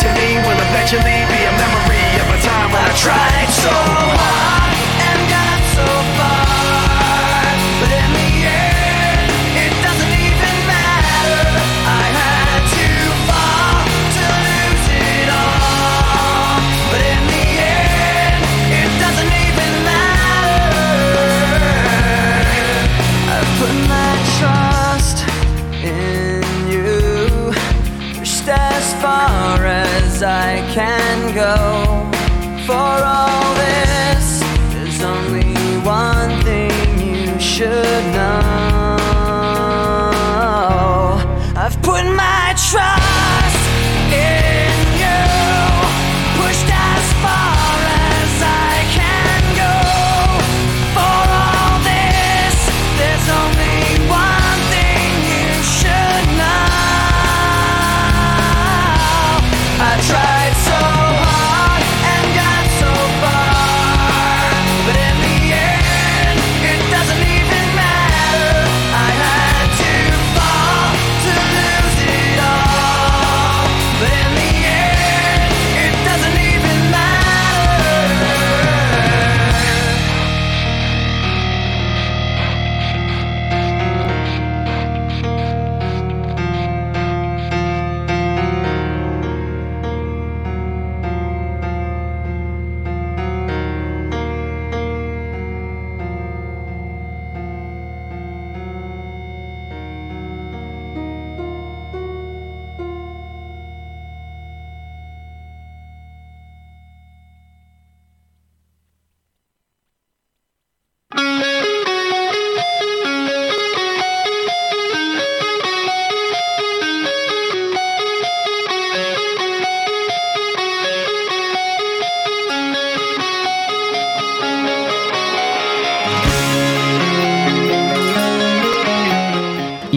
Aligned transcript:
To 0.00 0.08
me 0.14 0.36
will 0.40 0.56
eventually 0.56 1.20
be 1.28 1.40
a 1.44 1.52
memory 1.60 2.08
of 2.22 2.28
a 2.32 2.38
time 2.40 2.72
when 2.72 2.82
I 2.82 2.94
tried 2.96 3.50
so 3.52 3.68
hard 3.70 4.59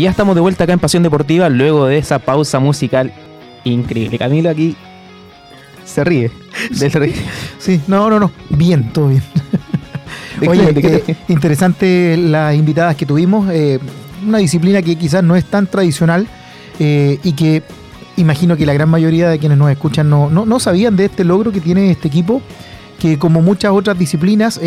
ya 0.03 0.09
estamos 0.11 0.35
de 0.35 0.41
vuelta 0.41 0.63
acá 0.63 0.73
en 0.73 0.79
Pasión 0.79 1.03
Deportiva 1.03 1.49
luego 1.49 1.85
de 1.87 1.97
esa 1.97 2.19
pausa 2.19 2.59
musical 2.59 3.11
increíble. 3.63 4.17
Camilo 4.17 4.49
aquí 4.49 4.75
se 5.85 6.03
ríe. 6.03 6.31
Se 6.73 6.87
ríe. 6.89 7.13
Sí, 7.59 7.81
no, 7.87 8.09
no, 8.09 8.19
no. 8.19 8.31
Bien, 8.49 8.91
todo 8.93 9.07
bien. 9.09 9.23
¿De 10.39 10.47
Oye, 10.47 10.65
qué- 10.67 10.73
de 10.73 10.81
qué- 11.01 11.11
eh, 11.11 11.15
interesante 11.27 12.15
las 12.17 12.55
invitadas 12.55 12.95
que 12.95 13.05
tuvimos. 13.05 13.49
eh, 13.51 13.79
una 14.25 14.37
disciplina 14.37 14.81
que 14.81 14.95
quizás 14.95 15.21
no 15.23 15.35
es 15.35 15.43
tan 15.43 15.67
tradicional 15.67 16.25
eh, 16.79 17.19
y 17.23 17.33
que 17.33 17.61
imagino 18.15 18.55
que 18.55 18.65
la 18.65 18.73
gran 18.73 18.87
mayoría 18.89 19.27
de 19.29 19.37
quienes 19.39 19.57
nos 19.57 19.69
escuchan 19.69 20.09
no, 20.09 20.29
no, 20.29 20.45
no 20.45 20.59
sabían 20.61 20.95
de 20.95 21.05
este 21.05 21.23
logro 21.25 21.51
que 21.51 21.59
tiene 21.59 21.91
este 21.91 22.07
equipo, 22.07 22.41
que 22.99 23.17
como 23.19 23.41
muchas 23.41 23.71
otras 23.73 23.99
disciplinas, 23.99 24.59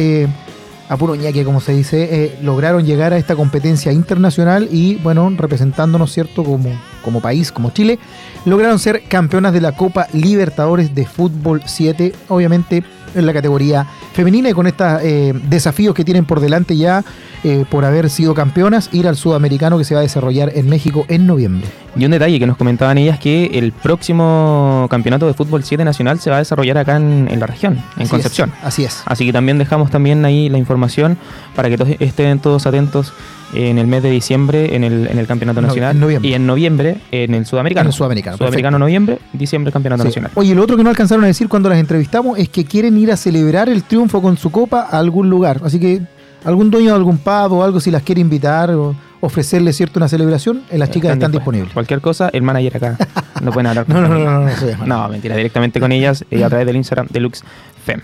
a 0.88 0.96
puro 0.96 1.14
ñaque, 1.14 1.44
como 1.44 1.60
se 1.60 1.72
dice, 1.72 2.08
eh, 2.10 2.38
lograron 2.42 2.84
llegar 2.84 3.12
a 3.12 3.16
esta 3.16 3.34
competencia 3.36 3.92
internacional 3.92 4.68
y, 4.70 4.96
bueno, 4.96 5.32
representándonos, 5.36 6.12
¿cierto?, 6.12 6.44
como, 6.44 6.70
como 7.02 7.20
país, 7.20 7.52
como 7.52 7.70
Chile, 7.70 7.98
lograron 8.44 8.78
ser 8.78 9.02
campeonas 9.08 9.52
de 9.52 9.60
la 9.60 9.72
Copa 9.72 10.06
Libertadores 10.12 10.94
de 10.94 11.06
Fútbol 11.06 11.62
7, 11.64 12.12
obviamente 12.28 12.84
en 13.14 13.24
la 13.24 13.32
categoría 13.32 13.86
femenina 14.12 14.50
y 14.50 14.52
con 14.52 14.66
estos 14.66 15.00
desafíos 15.48 15.94
que 15.94 16.04
tienen 16.04 16.26
por 16.26 16.40
delante 16.40 16.76
ya 16.76 17.02
eh, 17.44 17.64
por 17.70 17.84
haber 17.84 18.10
sido 18.10 18.34
campeonas, 18.34 18.88
ir 18.92 19.06
al 19.06 19.16
sudamericano 19.16 19.78
que 19.78 19.84
se 19.84 19.94
va 19.94 20.00
a 20.00 20.02
desarrollar 20.02 20.52
en 20.56 20.68
México 20.68 21.04
en 21.08 21.26
noviembre. 21.26 21.68
Y 21.98 22.04
un 22.04 22.10
detalle 22.10 22.38
que 22.38 22.46
nos 22.46 22.56
comentaban 22.56 22.98
ellas 22.98 23.18
que 23.18 23.46
el 23.58 23.72
próximo 23.72 24.86
campeonato 24.90 25.26
de 25.26 25.34
fútbol 25.34 25.64
7 25.64 25.84
nacional 25.84 26.18
se 26.20 26.30
va 26.30 26.36
a 26.36 26.38
desarrollar 26.40 26.78
acá 26.78 26.96
en, 26.96 27.28
en 27.30 27.40
la 27.40 27.46
región, 27.46 27.74
en 27.96 28.02
Así 28.02 28.10
Concepción. 28.10 28.52
es, 28.60 28.64
así 28.66 28.84
es. 28.84 29.02
Así 29.06 29.24
que 29.26 29.32
también 29.32 29.58
dejamos 29.58 29.90
también 29.90 30.24
ahí 30.24 30.48
la 30.48 30.58
información 30.58 31.16
para 31.54 31.68
que 31.68 31.76
todos 31.78 31.94
estén 31.98 32.38
todos 32.38 32.66
atentos 32.66 33.12
en 33.54 33.78
el 33.78 33.86
mes 33.86 34.02
de 34.02 34.10
diciembre 34.10 34.74
en 34.74 34.84
el, 34.84 35.06
en 35.06 35.18
el 35.18 35.26
campeonato 35.26 35.60
No- 35.60 35.68
nacional 35.68 35.92
en 35.94 36.00
noviembre. 36.00 36.30
y 36.30 36.34
en 36.34 36.46
noviembre 36.46 36.96
en 37.12 37.34
el 37.34 37.46
sudamericano. 37.46 37.82
En 37.82 37.86
el 37.88 37.92
sudamericano, 37.92 38.36
Sudamericano 38.36 38.78
noviembre, 38.78 39.18
diciembre 39.32 39.72
campeonato 39.72 40.02
Sí. 40.02 40.08
nacional. 40.08 40.30
Oye, 40.34 40.54
lo 40.54 40.62
otro 40.62 40.76
que 40.76 40.82
no 40.84 40.90
alcanzaron 40.90 41.24
a 41.24 41.28
decir 41.28 41.48
cuando 41.48 41.68
las 41.68 41.78
entrevistamos 41.78 42.38
es 42.38 42.48
que 42.48 42.64
quieren 42.64 42.98
ir 42.98 43.10
a 43.12 43.16
celebrar 43.16 43.68
el 43.68 43.82
triunfo 43.84 44.20
con 44.20 44.36
su 44.36 44.50
copa 44.50 44.88
a 44.90 44.98
algún 44.98 45.30
lugar. 45.30 45.60
Así 45.64 45.78
que 45.80 46.02
algún 46.44 46.70
dueño 46.70 46.90
de 46.90 46.96
algún 46.96 47.18
pub 47.18 47.52
o 47.52 47.64
algo, 47.64 47.80
si 47.80 47.90
las 47.90 48.02
quiere 48.02 48.20
invitar 48.20 48.70
o, 48.72 48.94
ofrecerle 49.20 49.72
cierto 49.72 49.98
una 49.98 50.08
celebración, 50.08 50.62
eh, 50.70 50.78
las 50.78 50.90
chicas 50.90 51.12
están, 51.12 51.32
disponibles. 51.32 51.72
Cualquier 51.72 52.00
cosa, 52.00 52.28
el 52.32 52.42
manager 52.42 52.76
acá 52.76 52.98
no 53.42 53.52
pueden 53.52 53.66
hablar. 53.66 53.88
no, 53.88 54.00
no, 54.00 54.08
no, 54.08 54.18
no, 54.18 54.40
no, 54.40 54.86
no, 54.86 55.08
mentira, 55.08 55.36
directamente 55.36 55.80
con 55.80 55.92
ellas 55.92 56.24
y 56.30 56.42
a 56.42 56.48
través 56.48 56.66
del 56.66 56.76
Instagram 56.76 57.08
Deluxe 57.10 57.42
Fem. 57.84 58.00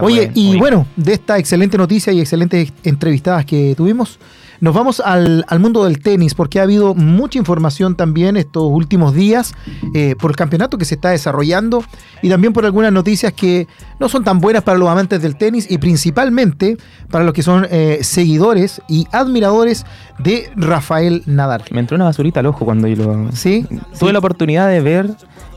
Oye, 0.00 0.30
y 0.34 0.56
bueno, 0.56 0.86
de 0.96 1.12
esta 1.12 1.38
excelente 1.38 1.76
noticia 1.76 2.12
y 2.12 2.20
excelentes 2.20 2.72
entrevistadas 2.82 3.44
que 3.44 3.74
tuvimos, 3.76 4.18
nos 4.62 4.74
vamos 4.74 5.02
al, 5.04 5.44
mundo 5.58 5.84
del 5.84 5.98
tenis 5.98 6.34
porque 6.34 6.60
ha 6.60 6.62
habido 6.62 6.94
mucha 6.94 7.36
información 7.36 7.96
también 7.96 8.36
estos 8.36 8.62
últimos 8.62 9.12
días 9.12 9.54
eh, 9.92 10.14
por 10.16 10.30
el 10.30 10.36
campeonato 10.36 10.78
que 10.78 10.84
se 10.84 10.94
está 10.94 11.10
desarrollando 11.10 11.82
y 12.22 12.28
también 12.28 12.52
por 12.52 12.64
algunas 12.64 12.92
noticias 12.92 13.32
que 13.32 13.66
no 13.98 14.08
son 14.08 14.22
tan 14.22 14.38
buenas 14.38 14.62
para 14.62 14.78
los 14.78 14.88
amantes 14.88 15.20
del 15.20 15.34
tenis 15.34 15.68
y 15.68 15.78
principalmente 15.78 16.76
para 17.10 17.24
los 17.24 17.34
que 17.34 17.42
son 17.42 17.66
eh, 17.72 17.98
seguidores 18.02 18.80
y 18.88 19.08
admiradores 19.10 19.84
de 20.20 20.48
Rafael 20.54 21.24
Nadal. 21.26 21.64
Me 21.72 21.80
entró 21.80 21.96
una 21.96 22.04
basurita 22.04 22.38
al 22.38 22.46
ojo 22.46 22.64
cuando 22.64 22.86
yo 22.86 23.02
lo... 23.02 23.32
Sí. 23.32 23.66
Tuve 23.98 24.12
la 24.12 24.20
oportunidad 24.20 24.68
de 24.68 24.80
ver 24.80 25.10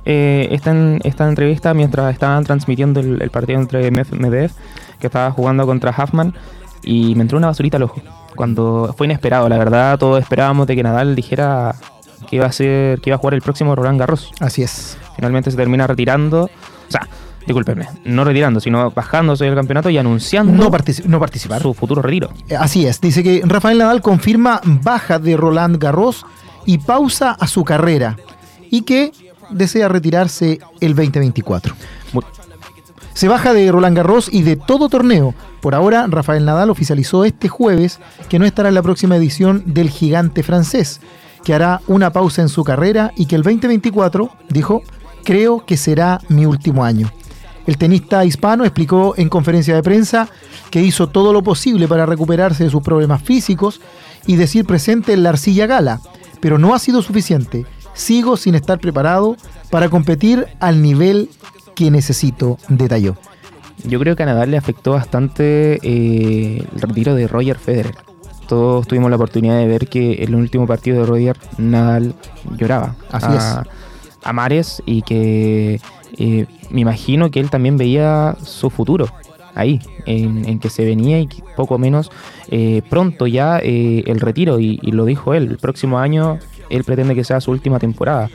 eh, 0.06 0.48
esta, 0.50 0.74
esta 1.04 1.30
entrevista 1.30 1.76
mientras 1.76 2.12
estaban 2.12 2.44
transmitiendo 2.44 3.02
el, 3.02 3.30
partido 3.30 3.60
entre 3.60 3.92
Medvedev, 3.92 4.50
que 5.00 5.06
estaba 5.06 5.30
jugando 5.30 5.68
contra 5.68 5.92
Huffman, 5.92 6.34
y 6.86 7.16
me 7.16 7.24
entró 7.24 7.38
una 7.38 7.48
basurita 7.48 7.78
al 7.78 7.84
ojo 7.84 8.02
cuando 8.36 8.94
fue 8.96 9.08
inesperado, 9.08 9.50
la 9.50 9.58
verdad, 9.58 9.98
todos 9.98 10.22
esperábamos 10.22 10.68
de 10.68 10.76
que 10.76 10.84
Nadal 10.84 11.16
dijera 11.16 11.76
que 12.30 12.36
iba 12.36 12.46
a 12.46 12.52
ser, 12.52 13.00
que 13.00 13.10
iba 13.10 13.16
a 13.16 13.20
jugar 13.20 13.34
el 13.34 13.42
próximo 13.42 13.76
Roland 13.76 14.00
Garros. 14.00 14.32
Así 14.40 14.62
es. 14.62 14.98
Finalmente 15.16 15.50
se 15.50 15.58
termina 15.58 15.88
retirando, 15.88 16.44
o 16.44 16.92
sea, 16.92 17.08
discúlpenme, 17.46 17.88
no 18.04 18.24
retirando, 18.24 18.60
sino 18.60 18.92
bajándose 18.92 19.46
del 19.46 19.56
campeonato 19.56 19.90
y 19.90 19.98
anunciando 19.98 20.52
no, 20.52 20.66
no 20.66 21.20
participar. 21.20 21.62
su 21.62 21.74
futuro 21.74 22.02
retiro. 22.02 22.30
Eh, 22.50 22.56
así 22.56 22.86
es, 22.86 23.00
dice 23.00 23.24
que 23.24 23.42
Rafael 23.46 23.78
Nadal 23.78 24.02
confirma 24.02 24.62
baja 24.64 25.20
de 25.20 25.38
Roland 25.38 25.78
Garros 25.78 26.26
y 26.66 26.80
pausa 26.80 27.32
a 27.32 27.48
su 27.48 27.64
carrera 27.64 28.18
y 28.70 28.82
que 28.82 29.12
desea 29.52 29.88
retirarse 29.88 30.60
el 30.82 30.96
2024. 30.96 31.76
Se 33.16 33.30
baja 33.30 33.54
de 33.54 33.72
Roland 33.72 33.96
Garros 33.96 34.28
y 34.30 34.42
de 34.42 34.58
todo 34.58 34.90
torneo. 34.90 35.34
Por 35.62 35.74
ahora, 35.74 36.06
Rafael 36.10 36.44
Nadal 36.44 36.70
oficializó 36.70 37.24
este 37.24 37.48
jueves 37.48 38.02
que 38.28 38.40
no 38.40 38.46
estará 38.46 38.68
en 38.68 38.76
la 38.76 38.82
próxima 38.82 39.16
edición 39.16 39.64
del 39.68 39.90
gigante 39.90 40.44
francés, 40.44 41.00
que 41.46 41.54
hará 41.54 41.80
una 41.88 42.12
pausa 42.12 42.42
en 42.42 42.50
su 42.50 42.66
carrera 42.66 43.14
y 43.16 43.28
que 43.28 43.38
el 43.38 43.44
2024, 43.44 44.30
dijo, 44.50 44.84
creo 45.24 45.66
que 45.66 45.78
será 45.78 46.20
mi 46.28 46.46
último 46.46 46.84
año. 46.84 47.10
El 47.66 47.78
tenista 47.78 48.26
hispano 48.26 48.66
explicó 48.66 49.14
en 49.16 49.30
conferencia 49.30 49.74
de 49.74 49.82
prensa 49.82 50.28
que 50.70 50.82
hizo 50.82 51.08
todo 51.08 51.32
lo 51.32 51.42
posible 51.42 51.88
para 51.88 52.06
recuperarse 52.06 52.66
de 52.66 52.70
sus 52.70 52.84
problemas 52.84 53.24
físicos 53.24 53.80
y 54.28 54.36
decir 54.36 54.66
presente 54.66 55.14
en 55.14 55.24
la 55.24 55.30
arcilla 55.30 55.68
gala, 55.68 56.02
pero 56.42 56.58
no 56.58 56.76
ha 56.76 56.80
sido 56.80 57.02
suficiente. 57.02 57.66
Sigo 57.94 58.36
sin 58.36 58.56
estar 58.56 58.78
preparado 58.80 59.38
para 59.70 59.88
competir 59.88 60.48
al 60.60 60.82
nivel 60.82 61.30
que 61.76 61.92
necesito, 61.92 62.58
detalló. 62.70 63.16
Yo 63.84 64.00
creo 64.00 64.16
que 64.16 64.24
a 64.24 64.26
Nadal 64.26 64.52
le 64.52 64.58
afectó 64.58 64.94
bastante 64.94 65.80
eh, 65.84 66.66
el 66.74 66.82
retiro 66.82 67.14
de 67.14 67.28
Roger 67.28 67.58
Federer. 67.58 67.96
Todos 68.48 68.88
tuvimos 68.88 69.10
la 69.10 69.18
oportunidad 69.18 69.58
de 69.58 69.68
ver 69.68 69.88
que 69.88 70.24
en 70.24 70.30
el 70.30 70.36
último 70.36 70.66
partido 70.68 71.00
de 71.00 71.06
Roger 71.06 71.38
Nadal 71.58 72.16
lloraba 72.58 72.96
Así 73.12 73.28
a, 73.30 73.36
es. 73.36 73.70
a 74.24 74.34
Mares 74.34 74.82
y 74.86 75.02
que 75.02 75.82
eh, 76.18 76.46
me 76.70 76.82
imagino 76.82 77.32
que 77.32 77.40
él 77.40 77.50
también 77.50 77.78
veía 77.78 78.38
su 78.44 78.70
futuro 78.70 79.08
ahí, 79.56 79.80
en, 80.06 80.60
que 80.60 80.70
se 80.70 80.86
venía 80.86 81.20
y 81.20 81.30
poco 81.56 81.78
menos 81.78 82.12
eh, 82.50 82.82
pronto 82.90 83.26
ya 83.26 83.58
el 83.58 84.20
retiro 84.20 84.60
y, 84.60 84.80
y, 84.82 84.92
lo 84.92 85.06
dijo 85.06 85.34
él, 85.34 85.48
el 85.48 85.58
próximo 85.58 85.98
año 85.98 86.40
él 86.70 86.84
pretende 86.84 87.16
que 87.16 87.24
sea 87.24 87.42
su 87.42 87.52
última 87.52 87.80
temporada. 87.80 88.30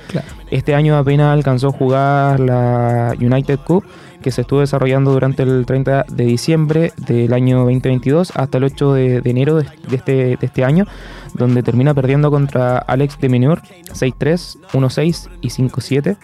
Este 0.50 0.74
año 0.74 0.96
apenas 0.96 1.32
alcanzó 1.32 1.68
a 1.68 1.72
jugar 1.72 2.40
la 2.40 3.14
United 3.18 3.60
Cup, 3.60 3.84
que 4.22 4.30
se 4.30 4.42
estuvo 4.42 4.60
desarrollando 4.60 5.12
durante 5.12 5.42
el 5.42 5.64
30 5.64 6.06
de 6.08 6.24
diciembre 6.24 6.92
del 6.96 7.32
año 7.32 7.58
2022 7.58 8.32
hasta 8.34 8.58
el 8.58 8.64
8 8.64 8.92
de, 8.92 9.22
enero 9.24 9.56
de, 9.56 9.66
este, 9.90 10.12
de 10.12 10.38
este 10.40 10.64
año, 10.64 10.86
donde 11.34 11.62
termina 11.62 11.94
perdiendo 11.94 12.30
contra 12.30 12.78
Alex 12.78 13.18
de 13.18 13.28
Minur 13.28 13.62
6-3, 13.92 14.58
1-6 14.72 15.28
y 15.40 15.48
5-7 15.48 16.16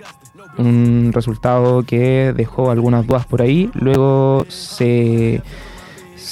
un 0.59 1.11
resultado 1.13 1.83
que 1.83 2.33
dejó 2.35 2.71
algunas 2.71 3.07
dudas 3.07 3.27
por 3.27 3.43
ahí. 3.43 3.71
Luego 3.75 4.47
se 4.49 5.43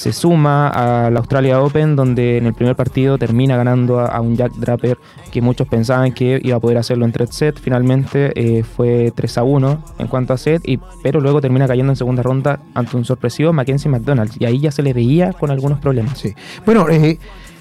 se 0.04 0.12
suma 0.12 0.68
a 0.68 1.08
la 1.08 1.20
Australia 1.20 1.62
Open, 1.62 1.96
donde 1.96 2.36
en 2.36 2.44
el 2.44 2.52
primer 2.52 2.76
partido 2.76 3.16
termina 3.16 3.56
ganando 3.56 4.00
a, 4.00 4.20
un 4.20 4.36
Jack 4.36 4.52
Draper 4.52 4.98
que 5.32 5.40
muchos 5.40 5.66
pensaban 5.66 6.12
que 6.12 6.38
iba 6.44 6.58
a 6.58 6.60
poder 6.60 6.76
hacerlo 6.76 7.06
en 7.06 7.12
tres 7.12 7.30
sets. 7.34 7.58
Finalmente 7.58 8.30
eh, 8.36 8.64
fue 8.64 9.14
3 9.16 9.38
a 9.38 9.44
1 9.44 9.84
en 10.00 10.06
cuanto 10.06 10.34
a 10.34 10.36
set, 10.36 10.60
y, 10.68 10.78
pero 11.02 11.22
luego 11.22 11.40
termina 11.40 11.66
cayendo 11.66 11.90
en 11.90 11.96
segunda 11.96 12.22
ronda 12.22 12.60
ante 12.74 12.98
un 12.98 13.06
sorpresivo 13.06 13.54
Mackenzie 13.54 13.90
McDonald's. 13.90 14.36
Y 14.38 14.44
ahí 14.44 14.60
ya 14.60 14.70
se 14.70 14.82
le 14.82 14.92
veía 14.92 15.32
con 15.32 15.50
algunos 15.50 15.78
problemas. 15.78 16.22
Bueno, 16.66 16.86
eh, 16.90 17.18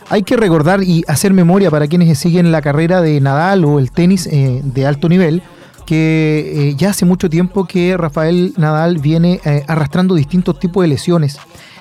hay 0.09 0.23
que 0.23 0.35
recordar 0.35 0.83
y 0.83 1.05
hacer 1.07 1.31
memoria 1.31 1.71
para 1.71 1.87
quienes 1.87 2.19
siguen 2.19 2.51
la 2.51 2.61
carrera 2.61 3.01
de 3.01 3.21
Nadal 3.21 3.63
o 3.63 3.79
el 3.79 3.91
tenis 3.91 4.27
eh, 4.27 4.59
de 4.65 4.85
alto 4.85 5.07
nivel 5.07 5.43
que 5.85 6.75
ya 6.77 6.89
hace 6.89 7.05
mucho 7.05 7.29
tiempo 7.29 7.63
que 7.65 7.95
Rafael 7.95 8.53
Nadal 8.57 8.97
viene 8.99 9.39
arrastrando 9.67 10.15
distintos 10.15 10.59
tipos 10.59 10.81
de 10.81 10.87
lesiones. 10.89 11.39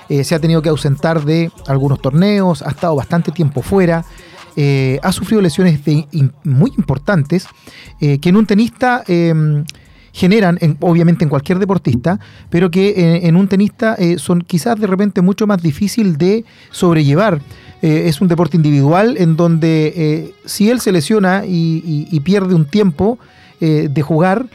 Eh, 0.09 0.23
se 0.23 0.35
ha 0.35 0.39
tenido 0.39 0.61
que 0.61 0.69
ausentar 0.69 1.23
de 1.23 1.51
algunos 1.67 2.01
torneos, 2.01 2.61
ha 2.61 2.69
estado 2.71 2.95
bastante 2.95 3.31
tiempo 3.31 3.61
fuera. 3.61 4.05
Eh, 4.55 4.99
ha 5.01 5.11
sufrido 5.11 5.41
lesiones 5.41 5.79
muy 6.43 6.71
importantes 6.77 7.47
eh, 7.99 8.19
que 8.19 8.29
en 8.29 8.37
un 8.37 8.45
tenista 8.45 9.03
em, 9.07 9.65
generan, 10.11 10.59
obviamente 10.81 11.23
en 11.23 11.29
cualquier 11.29 11.57
deportista, 11.57 12.19
pero 12.51 12.69
que 12.69 13.21
en 13.23 13.35
un 13.35 13.47
tenista 13.47 13.97
son 14.17 14.41
quizás 14.41 14.79
de 14.79 14.85
repente 14.85 15.23
mucho 15.23 15.47
más 15.47 15.59
difícil 15.63 16.17
de 16.17 16.45
sobrellevar. 16.69 17.41
es 17.81 18.21
un 18.21 18.27
deporte 18.27 18.55
individual 18.55 19.15
en 19.17 19.35
donde 19.35 20.35
si 20.45 20.69
él 20.69 20.81
se 20.81 20.91
lesiona 20.91 21.45
y 21.47 22.19
pierde 22.19 22.53
un 22.53 22.65
tiempo 22.65 23.17
de 23.59 24.01
jugar, 24.03 24.45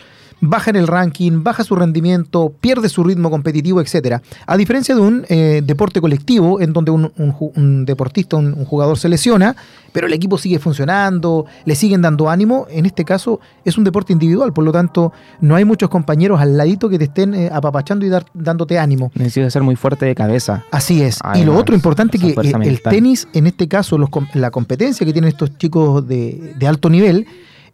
baja 0.40 0.70
en 0.70 0.76
el 0.76 0.86
ranking, 0.86 1.42
baja 1.42 1.64
su 1.64 1.74
rendimiento, 1.74 2.52
pierde 2.60 2.88
su 2.88 3.04
ritmo 3.04 3.30
competitivo, 3.30 3.80
etc. 3.80 4.20
A 4.46 4.56
diferencia 4.56 4.94
de 4.94 5.00
un 5.00 5.24
eh, 5.28 5.62
deporte 5.64 6.00
colectivo, 6.00 6.60
en 6.60 6.72
donde 6.72 6.90
un, 6.90 7.84
deportista, 7.84 8.36
un, 8.36 8.64
jugador 8.64 8.98
se 8.98 9.08
lesiona, 9.08 9.56
pero 9.92 10.06
el 10.06 10.12
equipo 10.12 10.38
sigue 10.38 10.58
funcionando, 10.58 11.46
le 11.64 11.74
siguen 11.74 12.02
dando 12.02 12.28
ánimo, 12.30 12.66
en 12.70 12.86
este 12.86 13.04
caso 13.04 13.40
es 13.64 13.78
un 13.78 13.84
deporte 13.84 14.12
individual, 14.12 14.52
por 14.52 14.64
lo 14.64 14.72
tanto 14.72 15.12
no 15.40 15.56
hay 15.56 15.64
muchos 15.64 15.88
compañeros 15.88 16.40
al 16.40 16.56
ladito 16.56 16.88
que 16.88 16.98
te 16.98 17.04
estén 17.04 17.34
eh, 17.34 17.50
apapachando 17.52 18.06
y 18.06 18.10
dándote 18.34 18.78
ánimo. 18.78 19.10
Necesitas 19.14 19.52
ser 19.52 19.62
muy 19.62 19.76
fuerte 19.76 20.06
de 20.06 20.14
cabeza. 20.14 20.64
Así 20.70 21.02
es. 21.02 21.18
y 21.34 21.44
lo 21.44 21.56
otro 21.56 21.74
importante 21.74 22.18
que 22.18 22.28
eh, 22.28 22.52
el 22.62 22.82
tenis, 22.82 23.28
en 23.32 23.46
este 23.46 23.68
caso, 23.68 23.98
la 24.34 24.50
competencia 24.50 25.04
que 25.06 25.12
tienen 25.12 25.28
estos 25.28 25.56
chicos 25.58 26.06
de, 26.06 26.54
de 26.56 26.66
alto 26.66 26.90
nivel, 26.90 27.26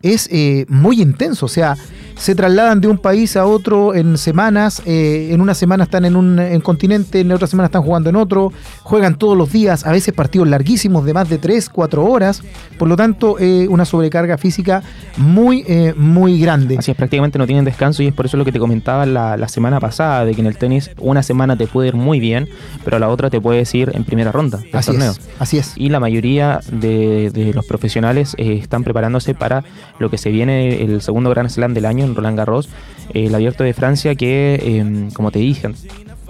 es 0.04 0.28
eh, 0.30 0.66
muy 0.68 1.00
intenso. 1.00 1.46
O 1.46 1.48
sea, 1.48 1.76
se 2.14 2.34
trasladan 2.36 2.80
de 2.80 2.86
un 2.86 2.98
país 2.98 3.36
a 3.36 3.46
otro 3.46 3.94
en 3.94 4.18
semanas. 4.18 4.82
Eh, 4.84 5.30
en 5.32 5.40
una 5.40 5.54
semana 5.54 5.84
están 5.84 6.04
en 6.04 6.14
un 6.14 6.60
continente, 6.62 7.20
en 7.20 7.32
otra 7.32 7.48
semana 7.48 7.66
están 7.66 7.82
jugando 7.82 8.10
en 8.10 8.16
otro. 8.16 8.52
Juegan 8.82 9.16
todos 9.18 9.36
los 9.36 9.50
días, 9.50 9.84
a 9.84 9.90
veces 9.90 10.14
partidos 10.14 10.46
larguísimos 10.46 11.06
de 11.06 11.14
más 11.14 11.28
de 11.28 11.38
3, 11.38 11.70
4 11.70 12.04
horas. 12.04 12.42
Por 12.78 12.86
lo 12.86 12.96
tanto, 12.96 13.36
eh, 13.40 13.66
una 13.68 13.84
sobrecarga 13.86 14.36
física 14.36 14.82
muy, 15.16 15.64
muy 15.96 16.38
grande. 16.38 16.76
Así 16.78 16.90
es, 16.90 16.96
prácticamente 16.96 17.38
no 17.38 17.46
tienen 17.46 17.64
descanso 17.64 18.02
y 18.02 18.08
es 18.08 18.14
por 18.14 18.26
eso 18.26 18.36
lo 18.36 18.44
que 18.44 18.52
te 18.52 18.58
comentaba 18.58 19.06
la, 19.06 19.48
semana 19.48 19.80
pasada, 19.80 20.24
de 20.24 20.34
que 20.34 20.40
en 20.40 20.46
el 20.46 20.58
tenis 20.58 20.90
una 20.98 21.22
semana 21.22 21.56
te 21.56 21.66
puede 21.66 21.88
ir 21.88 21.94
muy 21.94 22.20
bien, 22.20 22.48
pero 22.84 22.98
la 22.98 23.08
otra 23.08 23.30
te 23.30 23.40
puede 23.40 23.64
ir 23.72 23.92
en 23.94 24.04
primera 24.04 24.32
ronda 24.32 24.60
así 24.72 24.90
Es, 24.96 25.20
así 25.38 25.58
es. 25.58 25.72
Y 25.76 25.88
la 25.88 26.00
mayoría 26.00 26.60
de, 26.70 27.30
de 27.30 27.54
los 27.54 27.64
profesionales 27.64 28.34
están 28.36 28.84
preparándose 28.84 29.34
para 29.34 29.64
lo 29.98 30.10
que 30.10 30.18
se 30.18 30.30
viene 30.30 30.82
el 30.82 31.00
segundo 31.02 31.30
Grand 31.30 31.48
Slam 31.48 31.74
del 31.74 31.86
año 31.86 32.04
en 32.04 32.14
Roland 32.14 32.36
Garros, 32.36 32.68
el 33.12 33.34
abierto 33.34 33.64
de 33.64 33.74
Francia 33.74 34.14
que, 34.14 34.60
em, 34.62 35.10
como 35.10 35.30
te 35.30 35.38
dije, 35.38 35.70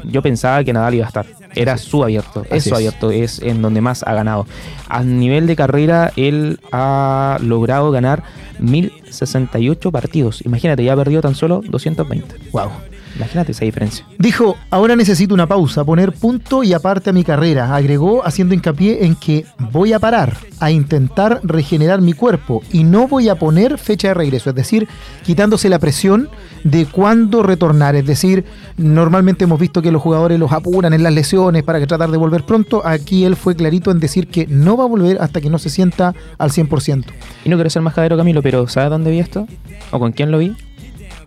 yo 0.05 0.23
pensaba 0.23 0.63
que 0.65 0.73
Nadal 0.73 0.95
iba 0.95 1.05
a 1.05 1.09
estar. 1.09 1.27
Era 1.55 1.79
su 1.79 2.03
abierto, 2.03 2.45
es 2.51 2.65
su 2.65 2.75
abierto, 2.75 3.11
es 3.11 3.41
en 3.41 3.63
donde 3.63 3.81
más 3.81 4.03
ha 4.03 4.13
ganado. 4.13 4.47
A 4.89 5.03
nivel 5.03 5.47
de 5.47 5.57
carrera, 5.57 6.13
él 6.17 6.59
ha 6.73 7.39
logrado 7.41 7.91
ganar 7.91 8.23
1068 8.59 9.93
partidos. 9.93 10.45
Imagínate, 10.45 10.85
ya 10.85 10.93
ha 10.93 10.97
perdido 10.97 11.23
tan 11.23 11.35
solo 11.35 11.63
220. 11.65 12.35
Wow. 12.53 12.71
Imagínate 13.17 13.53
esa 13.53 13.65
diferencia. 13.65 14.05
Dijo, 14.19 14.57
ahora 14.71 14.97
necesito 14.97 15.35
una 15.35 15.47
pausa, 15.47 15.85
poner 15.85 16.13
punto 16.13 16.65
y 16.65 16.73
aparte 16.73 17.11
a 17.11 17.13
mi 17.13 17.23
carrera. 17.23 17.75
Agregó 17.75 18.27
haciendo 18.27 18.55
hincapié 18.55 19.05
en 19.05 19.15
que 19.15 19.47
voy 19.71 19.93
a 19.93 19.99
parar, 19.99 20.37
a 20.59 20.71
intentar 20.71 21.41
regenerar 21.45 22.01
mi 22.01 22.13
cuerpo 22.13 22.63
y 22.73 22.83
no 22.85 23.07
voy 23.07 23.29
a 23.29 23.37
poner 23.37 23.79
fecha 23.79 24.09
de 24.09 24.15
regreso, 24.15 24.51
es 24.51 24.57
decir, 24.57 24.89
quitándose 25.23 25.69
la 25.69 25.79
presión 25.79 26.29
de 26.65 26.87
cuándo 26.87 27.43
retornar. 27.43 27.95
Es 27.95 28.07
decir, 28.07 28.45
normalmente 28.77 29.45
hemos 29.45 29.61
visto 29.61 29.81
que 29.81 29.93
los 29.93 30.03
jugadores 30.03 30.39
los 30.39 30.53
apuran 30.53 30.93
en 30.93 31.03
las 31.03 31.13
lesiones 31.13 31.63
para 31.63 31.79
que 31.79 31.87
tratar 31.87 32.11
de 32.11 32.17
volver 32.17 32.45
pronto. 32.45 32.85
Aquí 32.85 33.25
él 33.25 33.37
fue 33.37 33.55
clarito 33.55 33.91
en 33.91 34.01
decir 34.01 34.27
que 34.27 34.47
no 34.49 34.77
va 34.77 34.85
a 34.85 34.89
volver 34.89 35.19
hasta 35.21 35.41
que 35.41 35.51
no 35.51 35.59
se 35.59 35.71
sienta 35.71 36.15
al 36.39 36.51
100%. 36.51 37.05
Y 37.45 37.49
no 37.49 37.57
quiero 37.57 37.71
ser 37.71 37.83
más 37.83 37.95
cadero 37.95 38.17
Camilo, 38.17 38.43
pero 38.43 38.67
¿sabes 38.67 38.91
dónde 38.91 39.11
vi 39.11 39.21
esto? 39.21 39.47
¿O 39.93 40.01
con 40.01 40.13
quién 40.13 40.31
lo 40.31 40.39
vi? 40.39 40.57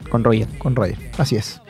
Con 0.09 0.23
Roger. 0.23 0.47
Con 0.57 0.75
Roger, 0.75 0.97
así 1.17 1.35
es. 1.35 1.61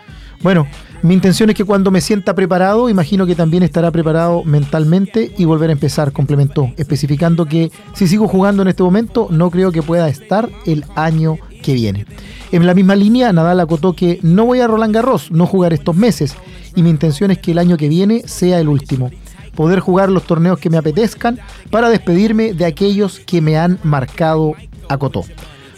Bueno, 0.42 0.68
mi 1.02 1.14
intención 1.14 1.50
es 1.50 1.56
que 1.56 1.64
cuando 1.64 1.90
me 1.90 2.02
sienta 2.02 2.36
preparado, 2.36 2.90
imagino 2.90 3.26
que 3.26 3.36
también 3.36 3.64
estará 3.64 3.92
preparado 3.92 4.44
mentalmente 4.44 5.32
y 5.38 5.46
volver 5.46 5.70
a 5.70 5.74
empezar, 5.74 6.12
complementó, 6.12 6.72
especificando 6.78 7.46
que 7.46 7.72
si 7.94 8.08
sigo 8.08 8.28
jugando 8.28 8.62
en 8.62 8.68
este 8.68 8.84
momento, 8.84 9.28
no 9.32 9.50
creo 9.50 9.72
que 9.72 9.82
pueda 9.82 10.08
estar 10.10 10.50
el 10.66 10.86
año 10.96 11.38
que 11.64 11.74
viene. 11.74 12.06
En 12.52 12.66
la 12.68 12.76
misma 12.76 12.96
línea, 12.96 13.34
Nadal 13.34 13.60
acotó 13.60 13.94
que 13.94 14.20
no 14.22 14.46
voy 14.46 14.60
a 14.60 14.68
Roland 14.68 14.94
Garros, 14.94 15.32
no 15.32 15.48
jugar 15.48 15.74
estos 15.74 15.96
meses, 15.96 16.36
y 16.76 16.84
mi 16.84 16.92
intención 16.92 17.32
es 17.32 17.40
que 17.40 17.52
el 17.52 17.58
año 17.58 17.78
que 17.78 17.90
viene 17.90 18.24
sea 18.28 18.60
el 18.60 18.70
último. 18.70 19.12
Poder 19.56 19.80
jugar 19.80 20.10
los 20.10 20.24
torneos 20.24 20.60
que 20.60 20.70
me 20.70 20.78
apetezcan 20.78 21.40
para 21.72 21.90
despedirme 21.90 22.54
de 22.54 22.66
aquellos 22.66 23.20
que 23.20 23.42
me 23.42 23.58
han 23.58 23.80
marcado, 23.84 24.54
acotó 24.88 25.24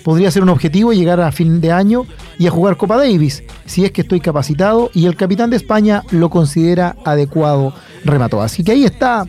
podría 0.03 0.32
ser 0.32 0.44
un 0.44 0.50
objetivo 0.50 0.94
llegar 0.94 1.20
a 1.20 1.32
fin 1.32 1.62
de 1.62 1.72
año 1.72 2.06
y 2.38 2.48
a 2.48 2.51
jugar 2.51 2.77
Copa 2.77 2.98
Davis, 2.98 3.44
si 3.65 3.86
es 3.86 3.91
que 3.91 4.01
estoy 4.01 4.20
capacitado 4.20 4.89
y 4.94 5.06
el 5.06 5.15
capitán 5.15 5.50
de 5.50 5.58
España 5.58 6.03
lo 6.12 6.29
considera 6.29 6.96
adecuado, 7.06 7.74
remató. 8.06 8.41
Así 8.41 8.63
que 8.63 8.72
ahí 8.72 8.86
está, 8.86 9.25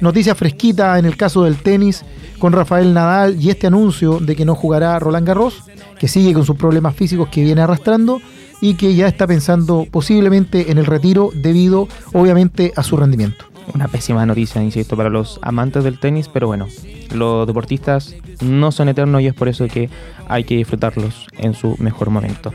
noticia 0.00 0.34
fresquita 0.34 0.98
en 0.98 1.04
el 1.04 1.16
caso 1.16 1.44
del 1.44 1.56
tenis 1.56 2.04
con 2.38 2.52
Rafael 2.52 2.92
Nadal 2.92 3.40
y 3.40 3.50
este 3.50 3.66
anuncio 3.66 4.18
de 4.20 4.36
que 4.36 4.44
no 4.44 4.54
jugará 4.54 4.98
Roland 4.98 5.26
Garros, 5.26 5.62
que 5.98 6.08
sigue 6.08 6.34
con 6.34 6.44
sus 6.44 6.56
problemas 6.56 6.94
físicos 6.94 7.28
que 7.28 7.42
viene 7.42 7.62
arrastrando 7.62 8.20
y 8.60 8.74
que 8.74 8.94
ya 8.94 9.08
está 9.08 9.26
pensando 9.26 9.86
posiblemente 9.90 10.70
en 10.70 10.78
el 10.78 10.86
retiro 10.86 11.30
debido 11.34 11.88
obviamente 12.12 12.72
a 12.76 12.82
su 12.82 12.96
rendimiento 12.96 13.53
una 13.72 13.88
pésima 13.88 14.26
noticia, 14.26 14.62
insisto, 14.62 14.96
para 14.96 15.10
los 15.10 15.38
amantes 15.42 15.84
del 15.84 15.98
tenis, 15.98 16.28
pero 16.28 16.46
bueno, 16.46 16.68
los 17.12 17.46
deportistas 17.46 18.14
no 18.42 18.72
son 18.72 18.88
eternos 18.88 19.22
y 19.22 19.26
es 19.26 19.34
por 19.34 19.48
eso 19.48 19.66
que 19.66 19.88
hay 20.28 20.44
que 20.44 20.56
disfrutarlos 20.56 21.26
en 21.38 21.54
su 21.54 21.76
mejor 21.78 22.10
momento. 22.10 22.52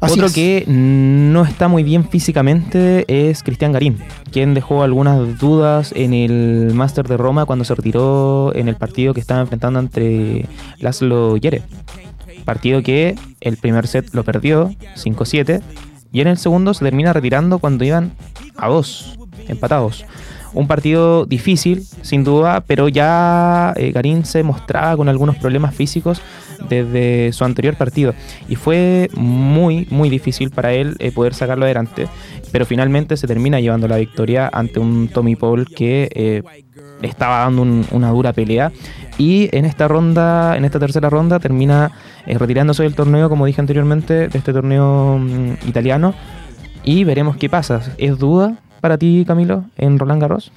Otro 0.00 0.28
que 0.30 0.64
no 0.66 1.44
está 1.44 1.68
muy 1.68 1.82
bien 1.82 2.08
físicamente 2.08 3.04
es 3.08 3.42
Cristian 3.42 3.72
Garín, 3.72 3.98
quien 4.30 4.52
dejó 4.52 4.82
algunas 4.82 5.38
dudas 5.38 5.92
en 5.96 6.12
el 6.12 6.72
Máster 6.74 7.08
de 7.08 7.16
Roma 7.16 7.46
cuando 7.46 7.64
se 7.64 7.74
retiró 7.74 8.54
en 8.54 8.68
el 8.68 8.76
partido 8.76 9.14
que 9.14 9.20
estaba 9.20 9.40
enfrentando 9.40 9.80
entre 9.80 10.46
Laszlo 10.78 11.36
Yere. 11.36 11.62
Partido 12.44 12.82
que 12.82 13.16
el 13.40 13.56
primer 13.56 13.86
set 13.86 14.12
lo 14.12 14.22
perdió 14.22 14.70
5-7 14.96 15.62
y 16.12 16.20
en 16.20 16.28
el 16.28 16.36
segundo 16.36 16.74
se 16.74 16.84
termina 16.84 17.12
retirando 17.12 17.58
cuando 17.58 17.84
iban 17.84 18.12
a 18.56 18.68
dos 18.68 19.18
empatados. 19.48 20.04
Un 20.56 20.66
partido 20.66 21.26
difícil, 21.26 21.84
sin 22.00 22.24
duda, 22.24 22.62
pero 22.66 22.88
ya 22.88 23.74
eh, 23.76 24.20
se 24.24 24.42
mostraba 24.42 24.96
con 24.96 25.10
algunos 25.10 25.36
problemas 25.36 25.74
físicos 25.74 26.22
desde 26.70 27.30
su 27.34 27.44
anterior 27.44 27.76
partido 27.76 28.14
y 28.48 28.56
fue 28.56 29.10
muy, 29.14 29.86
muy 29.90 30.08
difícil 30.08 30.50
para 30.50 30.72
él 30.72 30.96
eh, 30.98 31.12
poder 31.12 31.34
sacarlo 31.34 31.66
adelante, 31.66 32.08
pero 32.52 32.64
finalmente 32.64 33.18
se 33.18 33.26
termina 33.26 33.60
llevando 33.60 33.86
la 33.86 33.98
victoria 33.98 34.48
ante 34.50 34.80
un 34.80 35.08
Tommy 35.08 35.36
Paul 35.36 35.66
que 35.66 36.08
eh, 36.14 36.42
estaba 37.02 37.40
dando 37.40 37.84
una 37.90 38.10
dura 38.10 38.32
pelea 38.32 38.72
y 39.18 39.50
en 39.54 39.66
esta 39.66 39.88
ronda, 39.88 40.56
en 40.56 40.64
esta 40.64 40.78
tercera 40.78 41.10
ronda 41.10 41.38
termina 41.38 41.92
retirándose 42.26 42.82
del 42.82 42.94
torneo, 42.94 43.28
como 43.28 43.44
dije 43.44 43.60
anteriormente, 43.60 44.28
de 44.28 44.38
este 44.38 44.54
torneo 44.54 45.18
mm, 45.18 45.68
italiano 45.68 46.14
y 46.82 47.04
veremos 47.04 47.36
qué 47.36 47.50
pasa. 47.50 47.82
¿Es 47.98 48.18
duda? 48.18 48.56
Para 48.86 48.98
ti, 48.98 49.24
Camilo, 49.26 49.64
en 49.76 49.98
Roland 49.98 50.22
Garros? 50.22 50.52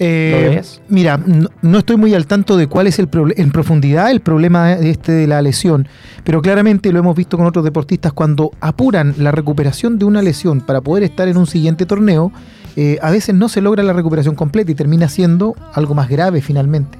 Eh, 0.00 0.60
mira, 0.88 1.20
no, 1.62 1.78
estoy 1.78 1.96
muy 1.96 2.14
al 2.14 2.26
tanto 2.26 2.56
de 2.56 2.66
cuál 2.66 2.88
es 2.88 2.98
el 2.98 3.08
en 3.36 3.52
profundidad 3.52 4.10
el 4.10 4.18
problema 4.18 4.74
de, 4.74 4.90
este 4.90 5.12
de 5.12 5.28
la 5.28 5.40
lesión, 5.40 5.86
pero 6.24 6.42
claramente 6.42 6.90
lo 6.90 6.98
hemos 6.98 7.14
visto 7.14 7.36
con 7.36 7.46
otros 7.46 7.64
deportistas 7.64 8.12
cuando 8.12 8.50
apuran 8.60 9.14
la 9.18 9.30
recuperación 9.30 10.00
de 10.00 10.04
una 10.04 10.20
lesión 10.20 10.62
para 10.62 10.80
poder 10.80 11.04
estar 11.04 11.28
en 11.28 11.36
un 11.36 11.46
siguiente 11.46 11.86
torneo, 11.86 12.32
eh, 12.74 12.98
a 13.02 13.10
veces 13.12 13.36
no 13.36 13.48
se 13.48 13.60
logra 13.60 13.84
la 13.84 13.92
recuperación 13.92 14.34
completa 14.34 14.72
y 14.72 14.74
termina 14.74 15.08
siendo 15.08 15.54
algo 15.72 15.94
más 15.94 16.08
grave 16.08 16.40
finalmente. 16.40 16.98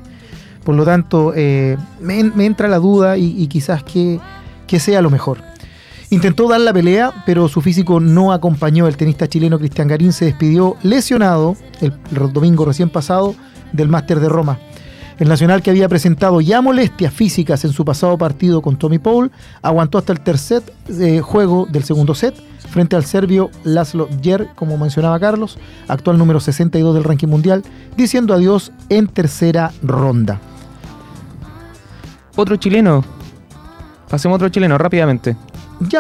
Por 0.63 0.77
lo 0.77 0.85
tanto, 0.85 1.33
eh, 1.35 1.77
me, 2.01 2.21
entra 2.47 2.69
la 2.69 2.79
duda 2.79 3.17
y, 3.17 3.45
quizás 3.49 3.83
que, 3.83 4.21
que 4.69 4.79
sea 4.79 5.03
lo 5.03 5.11
mejor. 5.11 5.39
Intentó 6.13 6.49
dar 6.49 6.61
la 6.61 6.73
pelea, 6.73 7.23
pero 7.25 7.47
su 7.49 7.61
físico 7.61 8.01
no 8.01 8.33
acompañó. 8.33 8.89
El 8.89 8.97
tenista 8.97 9.29
chileno 9.29 9.61
Cristian 9.61 9.87
Garín 9.87 10.13
se 10.13 10.25
despidió 10.25 10.77
lesionado 10.83 11.57
el, 11.81 11.93
domingo 12.33 12.65
recién 12.65 12.91
pasado 12.91 13.37
del 13.73 13.89
Máster 13.89 14.19
de 14.19 14.29
Roma. 14.29 14.59
El 15.21 15.29
nacional 15.29 15.63
que 15.63 15.71
había 15.71 15.89
presentado 15.89 16.41
ya 16.41 16.63
molestias 16.63 17.15
físicas 17.15 17.65
en 17.65 17.73
su 17.73 17.85
pasado 17.85 18.19
partido 18.19 18.61
con 18.61 18.77
Tommy 18.77 18.99
Paul 18.99 19.31
aguantó 19.63 19.99
hasta 19.99 20.13
el 20.13 20.21
tercer 20.21 20.63
eh, 20.89 21.21
juego 21.21 21.69
del 21.71 21.85
segundo 21.85 22.17
set 22.17 22.35
frente 22.71 22.97
al 22.97 23.05
serbio 23.05 23.51
Laszlo 23.63 24.09
Jer, 24.21 24.49
como 24.57 24.77
mencionaba 24.79 25.21
Carlos, 25.21 25.59
actual 25.87 26.19
número 26.19 26.41
62 26.41 26.93
del 26.95 27.05
ranking 27.05 27.29
mundial, 27.29 27.63
diciendo 27.97 28.35
adiós 28.35 28.73
en 28.89 29.07
tercera 29.07 29.73
ronda. 29.81 30.41
Otro 32.35 32.57
chileno. 32.57 33.05
Pasemos 34.09 34.37
otro 34.37 34.49
chileno 34.49 34.77
rápidamente 34.77 35.37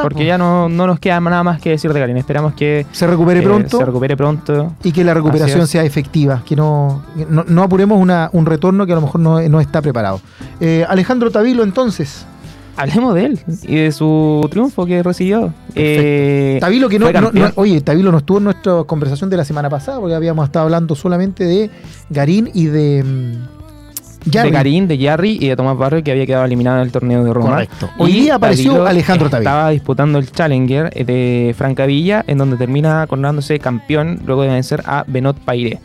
porque 0.02 0.24
ya 0.24 0.38
no, 0.38 0.68
nos 0.68 0.98
queda 0.98 1.20
nada 1.20 1.42
más 1.42 1.60
que 1.60 1.70
decir 1.70 1.92
de 1.92 2.00
Garín. 2.00 2.16
Esperamos 2.16 2.54
que 2.54 2.86
se 2.92 3.06
recupere 3.06 3.42
pronto. 3.42 3.78
Se 3.78 3.84
recupere 3.84 4.16
pronto. 4.16 4.74
Y 4.82 4.92
que 4.92 5.04
la 5.04 5.14
recuperación 5.14 5.66
sea 5.66 5.84
efectiva. 5.84 6.42
Que 6.44 6.56
no, 6.56 7.02
no, 7.28 7.62
apuremos 7.62 8.00
un 8.32 8.46
retorno 8.46 8.86
que 8.86 8.92
a 8.92 8.96
lo 8.96 9.02
mejor 9.02 9.20
no, 9.20 9.60
está 9.60 9.82
preparado. 9.82 10.20
Eh, 10.60 10.84
Alejandro 10.88 11.30
Tavilo, 11.30 11.62
entonces. 11.62 12.26
Hablemos 12.76 13.14
de 13.14 13.26
él 13.26 13.40
y 13.64 13.76
de 13.76 13.92
su 13.92 14.46
triunfo 14.50 14.86
que 14.86 15.02
recibió. 15.02 15.52
Eh, 15.74 16.56
Tavilo 16.60 16.88
que 16.88 16.98
no, 16.98 17.08
Oye, 17.56 17.80
Tavilo 17.82 18.10
no 18.10 18.18
estuvo 18.18 18.38
en 18.38 18.44
nuestra 18.44 18.84
conversación 18.84 19.28
de 19.28 19.36
la 19.36 19.44
semana 19.44 19.68
pasada 19.68 20.00
porque 20.00 20.14
habíamos 20.14 20.46
estado 20.46 20.64
hablando 20.64 20.94
solamente 20.94 21.44
de 21.44 21.70
Garín 22.08 22.50
y 22.54 22.66
de. 22.66 23.04
De 24.24 24.50
Karim, 24.50 24.86
de 24.86 24.98
Jarry 24.98 25.38
y 25.40 25.48
de 25.48 25.56
Tomás 25.56 25.78
Barrio, 25.78 26.02
que 26.04 26.10
había 26.10 26.26
quedado 26.26 26.44
eliminado 26.44 26.78
en 26.78 26.82
el 26.82 26.92
torneo 26.92 27.24
de 27.24 27.32
Roma. 27.32 27.50
Correcto. 27.50 27.90
Hoy 27.98 28.12
día 28.12 28.34
apareció 28.34 28.86
Alejandro 28.86 29.30
Tavilo. 29.30 29.50
Estaba 29.50 29.70
disputando 29.70 30.18
el 30.18 30.30
Challenger 30.30 30.90
de 30.90 31.54
Francavilla, 31.56 32.24
en 32.26 32.38
donde 32.38 32.56
termina 32.56 33.06
coronándose 33.06 33.58
campeón 33.58 34.20
luego 34.26 34.42
de 34.42 34.48
vencer 34.48 34.82
a 34.84 35.04
Benot 35.06 35.38
Paire. 35.38 35.80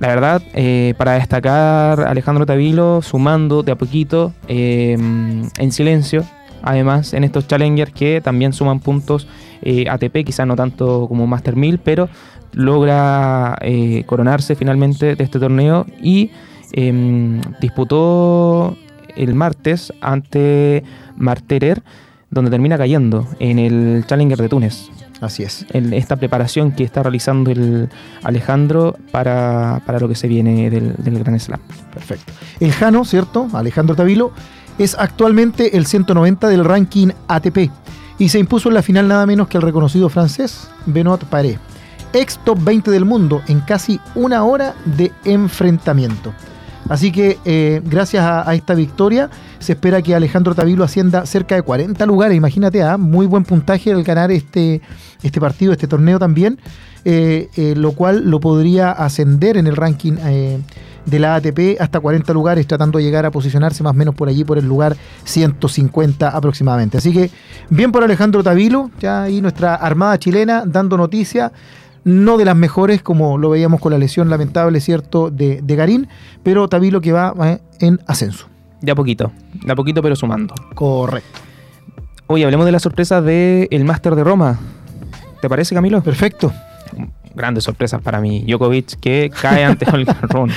La 0.00 0.08
verdad, 0.08 0.42
eh, 0.54 0.94
para 0.96 1.12
destacar 1.12 2.00
Alejandro 2.00 2.46
Tavilo 2.46 3.02
sumando 3.02 3.62
de 3.62 3.72
a 3.72 3.76
poquito 3.76 4.32
eh, 4.48 4.96
en 4.96 5.72
silencio, 5.72 6.24
además 6.62 7.12
en 7.12 7.22
estos 7.22 7.46
Challengers 7.46 7.92
que 7.92 8.22
también 8.22 8.54
suman 8.54 8.80
puntos 8.80 9.28
eh, 9.60 9.84
ATP, 9.90 10.24
quizás 10.24 10.46
no 10.46 10.56
tanto 10.56 11.06
como 11.06 11.26
Master 11.26 11.54
1000, 11.54 11.78
pero 11.80 12.08
logra 12.52 13.58
coronarse 14.06 14.56
finalmente 14.56 15.14
de 15.14 15.22
este 15.22 15.38
torneo 15.38 15.86
y 16.02 16.30
Em, 16.72 17.40
disputó 17.60 18.76
el 19.16 19.34
martes 19.34 19.92
ante 20.00 20.84
Marterer, 21.16 21.82
donde 22.30 22.50
termina 22.50 22.78
cayendo 22.78 23.26
en 23.38 23.58
el 23.58 24.04
Challenger 24.06 24.38
de 24.38 24.48
Túnez. 24.48 24.88
Así 25.20 25.42
es. 25.42 25.66
En 25.72 25.92
esta 25.92 26.16
preparación 26.16 26.72
que 26.72 26.84
está 26.84 27.02
realizando 27.02 27.50
el 27.50 27.88
Alejandro 28.22 28.96
para, 29.10 29.82
lo 30.00 30.08
que 30.08 30.14
se 30.14 30.28
viene 30.28 30.70
del, 30.70 30.94
del 30.96 31.18
Gran 31.22 31.38
Slam. 31.38 31.60
Perfecto. 31.92 32.32
El 32.58 32.72
Jano, 32.72 33.04
¿cierto? 33.04 33.48
Alejandro 33.52 33.94
Tavilo, 33.94 34.32
es 34.78 34.96
actualmente 34.98 35.76
el 35.76 35.86
190 35.86 36.48
del 36.48 36.64
ranking 36.64 37.08
ATP 37.28 37.70
y 38.18 38.28
se 38.28 38.38
impuso 38.38 38.68
en 38.68 38.74
la 38.74 38.82
final 38.82 39.08
nada 39.08 39.26
menos 39.26 39.48
que 39.48 39.58
el 39.58 39.62
reconocido 39.62 40.08
francés 40.08 40.68
Benoit 40.86 41.24
Paré, 41.24 41.58
ex 42.12 42.38
top 42.44 42.58
20 42.62 42.90
del 42.90 43.04
mundo 43.04 43.42
en 43.48 43.60
casi 43.60 44.00
una 44.14 44.44
hora 44.44 44.74
de 44.84 45.12
enfrentamiento. 45.24 46.32
Así 46.90 47.12
que 47.12 47.38
eh, 47.44 47.80
gracias 47.84 48.24
a, 48.24 48.52
esta 48.52 48.74
victoria 48.74 49.30
se 49.60 49.74
espera 49.74 50.02
que 50.02 50.12
Alejandro 50.12 50.56
Tavilo 50.56 50.82
ascienda 50.82 51.24
cerca 51.24 51.54
de 51.54 51.62
40 51.62 52.04
lugares. 52.04 52.36
Imagínate, 52.36 52.82
¿ah? 52.82 52.98
muy 52.98 53.26
buen 53.26 53.44
puntaje 53.44 53.92
al 53.92 54.02
ganar 54.02 54.32
este, 54.32 54.80
este 55.22 55.40
partido, 55.40 55.70
este 55.72 55.86
torneo 55.86 56.18
también, 56.18 56.58
eh, 57.04 57.48
eh, 57.56 57.74
lo 57.76 57.92
cual 57.92 58.28
lo 58.28 58.40
podría 58.40 58.90
ascender 58.90 59.56
en 59.56 59.68
el 59.68 59.76
ranking 59.76 60.14
de 61.06 61.18
la 61.18 61.36
ATP, 61.36 61.80
hasta 61.80 62.00
40 62.00 62.32
lugares, 62.32 62.66
tratando 62.66 62.98
de 62.98 63.04
llegar 63.04 63.24
a 63.24 63.30
posicionarse 63.30 63.84
más 63.84 63.92
o 63.92 63.94
menos 63.94 64.16
por 64.16 64.28
allí, 64.28 64.42
por 64.42 64.58
el 64.58 64.66
lugar 64.66 64.96
150 65.24 66.28
aproximadamente. 66.28 66.98
Así 66.98 67.12
que 67.12 67.30
bien 67.70 67.92
por 67.92 68.02
Alejandro 68.02 68.42
Tavilo, 68.42 68.90
ya 69.00 69.22
ahí 69.22 69.40
nuestra 69.40 69.76
Armada 69.76 70.18
chilena 70.18 70.64
dando 70.66 70.96
noticia 70.96 71.52
no 72.04 72.38
de 72.38 72.44
las 72.44 72.56
mejores, 72.56 73.02
como 73.02 73.38
lo 73.38 73.50
veíamos 73.50 73.80
con 73.80 73.92
la 73.92 73.98
lesión 73.98 74.30
lamentable, 74.30 74.80
¿cierto?, 74.80 75.30
de, 75.30 75.60
de 75.62 75.76
Garín, 75.76 76.08
pero 76.42 76.68
Tavilo 76.68 77.00
que 77.00 77.12
va 77.12 77.34
eh, 77.44 77.60
en 77.80 78.00
ascenso. 78.06 78.46
De 78.80 78.92
a 78.92 78.94
poquito, 78.94 79.32
de 79.64 79.72
a 79.72 79.76
poquito 79.76 80.02
pero 80.02 80.16
sumando. 80.16 80.54
Correcto. 80.74 81.40
Oye, 82.26 82.44
hablemos 82.44 82.64
de 82.64 82.72
la 82.72 82.78
sorpresa 82.78 83.20
del 83.20 83.68
el 83.70 83.84
Máster 83.84 84.14
de 84.14 84.24
Roma. 84.24 84.58
¿Te 85.40 85.48
parece, 85.48 85.74
Camilo? 85.74 86.00
Perfecto. 86.00 86.52
Grandes 87.34 87.64
sorpresas 87.64 88.00
para 88.00 88.20
mí. 88.20 88.44
Djokovic 88.46 89.00
que 89.00 89.30
cae 89.40 89.64
ante 89.64 89.84
Holger 89.92 90.16
Rune. 90.22 90.54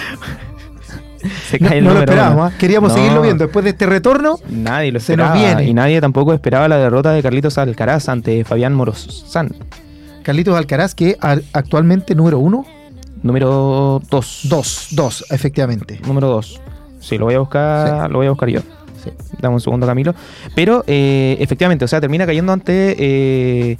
Se 1.49 1.57
cae 1.57 1.69
no, 1.69 1.75
el 1.77 1.83
no 1.85 1.93
lo 1.93 1.99
esperábamos, 2.01 2.51
¿eh? 2.51 2.55
queríamos 2.59 2.89
no. 2.91 2.95
seguirlo 2.95 3.21
viendo. 3.21 3.45
Después 3.45 3.63
de 3.63 3.71
este 3.71 3.85
retorno, 3.85 4.37
nadie 4.49 4.91
lo 4.91 4.99
esperaba. 4.99 5.33
Se 5.33 5.39
nos 5.39 5.55
viene. 5.55 5.69
Y 5.69 5.73
nadie 5.73 5.99
tampoco 5.99 6.33
esperaba 6.33 6.67
la 6.67 6.77
derrota 6.77 7.11
de 7.11 7.23
Carlitos 7.23 7.57
Alcaraz 7.57 8.07
ante 8.07 8.43
Fabián 8.43 8.73
Morozán. 8.73 9.49
Carlitos 10.23 10.55
Alcaraz, 10.55 10.95
que 10.95 11.17
actualmente 11.19 12.15
número 12.15 12.39
uno. 12.39 12.65
Número 13.21 14.01
dos. 14.09 14.41
Dos, 14.43 14.87
dos, 14.91 15.25
efectivamente. 15.29 15.99
Número 16.05 16.27
dos. 16.27 16.59
Sí, 16.99 17.17
lo 17.17 17.25
voy 17.25 17.35
a 17.35 17.39
buscar, 17.39 18.07
sí. 18.07 18.11
lo 18.11 18.17
voy 18.17 18.27
a 18.27 18.29
buscar 18.31 18.49
yo. 18.49 18.61
Sí. 19.03 19.11
Dame 19.39 19.55
un 19.55 19.61
segundo, 19.61 19.85
Camilo. 19.85 20.15
Pero 20.55 20.83
eh, 20.87 21.37
efectivamente, 21.39 21.85
o 21.85 21.87
sea, 21.87 21.99
termina 21.99 22.25
cayendo 22.25 22.53
ante 22.53 22.95
eh, 22.97 23.77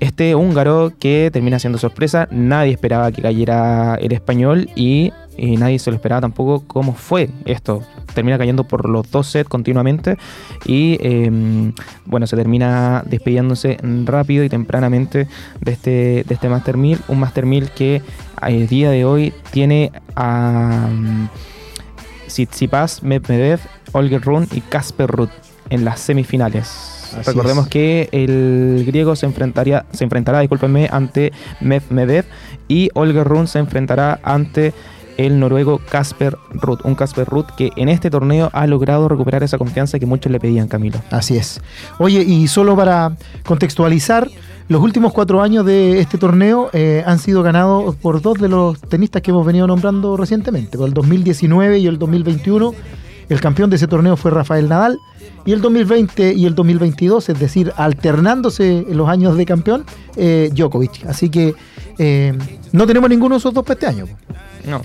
este 0.00 0.34
húngaro 0.34 0.92
que 0.98 1.30
termina 1.32 1.58
siendo 1.58 1.78
sorpresa. 1.78 2.28
Nadie 2.30 2.72
esperaba 2.72 3.10
que 3.12 3.22
cayera 3.22 3.96
el 3.96 4.12
español 4.12 4.68
y, 4.74 5.12
nadie 5.38 5.78
se 5.78 5.90
lo 5.90 5.96
esperaba 5.96 6.20
tampoco 6.20 6.64
cómo 6.66 6.94
fue 6.94 7.30
esto. 7.44 7.82
Termina 8.14 8.38
cayendo 8.38 8.64
por 8.64 8.88
los 8.88 9.10
dos 9.10 9.26
sets 9.26 9.48
continuamente 9.48 10.16
y 10.64 10.98
eh, 11.00 11.72
bueno, 12.06 12.26
se 12.26 12.36
termina 12.36 13.02
despidiéndose 13.06 13.76
rápido 14.04 14.44
y 14.44 14.48
tempranamente 14.48 15.28
de 15.60 15.72
este, 15.72 16.24
de 16.26 16.34
este 16.34 16.48
Master 16.48 16.76
1000. 16.76 17.00
Un 17.08 17.20
Master 17.20 17.44
1000 17.44 17.70
que 17.70 18.02
el 18.42 18.66
día 18.68 18.90
de 18.90 19.04
hoy 19.04 19.34
tiene 19.50 19.92
a 20.14 20.88
um, 20.88 21.28
Medvedev, 23.02 23.60
Olger 23.92 24.22
Run 24.22 24.48
y 24.52 24.60
Casper 24.60 25.10
Ruth 25.10 25.30
en 25.70 25.84
las 25.84 26.00
semifinales. 26.00 26.95
Así 27.14 27.30
Recordemos 27.30 27.66
es. 27.66 27.70
que 27.70 28.08
el 28.12 28.84
griego 28.86 29.16
se 29.16 29.26
enfrentaría, 29.26 29.86
se 29.92 30.04
enfrentará, 30.04 30.40
discúlpenme, 30.40 30.88
ante 30.90 31.32
Medvedev 31.60 32.24
y 32.68 32.90
Olger 32.94 33.26
Run 33.26 33.46
se 33.46 33.58
enfrentará 33.58 34.20
ante 34.22 34.74
el 35.16 35.40
noruego 35.40 35.80
Casper 35.88 36.36
Ruth, 36.50 36.80
un 36.84 36.94
Casper 36.94 37.26
Ruth 37.26 37.46
que 37.56 37.70
en 37.76 37.88
este 37.88 38.10
torneo 38.10 38.50
ha 38.52 38.66
logrado 38.66 39.08
recuperar 39.08 39.42
esa 39.42 39.58
confianza 39.58 39.98
que 39.98 40.06
muchos 40.06 40.30
le 40.30 40.38
pedían, 40.38 40.68
Camilo. 40.68 41.00
Así 41.10 41.36
es. 41.36 41.60
Oye, 41.98 42.22
y 42.22 42.48
solo 42.48 42.76
para 42.76 43.16
contextualizar, 43.44 44.28
los 44.68 44.82
últimos 44.82 45.12
cuatro 45.12 45.42
años 45.42 45.64
de 45.64 46.00
este 46.00 46.18
torneo 46.18 46.70
eh, 46.72 47.02
han 47.06 47.18
sido 47.18 47.42
ganados 47.42 47.94
por 47.96 48.20
dos 48.20 48.38
de 48.38 48.48
los 48.48 48.80
tenistas 48.80 49.22
que 49.22 49.30
hemos 49.30 49.46
venido 49.46 49.66
nombrando 49.66 50.16
recientemente, 50.16 50.76
por 50.76 50.88
el 50.88 50.94
2019 50.94 51.78
y 51.78 51.86
el 51.86 51.98
2021. 51.98 52.74
El 53.28 53.40
campeón 53.40 53.70
de 53.70 53.76
ese 53.76 53.88
torneo 53.88 54.16
fue 54.16 54.30
Rafael 54.30 54.68
Nadal 54.68 54.98
y 55.44 55.52
el 55.52 55.60
2020 55.60 56.34
y 56.34 56.46
el 56.46 56.54
2022, 56.54 57.28
es 57.28 57.38
decir, 57.38 57.72
alternándose 57.76 58.84
los 58.90 59.08
años 59.08 59.36
de 59.36 59.44
campeón, 59.44 59.84
eh, 60.16 60.50
Djokovic. 60.52 61.06
Así 61.06 61.28
que 61.28 61.54
eh, 61.98 62.36
no 62.72 62.86
tenemos 62.86 63.10
ninguno 63.10 63.34
de 63.34 63.38
esos 63.38 63.52
dos 63.52 63.64
para 63.64 63.74
este 63.74 63.86
año. 63.86 64.06
No. 64.66 64.82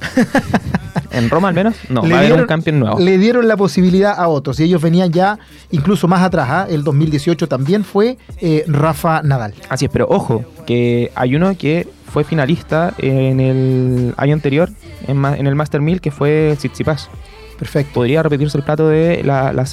en 1.12 1.30
Roma 1.30 1.50
al 1.50 1.54
menos, 1.54 1.76
no, 1.90 2.02
le 2.06 2.14
va 2.14 2.20
a 2.20 2.22
haber 2.22 2.42
un 2.42 2.48
campeón 2.48 2.80
nuevo. 2.80 3.00
Le 3.00 3.18
dieron 3.18 3.48
la 3.48 3.58
posibilidad 3.58 4.14
a 4.18 4.28
otros 4.28 4.60
y 4.60 4.64
ellos 4.64 4.82
venían 4.82 5.12
ya 5.12 5.38
incluso 5.72 6.08
más 6.08 6.22
atrás. 6.22 6.70
¿eh? 6.70 6.76
El 6.76 6.84
2018 6.84 7.48
también 7.48 7.84
fue 7.84 8.18
eh, 8.40 8.64
Rafa 8.68 9.22
Nadal. 9.24 9.54
Así 9.70 9.86
es, 9.86 9.92
pero 9.92 10.08
ojo, 10.10 10.44
que 10.66 11.12
hay 11.16 11.36
uno 11.36 11.56
que 11.58 11.88
fue 12.12 12.24
finalista 12.24 12.94
en 12.98 13.40
el 13.40 14.14
año 14.18 14.34
anterior, 14.34 14.70
en, 15.08 15.24
en 15.24 15.48
el 15.48 15.56
Master 15.56 15.82
1000, 15.82 16.02
que 16.02 16.12
fue 16.12 16.56
Tsitsipas. 16.58 17.10
Perfecto. 17.62 17.94
Podría 17.94 18.24
repetirse 18.24 18.58
el 18.58 18.64
plato 18.64 18.88
de 18.88 19.22
la, 19.24 19.54
la, 19.54 19.68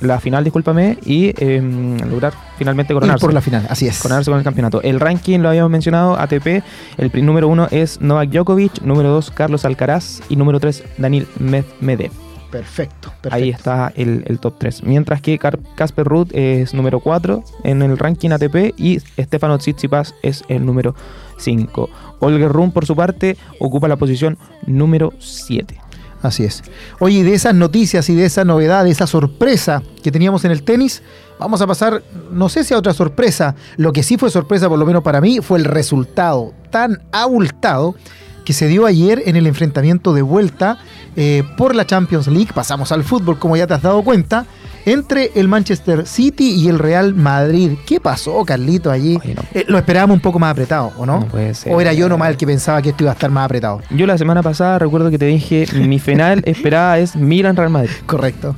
la 0.00 0.20
final, 0.20 0.44
discúlpame, 0.44 0.96
y 1.04 1.34
eh, 1.36 1.60
lograr 2.08 2.32
finalmente 2.56 2.94
coronarse. 2.94 3.24
Ir 3.24 3.26
por 3.26 3.34
la 3.34 3.40
final, 3.40 3.66
así 3.68 3.88
es. 3.88 4.00
Coronarse 4.00 4.30
con 4.30 4.38
el 4.38 4.44
campeonato. 4.44 4.80
El 4.80 5.00
ranking 5.00 5.40
lo 5.40 5.48
habíamos 5.48 5.72
mencionado, 5.72 6.16
ATP. 6.20 6.62
El 6.98 7.26
número 7.26 7.48
uno 7.48 7.66
es 7.72 8.00
Novak 8.00 8.30
Djokovic, 8.30 8.82
número 8.82 9.08
dos 9.08 9.32
Carlos 9.32 9.64
Alcaraz 9.64 10.22
y 10.28 10.36
número 10.36 10.60
tres 10.60 10.84
Daniel 10.98 11.26
Medvedev. 11.40 12.12
Perfecto, 12.52 13.08
perfecto, 13.08 13.34
Ahí 13.34 13.48
está 13.50 13.92
el, 13.96 14.22
el 14.28 14.38
top 14.38 14.54
3. 14.58 14.84
Mientras 14.84 15.20
que 15.20 15.36
Casper 15.38 16.06
Ruth 16.06 16.28
es 16.32 16.74
número 16.74 17.00
4 17.00 17.42
en 17.64 17.82
el 17.82 17.98
ranking 17.98 18.30
ATP 18.30 18.78
y 18.78 19.00
Stefano 19.00 19.58
Tsitsipas 19.58 20.14
es 20.22 20.44
el 20.48 20.64
número 20.64 20.94
5. 21.38 21.90
Olger 22.20 22.52
Run, 22.52 22.70
por 22.70 22.86
su 22.86 22.94
parte, 22.94 23.36
ocupa 23.58 23.88
la 23.88 23.96
posición 23.96 24.38
número 24.66 25.12
7. 25.18 25.80
Así 26.22 26.44
es. 26.44 26.62
Oye, 27.00 27.24
de 27.24 27.34
esas 27.34 27.54
noticias 27.54 28.08
y 28.08 28.14
de 28.14 28.24
esa 28.24 28.44
novedad, 28.44 28.84
de 28.84 28.90
esa 28.90 29.06
sorpresa 29.06 29.82
que 30.02 30.12
teníamos 30.12 30.44
en 30.44 30.52
el 30.52 30.62
tenis, 30.62 31.02
vamos 31.38 31.60
a 31.60 31.66
pasar, 31.66 32.02
no 32.30 32.48
sé 32.48 32.62
si 32.62 32.74
a 32.74 32.78
otra 32.78 32.94
sorpresa. 32.94 33.56
Lo 33.76 33.92
que 33.92 34.02
sí 34.02 34.16
fue 34.16 34.30
sorpresa, 34.30 34.68
por 34.68 34.78
lo 34.78 34.86
menos 34.86 35.02
para 35.02 35.20
mí, 35.20 35.40
fue 35.40 35.58
el 35.58 35.64
resultado 35.64 36.54
tan 36.70 37.02
abultado 37.10 37.96
que 38.44 38.52
se 38.52 38.68
dio 38.68 38.86
ayer 38.86 39.22
en 39.26 39.36
el 39.36 39.46
enfrentamiento 39.46 40.12
de 40.12 40.22
vuelta 40.22 40.78
eh, 41.16 41.42
por 41.56 41.74
la 41.74 41.86
Champions 41.86 42.28
League. 42.28 42.52
Pasamos 42.54 42.92
al 42.92 43.04
fútbol, 43.04 43.38
como 43.38 43.56
ya 43.56 43.66
te 43.66 43.74
has 43.74 43.82
dado 43.82 44.02
cuenta, 44.02 44.46
entre 44.84 45.30
el 45.34 45.48
Manchester 45.48 46.06
City 46.06 46.50
y 46.56 46.68
el 46.68 46.78
Real 46.78 47.14
Madrid. 47.14 47.72
¿Qué 47.86 48.00
pasó, 48.00 48.44
Carlito, 48.44 48.90
allí? 48.90 49.18
Oye, 49.22 49.34
no. 49.34 49.42
eh, 49.54 49.64
lo 49.68 49.78
esperábamos 49.78 50.16
un 50.16 50.20
poco 50.20 50.38
más 50.38 50.50
apretado, 50.52 50.92
¿o 50.96 51.06
no? 51.06 51.20
No 51.20 51.26
puede 51.28 51.54
ser. 51.54 51.72
¿O 51.72 51.80
era 51.80 51.92
yo 51.92 52.08
nomás 52.08 52.30
el 52.30 52.36
que 52.36 52.46
pensaba 52.46 52.82
que 52.82 52.90
esto 52.90 53.04
iba 53.04 53.12
a 53.12 53.14
estar 53.14 53.30
más 53.30 53.44
apretado? 53.44 53.80
Yo 53.90 54.06
la 54.06 54.18
semana 54.18 54.42
pasada 54.42 54.78
recuerdo 54.78 55.10
que 55.10 55.18
te 55.18 55.26
dije, 55.26 55.66
mi 55.74 55.98
final 55.98 56.42
esperada 56.46 56.98
es 56.98 57.14
Milan 57.16 57.56
Real 57.56 57.70
Madrid. 57.70 57.90
Correcto. 58.06 58.56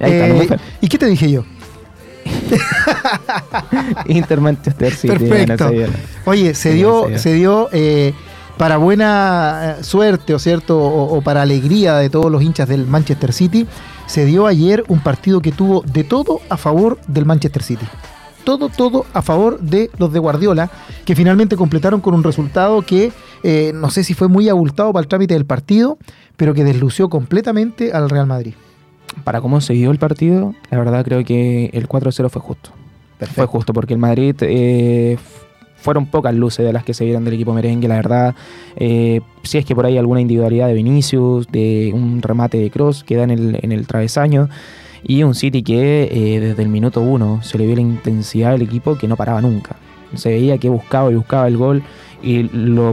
Eh, 0.00 0.48
¿Y 0.80 0.88
qué 0.88 0.98
te 0.98 1.06
dije 1.06 1.30
yo? 1.30 1.44
Inter 4.06 4.40
Manchester 4.40 4.92
City. 4.94 5.16
Perfecto. 5.18 5.70
Oye, 6.24 6.54
se 6.54 6.72
dio, 6.72 7.06
se 7.18 7.34
dio 7.34 7.68
eh, 7.72 8.12
para 8.56 8.76
buena 8.76 9.76
suerte, 9.82 10.34
¿o 10.34 10.38
cierto? 10.38 10.78
O, 10.78 11.16
o, 11.16 11.22
para 11.22 11.42
alegría 11.42 11.96
de 11.96 12.10
todos 12.10 12.30
los 12.30 12.42
hinchas 12.42 12.68
del 12.68 12.86
Manchester 12.86 13.32
City, 13.32 13.66
se 14.10 14.24
dio 14.24 14.48
ayer 14.48 14.82
un 14.88 14.98
partido 14.98 15.40
que 15.40 15.52
tuvo 15.52 15.82
de 15.82 16.02
todo 16.02 16.40
a 16.48 16.56
favor 16.56 16.98
del 17.06 17.26
Manchester 17.26 17.62
City. 17.62 17.86
Todo, 18.42 18.68
todo 18.68 19.06
a 19.12 19.22
favor 19.22 19.60
de 19.60 19.88
los 19.98 20.12
de 20.12 20.18
Guardiola, 20.18 20.68
que 21.04 21.14
finalmente 21.14 21.54
completaron 21.54 22.00
con 22.00 22.14
un 22.14 22.24
resultado 22.24 22.82
que 22.82 23.12
eh, 23.44 23.70
no 23.72 23.88
sé 23.88 24.02
si 24.02 24.14
fue 24.14 24.26
muy 24.26 24.48
abultado 24.48 24.92
para 24.92 25.02
el 25.02 25.06
trámite 25.06 25.34
del 25.34 25.46
partido, 25.46 25.96
pero 26.36 26.54
que 26.54 26.64
deslució 26.64 27.08
completamente 27.08 27.92
al 27.92 28.10
Real 28.10 28.26
Madrid. 28.26 28.54
Para 29.22 29.40
cómo 29.40 29.60
se 29.60 29.74
dio 29.74 29.92
el 29.92 29.98
partido, 29.98 30.56
la 30.72 30.78
verdad 30.78 31.04
creo 31.04 31.24
que 31.24 31.70
el 31.72 31.88
4-0 31.88 32.30
fue 32.30 32.42
justo. 32.42 32.70
Perfecto. 33.16 33.42
Fue 33.42 33.46
justo 33.46 33.72
porque 33.72 33.94
el 33.94 34.00
Madrid 34.00 34.34
eh, 34.40 35.18
fueron 35.80 36.06
pocas 36.06 36.34
luces 36.34 36.64
de 36.64 36.72
las 36.72 36.84
que 36.84 36.94
se 36.94 37.04
vieron 37.04 37.24
del 37.24 37.34
equipo 37.34 37.52
merengue, 37.52 37.88
la 37.88 37.96
verdad. 37.96 38.34
Eh, 38.76 39.20
si 39.42 39.58
es 39.58 39.64
que 39.64 39.74
por 39.74 39.86
ahí 39.86 39.98
alguna 39.98 40.20
individualidad 40.20 40.68
de 40.68 40.74
Vinicius, 40.74 41.46
de 41.48 41.90
un 41.94 42.22
remate 42.22 42.58
de 42.58 42.70
Cross 42.70 43.04
que 43.04 43.16
da 43.16 43.24
en 43.24 43.30
el, 43.30 43.58
en 43.62 43.72
el 43.72 43.86
travesaño. 43.86 44.48
Y 45.02 45.22
un 45.22 45.34
City 45.34 45.62
que 45.62 46.10
eh, 46.12 46.40
desde 46.40 46.62
el 46.62 46.68
minuto 46.68 47.00
uno 47.00 47.42
se 47.42 47.56
le 47.56 47.66
vio 47.66 47.74
la 47.74 47.80
intensidad 47.80 48.52
del 48.52 48.62
equipo 48.62 48.98
que 48.98 49.08
no 49.08 49.16
paraba 49.16 49.40
nunca. 49.40 49.76
Se 50.14 50.28
veía 50.28 50.58
que 50.58 50.68
buscaba 50.68 51.10
y 51.10 51.14
buscaba 51.14 51.48
el 51.48 51.56
gol. 51.56 51.82
Y 52.22 52.42
lo 52.52 52.92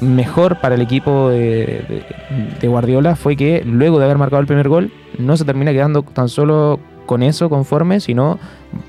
mejor 0.00 0.60
para 0.60 0.74
el 0.74 0.80
equipo 0.80 1.28
de, 1.28 1.84
de, 1.88 2.04
de 2.60 2.68
Guardiola 2.68 3.14
fue 3.14 3.36
que 3.36 3.62
luego 3.64 3.98
de 3.98 4.06
haber 4.06 4.18
marcado 4.18 4.40
el 4.40 4.46
primer 4.46 4.68
gol, 4.68 4.90
no 5.18 5.36
se 5.36 5.44
termina 5.44 5.72
quedando 5.72 6.02
tan 6.02 6.28
solo 6.28 6.80
con 7.06 7.22
eso 7.22 7.48
conforme, 7.48 8.00
sino 8.00 8.38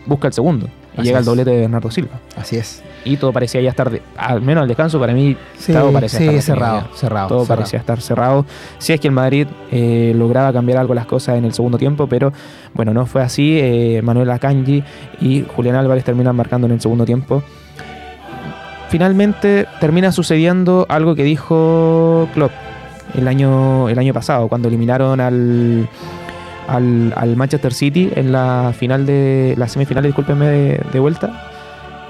busca 0.05 0.27
el 0.27 0.33
segundo. 0.33 0.67
Y 0.97 1.01
Así 1.01 1.07
llega 1.07 1.19
el 1.19 1.25
doblete 1.25 1.51
de 1.51 1.59
Bernardo 1.61 1.91
Silva. 1.91 2.19
Así 2.35 2.57
es. 2.57 2.81
Y 3.05 3.15
todo 3.17 3.31
parecía 3.31 3.61
ya 3.61 3.69
estar, 3.69 3.89
de- 3.89 4.01
al 4.17 4.41
menos 4.41 4.63
al 4.63 4.67
descanso, 4.67 4.99
para 4.99 5.13
mí, 5.13 5.37
Sí, 5.57 5.71
todo 5.71 5.91
parecía 5.93 6.19
sí, 6.19 6.25
estar 6.27 6.41
cerrado, 6.41 6.87
cerrado, 6.95 7.27
Todo 7.29 7.39
cerrado. 7.45 7.57
parecía 7.59 7.79
estar 7.79 8.01
cerrado. 8.01 8.45
Si 8.79 8.91
es 8.91 8.99
que 8.99 9.07
el 9.07 9.13
Madrid 9.13 9.47
eh, 9.71 10.13
lograba 10.15 10.51
cambiar 10.51 10.79
algo 10.79 10.93
las 10.93 11.05
cosas 11.05 11.37
en 11.37 11.45
el 11.45 11.53
segundo 11.53 11.77
tiempo, 11.77 12.07
pero 12.07 12.33
bueno, 12.73 12.93
no 12.93 13.05
fue 13.05 13.21
así. 13.21 13.57
Eh, 13.61 14.01
Manuel 14.03 14.29
Akanji 14.31 14.83
y 15.21 15.45
Julián 15.55 15.75
Álvarez 15.75 16.03
terminan 16.03 16.35
marcando 16.35 16.67
en 16.67 16.73
el 16.73 16.81
segundo 16.81 17.05
tiempo. 17.05 17.41
Finalmente 18.89 19.67
termina 19.79 20.11
sucediendo 20.11 20.85
algo 20.89 21.13
que 21.15 21.23
dijo 21.23 22.27
Klopp 22.33 22.51
el 23.15 23.27
año, 23.27 23.87
el 23.89 23.97
año 23.99 24.13
pasado, 24.13 24.47
cuando 24.47 24.67
eliminaron 24.67 25.19
al, 25.21 25.87
al, 26.75 27.13
al 27.15 27.35
Manchester 27.35 27.73
City 27.73 28.09
en 28.15 28.31
la 28.31 28.73
final 28.77 29.05
de 29.05 29.55
la 29.57 29.67
semifinal, 29.67 30.03
discúlpenme, 30.03 30.45
de, 30.47 30.81
de 30.91 30.99
vuelta. 30.99 31.49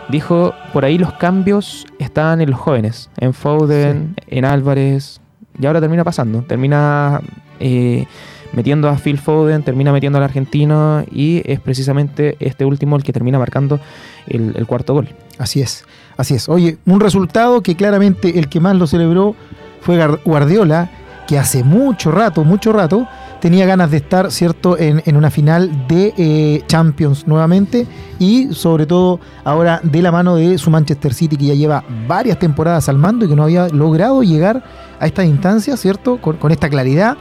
Dijo, 0.09 0.53
por 0.73 0.85
ahí 0.85 0.97
los 0.97 1.13
cambios 1.13 1.85
están 1.99 2.41
en 2.41 2.49
los 2.49 2.59
jóvenes, 2.59 3.09
en 3.19 3.33
Foden, 3.33 4.15
en 4.27 4.43
Álvarez, 4.43 5.21
y 5.59 5.65
ahora 5.67 5.79
termina 5.79 6.03
pasando. 6.03 6.41
Termina 6.41 7.21
eh, 7.59 8.07
metiendo 8.53 8.89
a 8.89 8.95
Phil 8.95 9.19
Foden, 9.19 9.61
termina 9.61 9.91
metiendo 9.91 10.17
al 10.17 10.23
argentino 10.23 11.03
y 11.11 11.43
es 11.45 11.59
precisamente 11.59 12.37
este 12.39 12.65
último 12.65 12.95
el 12.95 13.03
que 13.03 13.13
termina 13.13 13.37
marcando 13.37 13.79
el, 14.25 14.53
el 14.55 14.65
cuarto 14.65 14.95
gol. 14.95 15.09
Así 15.37 15.61
es, 15.61 15.85
así 16.17 16.33
es. 16.33 16.49
Oye, 16.49 16.77
un 16.87 16.99
resultado 16.99 17.61
que 17.61 17.75
claramente 17.75 18.39
el 18.39 18.49
que 18.49 18.59
más 18.59 18.75
lo 18.75 18.87
celebró 18.87 19.35
fue 19.81 20.03
Guardiola, 20.25 20.89
que 21.27 21.37
hace 21.37 21.63
mucho 21.63 22.09
rato, 22.09 22.43
mucho 22.43 22.73
rato, 22.73 23.07
tenía 23.39 23.65
ganas 23.65 23.91
de 23.91 23.97
estar, 23.97 24.31
¿cierto?, 24.31 24.77
en, 24.77 25.01
en 25.05 25.15
una 25.15 25.31
final 25.31 25.87
de 25.87 26.13
eh, 26.17 26.61
Champions 26.67 27.27
nuevamente 27.27 27.87
y 28.19 28.53
sobre 28.53 28.85
todo 28.85 29.19
ahora 29.43 29.79
de 29.83 30.01
la 30.01 30.11
mano 30.11 30.35
de 30.35 30.57
su 30.57 30.69
Manchester 30.69 31.13
City, 31.13 31.37
que 31.37 31.45
ya 31.45 31.53
lleva 31.53 31.83
varias 32.07 32.37
temporadas 32.39 32.89
al 32.89 32.97
mando 32.97 33.25
y 33.25 33.29
que 33.29 33.35
no 33.35 33.43
había 33.43 33.69
logrado 33.69 34.23
llegar 34.23 34.63
a 34.99 35.07
esta 35.07 35.23
instancia, 35.23 35.77
¿cierto?, 35.77 36.19
con, 36.21 36.51
esta 36.51 36.69
claridad, 36.69 37.17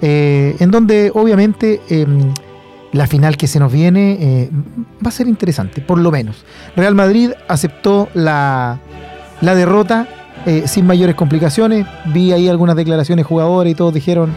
eh, 0.00 0.56
en 0.58 0.70
donde 0.70 1.10
obviamente... 1.14 1.80
em, 1.88 2.32
la 2.92 3.06
final 3.06 3.38
que 3.38 3.46
se 3.46 3.58
nos 3.58 3.72
viene 3.72 4.18
eh, 4.20 4.50
va 5.02 5.08
a 5.08 5.12
ser 5.12 5.26
interesante, 5.26 5.80
por 5.80 5.96
lo 5.96 6.10
menos. 6.10 6.44
Real 6.76 6.94
Madrid 6.94 7.30
aceptó 7.48 8.10
la, 8.12 8.80
la 9.40 9.54
derrota 9.54 10.06
sin 10.66 10.86
mayores 10.86 11.14
complicaciones. 11.14 11.86
Vi 12.12 12.32
ahí 12.32 12.50
algunas 12.50 12.76
declaraciones 12.76 13.24
de 13.24 13.28
jugadores 13.28 13.72
y 13.72 13.74
todos 13.74 13.94
dijeron, 13.94 14.34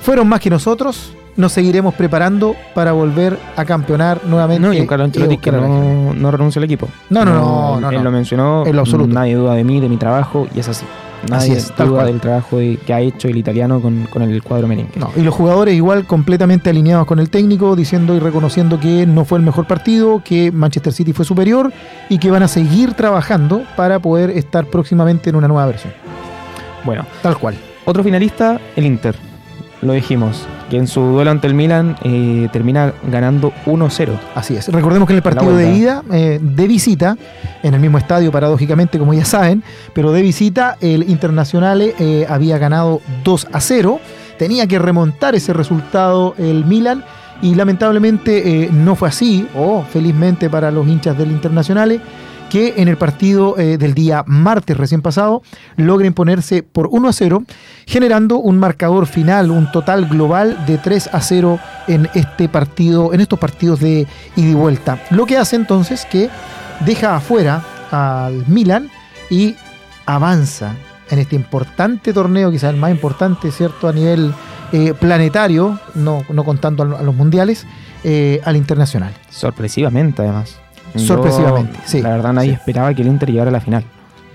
fueron 0.00 0.28
más 0.28 0.40
que 0.40 0.50
nosotros, 0.50 1.12
nos 1.36 1.52
seguiremos 1.52 1.94
preparando 1.94 2.54
para 2.74 2.92
volver 2.92 3.38
a 3.56 3.64
campeonar 3.64 4.20
nuevamente. 4.24 4.66
No, 4.66 4.72
y 4.72 4.80
un 4.80 4.86
Carlo 4.86 5.04
y 5.04 5.08
Ancelotti 5.08 5.36
que 5.38 5.50
buscar 5.50 5.68
la 5.70 5.76
final". 5.76 6.04
no, 6.06 6.14
no 6.14 6.30
renuncia 6.30 6.58
al 6.60 6.64
equipo. 6.64 6.88
No, 7.10 7.24
no, 7.24 7.34
no, 7.34 7.80
no, 7.80 7.90
Él 7.90 7.96
no. 7.96 8.02
lo 8.04 8.10
mencionó. 8.10 8.64
En 8.66 8.74
lo 8.74 8.80
absoluto. 8.82 9.12
Nadie 9.12 9.34
duda 9.34 9.54
de 9.54 9.64
mí, 9.64 9.80
de 9.80 9.88
mi 9.88 9.96
trabajo, 9.98 10.46
y 10.54 10.60
es 10.60 10.68
así. 10.68 10.86
Así 11.24 11.48
Nadie 11.48 11.52
es, 11.58 11.74
duda 11.76 11.88
cual. 11.88 12.06
del 12.06 12.20
trabajo 12.20 12.58
que 12.58 12.94
ha 12.94 13.00
hecho 13.00 13.26
el 13.28 13.36
italiano 13.38 13.80
con, 13.80 14.06
con 14.12 14.22
el 14.22 14.42
cuadro 14.42 14.68
merengue. 14.68 14.92
No, 14.96 15.10
y 15.16 15.22
los 15.22 15.34
jugadores 15.34 15.74
igual 15.74 16.06
completamente 16.06 16.70
alineados 16.70 17.06
con 17.06 17.18
el 17.18 17.30
técnico, 17.30 17.74
diciendo 17.74 18.14
y 18.14 18.18
reconociendo 18.20 18.78
que 18.78 19.06
no 19.06 19.24
fue 19.24 19.38
el 19.38 19.44
mejor 19.44 19.66
partido, 19.66 20.22
que 20.24 20.52
Manchester 20.52 20.92
City 20.92 21.12
fue 21.12 21.24
superior 21.24 21.72
y 22.10 22.18
que 22.18 22.30
van 22.30 22.42
a 22.44 22.48
seguir 22.48 22.92
trabajando 22.94 23.62
para 23.76 23.98
poder 23.98 24.30
estar 24.30 24.66
próximamente 24.66 25.30
en 25.30 25.36
una 25.36 25.48
nueva 25.48 25.66
versión. 25.66 25.92
Bueno, 26.84 27.04
Tal 27.22 27.36
cual. 27.38 27.56
otro 27.86 28.04
finalista, 28.04 28.60
el 28.76 28.86
Inter. 28.86 29.16
Lo 29.82 29.92
dijimos, 29.92 30.46
que 30.70 30.78
en 30.78 30.86
su 30.86 31.00
duelo 31.00 31.30
ante 31.30 31.46
el 31.46 31.54
Milan 31.54 31.96
eh, 32.02 32.48
termina 32.52 32.94
ganando 33.10 33.52
1-0. 33.66 34.18
Así 34.34 34.56
es. 34.56 34.68
Recordemos 34.68 35.06
que 35.06 35.12
en 35.12 35.18
el 35.18 35.22
partido 35.22 35.54
de 35.54 35.74
ida, 35.74 36.02
eh, 36.12 36.38
de 36.40 36.66
visita, 36.66 37.16
en 37.62 37.74
el 37.74 37.80
mismo 37.80 37.98
estadio, 37.98 38.32
paradójicamente, 38.32 38.98
como 38.98 39.12
ya 39.12 39.24
saben, 39.24 39.62
pero 39.92 40.12
de 40.12 40.22
visita, 40.22 40.78
el 40.80 41.08
Internacional 41.10 41.82
eh, 41.82 42.26
había 42.28 42.56
ganado 42.56 43.02
2 43.22 43.48
a 43.52 43.60
0. 43.60 44.00
Tenía 44.38 44.66
que 44.66 44.78
remontar 44.78 45.34
ese 45.34 45.52
resultado 45.52 46.34
el 46.38 46.64
Milan 46.64 47.04
y 47.42 47.54
lamentablemente 47.54 48.70
no 48.72 48.94
fue 48.94 49.08
así, 49.08 49.46
o 49.54 49.82
felizmente 49.82 50.48
para 50.48 50.70
los 50.70 50.88
hinchas 50.88 51.18
del 51.18 51.30
Internacional, 51.30 52.00
que 52.56 52.80
en 52.80 52.88
el 52.88 52.96
partido 52.96 53.58
eh, 53.58 53.76
del 53.76 53.92
día 53.92 54.24
martes 54.26 54.74
recién 54.78 55.02
pasado 55.02 55.42
logra 55.76 56.06
imponerse 56.06 56.62
por 56.62 56.88
1 56.90 57.06
a 57.08 57.12
0, 57.12 57.42
generando 57.86 58.38
un 58.38 58.58
marcador 58.58 59.06
final, 59.06 59.50
un 59.50 59.70
total 59.70 60.06
global 60.06 60.64
de 60.66 60.78
3 60.78 61.10
a 61.12 61.20
0 61.20 61.58
en 61.86 62.08
este 62.14 62.48
partido, 62.48 63.12
en 63.12 63.20
estos 63.20 63.38
partidos 63.38 63.80
de 63.80 64.06
ida 64.36 64.48
y 64.50 64.54
vuelta. 64.54 65.02
Lo 65.10 65.26
que 65.26 65.36
hace 65.36 65.56
entonces 65.56 66.06
que 66.10 66.30
deja 66.86 67.14
afuera 67.16 67.62
al 67.90 68.46
Milan 68.46 68.88
y 69.28 69.54
avanza 70.06 70.72
en 71.10 71.18
este 71.18 71.36
importante 71.36 72.14
torneo, 72.14 72.50
quizás 72.50 72.72
el 72.72 72.80
más 72.80 72.90
importante, 72.90 73.50
¿cierto? 73.50 73.86
A 73.86 73.92
nivel 73.92 74.32
eh, 74.72 74.94
planetario, 74.98 75.78
no, 75.94 76.22
no 76.30 76.42
contando 76.42 76.84
a, 76.84 76.86
lo- 76.86 76.96
a 76.96 77.02
los 77.02 77.14
mundiales, 77.14 77.66
eh, 78.02 78.40
al 78.46 78.56
internacional. 78.56 79.12
Sorpresivamente, 79.28 80.22
además. 80.22 80.58
Sorpresivamente, 80.98 81.78
sí, 81.84 82.02
La 82.02 82.10
verdad, 82.10 82.32
nadie 82.32 82.50
sí. 82.50 82.54
esperaba 82.56 82.92
que 82.94 83.02
el 83.02 83.08
Inter 83.08 83.30
llegara 83.30 83.48
a 83.50 83.52
la 83.52 83.60
final. 83.60 83.84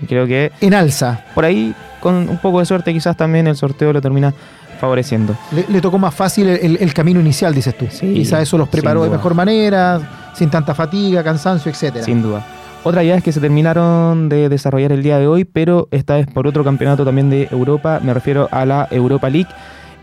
Creo 0.08 0.26
que 0.26 0.50
En 0.60 0.74
alza. 0.74 1.20
por 1.34 1.44
ahí, 1.44 1.74
con 2.00 2.14
un 2.28 2.38
poco 2.38 2.58
de 2.60 2.66
suerte, 2.66 2.92
quizás 2.92 3.16
también 3.16 3.46
el 3.46 3.56
sorteo 3.56 3.92
lo 3.92 4.00
termina 4.00 4.34
favoreciendo. 4.80 5.36
Le, 5.52 5.64
le 5.68 5.80
tocó 5.80 5.98
más 5.98 6.14
fácil 6.14 6.48
el, 6.48 6.58
el- 6.60 6.76
el 6.80 6.92
camino 6.94 7.20
inicial, 7.20 7.54
dices 7.54 7.76
tú. 7.76 7.86
Sí, 7.88 8.12
Quizás 8.14 8.42
eso 8.42 8.58
los 8.58 8.68
preparó 8.68 9.04
de 9.04 9.10
mejor 9.10 9.34
manera, 9.34 10.00
sin 10.34 10.50
tanta 10.50 10.74
fatiga, 10.74 11.22
cansancio, 11.22 11.70
etcétera. 11.70 12.04
Sin 12.04 12.20
duda. 12.22 12.44
Otra 12.84 13.04
idea 13.04 13.14
es 13.14 13.22
que 13.22 13.30
se 13.30 13.38
terminaron 13.38 14.28
de 14.28 14.48
desarrollar 14.48 14.90
el 14.90 15.04
día 15.04 15.18
de 15.20 15.28
hoy, 15.28 15.44
pero 15.44 15.86
esta 15.92 16.16
vez 16.16 16.26
por 16.26 16.48
otro 16.48 16.64
campeonato 16.64 17.04
también 17.04 17.30
de 17.30 17.46
Europa, 17.52 18.00
me 18.02 18.12
refiero 18.12 18.48
a 18.50 18.66
la 18.66 18.88
Europa 18.90 19.30
League. 19.30 19.48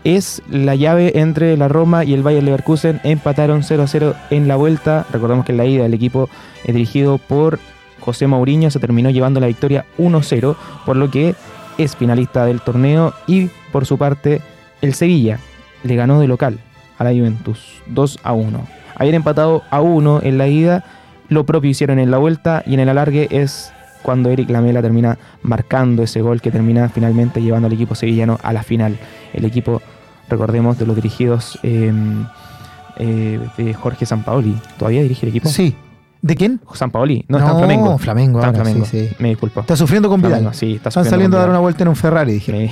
Es 0.04 0.42
la 0.48 0.74
llave 0.74 1.12
entre 1.16 1.56
la 1.56 1.68
Roma 1.68 2.04
y 2.04 2.14
el 2.14 2.22
Bayern 2.22 2.46
Leverkusen. 2.46 3.00
Empataron 3.04 3.62
0-0 3.62 4.14
en 4.30 4.48
la 4.48 4.56
vuelta. 4.56 5.06
Recordemos 5.12 5.44
que 5.44 5.52
en 5.52 5.58
la 5.58 5.66
ida 5.66 5.86
el 5.86 5.94
equipo 5.94 6.28
dirigido 6.66 7.18
por 7.18 7.58
José 8.00 8.26
Mourinho 8.26 8.70
se 8.70 8.80
terminó 8.80 9.10
llevando 9.10 9.40
la 9.40 9.46
victoria 9.46 9.84
1-0, 9.98 10.56
por 10.86 10.96
lo 10.96 11.10
que 11.10 11.34
es 11.78 11.96
finalista 11.96 12.46
del 12.46 12.60
torneo. 12.60 13.12
Y 13.26 13.50
por 13.72 13.86
su 13.86 13.98
parte, 13.98 14.40
el 14.80 14.94
Sevilla 14.94 15.38
le 15.82 15.96
ganó 15.96 16.20
de 16.20 16.28
local 16.28 16.58
a 16.98 17.04
la 17.04 17.10
Juventus 17.10 17.82
2-1. 17.92 18.60
Habían 18.96 19.14
empatado 19.14 19.62
a 19.70 19.80
1 19.80 20.20
en 20.22 20.38
la 20.38 20.48
ida 20.48 20.84
lo 21.30 21.46
propio 21.46 21.70
hicieron 21.70 22.00
en 22.00 22.10
la 22.10 22.18
vuelta 22.18 22.64
y 22.66 22.74
en 22.74 22.80
el 22.80 22.88
alargue 22.88 23.28
es 23.30 23.72
cuando 24.02 24.30
Eric 24.30 24.50
Lamela 24.50 24.82
termina 24.82 25.16
marcando 25.42 26.02
ese 26.02 26.22
gol 26.22 26.40
que 26.40 26.50
termina 26.50 26.88
finalmente 26.88 27.40
llevando 27.40 27.66
al 27.66 27.72
equipo 27.72 27.94
sevillano 27.94 28.36
a 28.42 28.52
la 28.52 28.64
final. 28.64 28.98
El 29.32 29.44
equipo, 29.44 29.80
recordemos, 30.28 30.78
de 30.78 30.86
los 30.86 30.96
dirigidos 30.96 31.58
eh, 31.62 31.92
eh, 32.98 33.40
de 33.56 33.74
Jorge 33.74 34.06
Sampaoli. 34.06 34.56
¿Todavía 34.78 35.02
dirige 35.02 35.26
el 35.26 35.30
equipo? 35.30 35.48
Sí. 35.48 35.74
¿De 36.22 36.36
quién? 36.36 36.60
Sampaoli. 36.74 37.24
No, 37.28 37.38
está 37.38 37.52
en 37.52 37.56
Flamengo. 37.58 37.98
Flamengo, 37.98 38.38
Está 38.40 38.50
en 38.50 38.54
ahora, 38.56 38.64
Flamengo. 38.64 38.86
sí, 38.86 39.08
sí. 39.08 39.14
Me 39.18 39.28
disculpo. 39.30 39.60
Está 39.60 39.74
sufriendo 39.74 40.08
con 40.10 40.20
Vidal. 40.20 40.32
Flamengo, 40.32 40.52
sí, 40.52 40.74
está 40.74 40.90
Están 40.90 41.06
saliendo 41.06 41.38
a 41.38 41.40
dar 41.40 41.48
una 41.50 41.60
vuelta 41.60 41.82
en 41.82 41.88
un 41.88 41.96
Ferrari, 41.96 42.32
dije. 42.34 42.52
Me, 42.52 42.70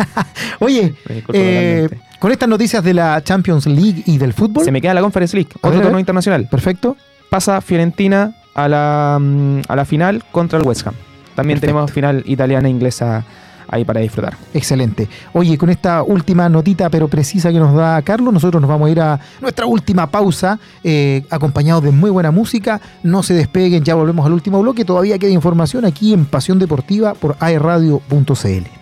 Oye, 0.58 0.94
me 1.08 1.22
eh, 1.32 1.88
con 2.18 2.32
estas 2.32 2.48
noticias 2.48 2.82
de 2.82 2.92
la 2.94 3.22
Champions 3.22 3.66
League 3.66 4.02
y 4.06 4.18
del 4.18 4.32
fútbol, 4.32 4.64
Se 4.64 4.72
me 4.72 4.80
queda 4.80 4.92
la 4.94 5.02
Conference 5.02 5.36
League, 5.36 5.50
A 5.62 5.68
otro 5.68 5.70
ver, 5.78 5.82
torneo 5.82 6.00
internacional. 6.00 6.48
perfecto. 6.50 6.96
Pasa 7.30 7.60
Fiorentina 7.60 8.34
a 8.56 8.66
la, 8.68 9.18
mm, 9.20 9.60
a 9.68 9.76
la 9.76 9.84
final 9.84 10.24
contra 10.32 10.58
el 10.58 10.66
West 10.66 10.84
Ham. 10.88 10.94
También 11.36 11.60
Perfecto. 11.60 11.74
tenemos 11.76 11.92
final 11.92 12.22
italiana 12.26 12.66
e 12.66 12.70
inglesa 12.72 13.24
ahí 13.70 13.84
para 13.84 14.00
disfrutar. 14.00 14.36
Excelente. 14.52 15.08
Oye, 15.32 15.56
con 15.56 15.70
esta 15.70 16.02
última 16.02 16.48
notita 16.48 16.90
pero 16.90 17.08
precisa 17.08 17.50
que 17.50 17.58
nos 17.58 17.74
da 17.74 18.02
Carlos, 18.02 18.32
nosotros 18.32 18.60
nos 18.60 18.68
vamos 18.68 18.88
a 18.88 18.90
ir 18.90 19.00
a 19.00 19.20
nuestra 19.40 19.66
última 19.66 20.06
pausa, 20.08 20.58
eh, 20.82 21.24
acompañados 21.30 21.84
de 21.84 21.90
muy 21.90 22.10
buena 22.10 22.30
música. 22.30 22.80
No 23.02 23.22
se 23.22 23.34
despeguen, 23.34 23.84
ya 23.84 23.94
volvemos 23.94 24.26
al 24.26 24.32
último 24.32 24.60
bloque. 24.60 24.84
Todavía 24.84 25.18
queda 25.18 25.30
información 25.30 25.84
aquí 25.84 26.12
en 26.12 26.26
Pasión 26.26 26.58
Deportiva 26.58 27.14
por 27.14 27.36
aerradio.cl. 27.40 28.79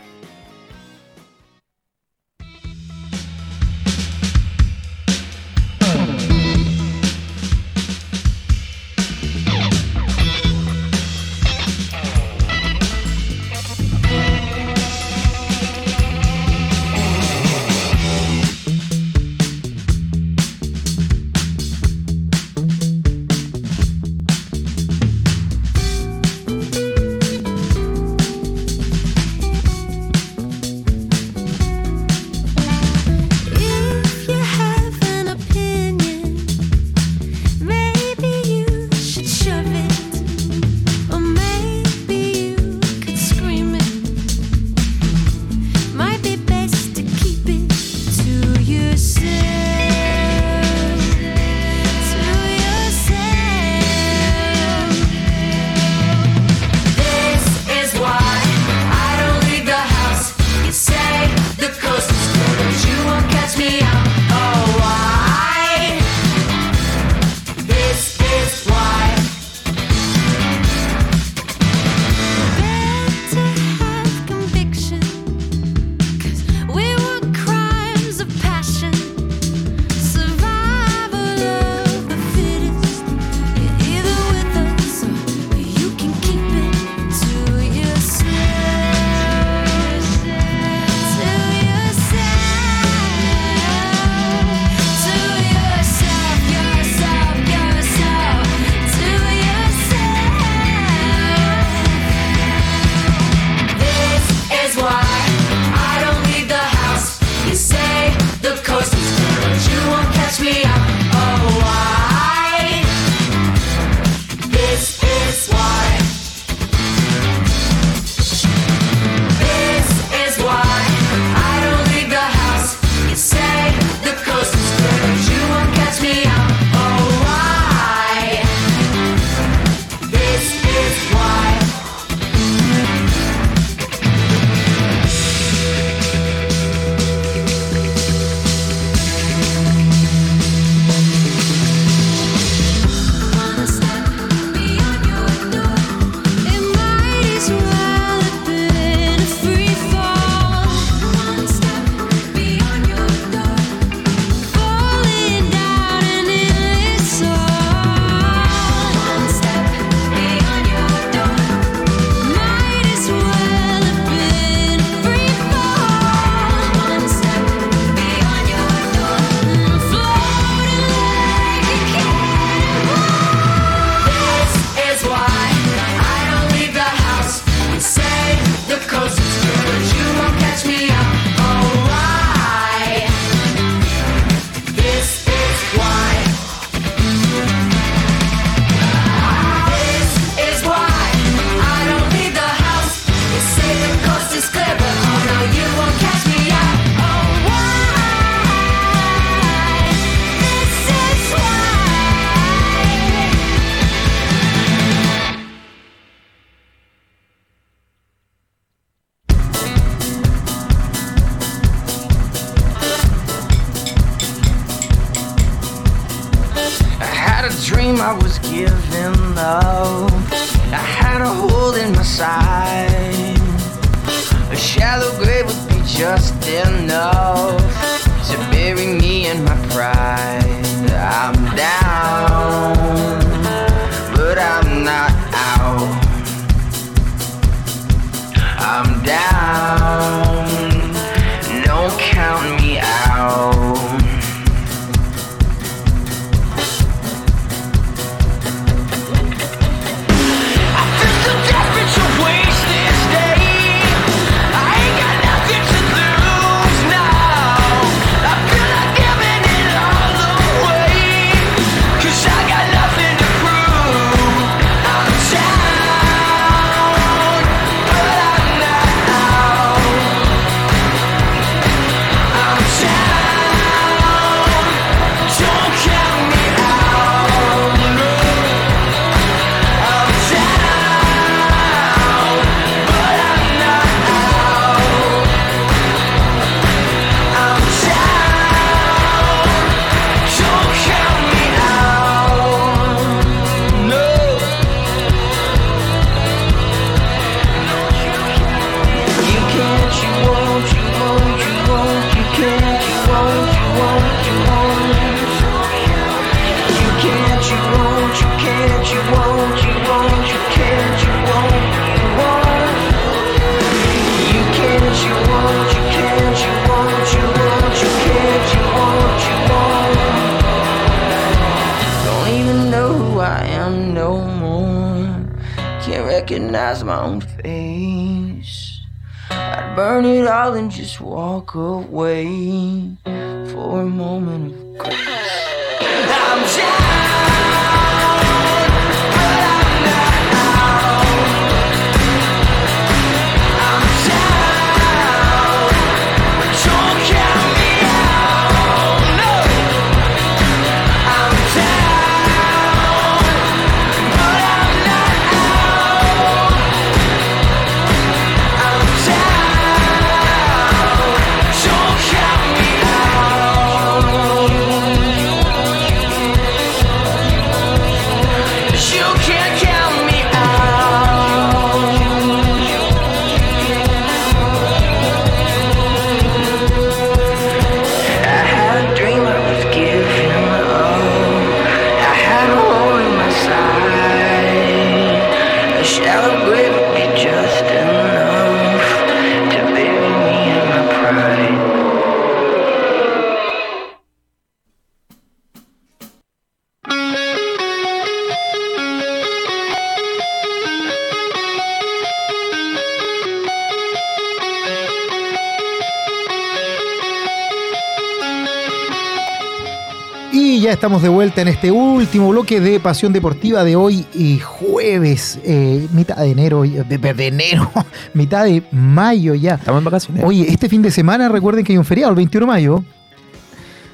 estamos 410.88 411.02
de 411.02 411.10
vuelta 411.10 411.42
en 411.42 411.48
este 411.48 411.70
último 411.70 412.30
bloque 412.30 412.60
de 412.62 412.80
Pasión 412.80 413.12
Deportiva 413.12 413.62
de 413.62 413.76
hoy, 413.76 414.06
y 414.14 414.38
jueves, 414.38 415.38
eh, 415.44 415.86
mitad 415.92 416.16
de 416.16 416.30
enero, 416.30 416.62
de, 416.62 417.26
enero, 417.26 417.70
mitad 418.14 418.46
de 418.46 418.62
mayo 418.72 419.34
ya. 419.34 419.56
Estamos 419.56 419.80
en 419.80 419.84
vacaciones. 419.84 420.24
Oye, 420.24 420.46
este 420.50 420.66
fin 420.70 420.80
de 420.80 420.90
semana 420.90 421.28
recuerden 421.28 421.62
que 421.62 421.74
hay 421.74 421.76
un 421.76 421.84
feriado, 421.84 422.08
el 422.08 422.16
21 422.16 422.46
de 422.46 422.52
mayo, 422.52 422.84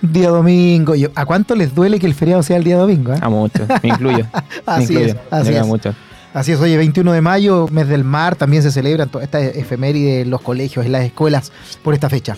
día 0.02 0.28
domingo. 0.28 0.94
Yo- 0.94 1.08
¿A 1.16 1.26
cuánto 1.26 1.56
les 1.56 1.74
duele 1.74 1.98
que 1.98 2.06
el 2.06 2.14
feriado 2.14 2.44
sea 2.44 2.58
el 2.58 2.62
día 2.62 2.76
domingo? 2.76 3.12
eh? 3.12 3.18
A 3.20 3.28
mucho, 3.28 3.66
me 3.82 3.88
incluyo. 3.88 4.26
Así 4.64 4.94
me 4.94 5.00
incluyo. 5.00 5.14
es, 5.14 5.32
así 5.32 5.48
Me 5.48 5.54
da 5.56 5.60
es. 5.62 5.66
mucho. 5.66 5.94
Así 6.32 6.52
es, 6.52 6.60
oye, 6.60 6.76
21 6.76 7.10
de 7.12 7.20
mayo, 7.20 7.66
mes 7.72 7.88
del 7.88 8.04
mar, 8.04 8.36
también 8.36 8.62
se 8.62 8.70
celebran 8.70 9.08
todas 9.08 9.24
estas 9.24 9.42
efemérides 9.56 10.22
en 10.22 10.30
los 10.30 10.40
colegios, 10.40 10.86
en 10.86 10.92
las 10.92 11.02
escuelas, 11.04 11.50
por 11.82 11.92
esta 11.92 12.08
fecha. 12.08 12.36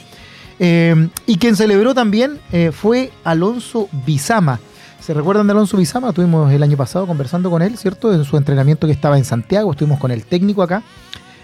Eh, 0.59 1.09
y 1.27 1.37
quien 1.37 1.57
celebró 1.57 1.95
también 1.95 2.39
eh, 2.53 2.71
fue 2.73 3.13
Alonso 3.25 3.89
Bizama. 4.07 4.59
¿Se 5.01 5.15
recuerdan 5.15 5.47
de 5.47 5.53
Alonso 5.53 5.77
Bizama? 5.77 6.09
Estuvimos 6.09 6.53
el 6.53 6.63
año 6.63 6.77
pasado 6.77 7.07
conversando 7.07 7.51
con 7.51 7.63
él, 7.63 7.77
¿cierto? 7.77 8.13
En 8.13 8.25
su 8.25 8.37
entrenamiento 8.37 8.87
que 8.87 8.93
estaba 8.93 9.19
en 9.19 9.25
Santiago, 9.25 9.71
estuvimos 9.71 10.01
con 10.01 10.11
el 10.11 10.25
técnico 10.25 10.63
acá, 10.63 10.83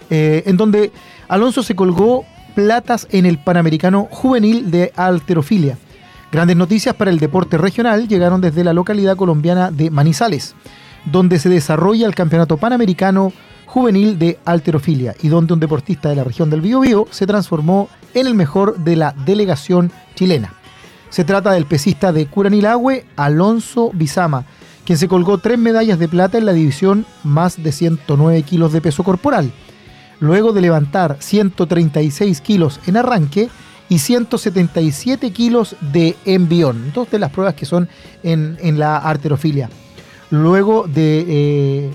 eh, 0.09 0.43
en 0.45 0.57
donde 0.57 0.91
Alonso 1.29 1.63
se 1.63 1.75
colgó 1.75 2.25
platas 2.55 3.07
en 3.11 3.25
el 3.25 3.37
Panamericano 3.37 4.07
Juvenil 4.11 4.69
de 4.69 4.91
Alterofilia. 4.95 5.77
Grandes 6.31 6.57
noticias 6.57 6.95
para 6.95 7.11
el 7.11 7.19
deporte 7.19 7.57
regional 7.57 8.07
llegaron 8.07 8.41
desde 8.41 8.63
la 8.63 8.73
localidad 8.73 9.15
colombiana 9.15 9.71
de 9.71 9.91
Manizales, 9.91 10.55
donde 11.05 11.39
se 11.39 11.47
desarrolla 11.47 12.07
el 12.07 12.15
Campeonato 12.15 12.57
Panamericano 12.57 13.31
Juvenil 13.73 14.19
de 14.19 14.37
Alterofilia 14.45 15.15
y 15.23 15.29
donde 15.29 15.55
un 15.55 15.59
deportista 15.59 16.07
de 16.07 16.15
la 16.15 16.23
región 16.23 16.51
del 16.51 16.61
Biobío 16.61 17.07
se 17.09 17.25
transformó 17.25 17.89
en 18.13 18.27
el 18.27 18.35
mejor 18.35 18.77
de 18.77 18.95
la 18.95 19.15
delegación 19.25 19.91
chilena. 20.13 20.53
Se 21.09 21.23
trata 21.23 21.53
del 21.53 21.65
pesista 21.65 22.13
de 22.13 22.27
Curanilagüe, 22.27 23.03
Alonso 23.15 23.89
Bizama, 23.91 24.45
quien 24.85 24.99
se 24.99 25.07
colgó 25.07 25.39
tres 25.39 25.57
medallas 25.57 25.97
de 25.97 26.07
plata 26.07 26.37
en 26.37 26.45
la 26.45 26.53
división 26.53 27.07
más 27.23 27.63
de 27.63 27.71
109 27.71 28.43
kilos 28.43 28.73
de 28.73 28.81
peso 28.81 29.03
corporal, 29.03 29.51
luego 30.19 30.53
de 30.53 30.61
levantar 30.61 31.17
136 31.19 32.41
kilos 32.41 32.79
en 32.85 32.97
arranque 32.97 33.49
y 33.89 33.97
177 33.97 35.31
kilos 35.31 35.75
de 35.81 36.15
envión, 36.25 36.91
dos 36.93 37.09
de 37.09 37.17
las 37.17 37.31
pruebas 37.31 37.55
que 37.55 37.65
son 37.65 37.89
en, 38.21 38.55
en 38.61 38.77
la 38.77 38.97
arterofilia. 38.97 39.71
Luego 40.29 40.85
de 40.87 41.25
eh, 41.27 41.91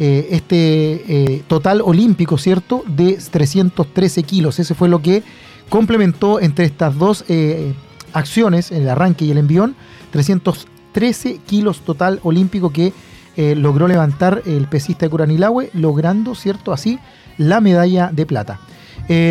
eh, 0.00 0.28
este 0.30 1.02
eh, 1.08 1.42
total 1.48 1.80
olímpico, 1.80 2.38
¿cierto? 2.38 2.84
De 2.86 3.18
313 3.18 4.22
kilos. 4.22 4.60
Ese 4.60 4.76
fue 4.76 4.88
lo 4.88 5.02
que 5.02 5.24
complementó 5.68 6.38
entre 6.40 6.66
estas 6.66 6.96
dos 6.96 7.24
eh, 7.28 7.74
acciones, 8.12 8.70
el 8.70 8.88
arranque 8.88 9.24
y 9.24 9.32
el 9.32 9.38
envión, 9.38 9.74
313 10.12 11.40
kilos 11.44 11.80
total 11.80 12.20
olímpico 12.22 12.70
que 12.70 12.92
logró 13.54 13.86
levantar 13.86 14.42
el 14.46 14.66
pesista 14.66 15.06
de 15.06 15.10
Curanilahue, 15.10 15.70
logrando, 15.72 16.34
¿cierto? 16.34 16.72
Así, 16.72 16.98
la 17.36 17.60
medalla 17.60 18.10
de 18.12 18.26
plata. 18.26 18.58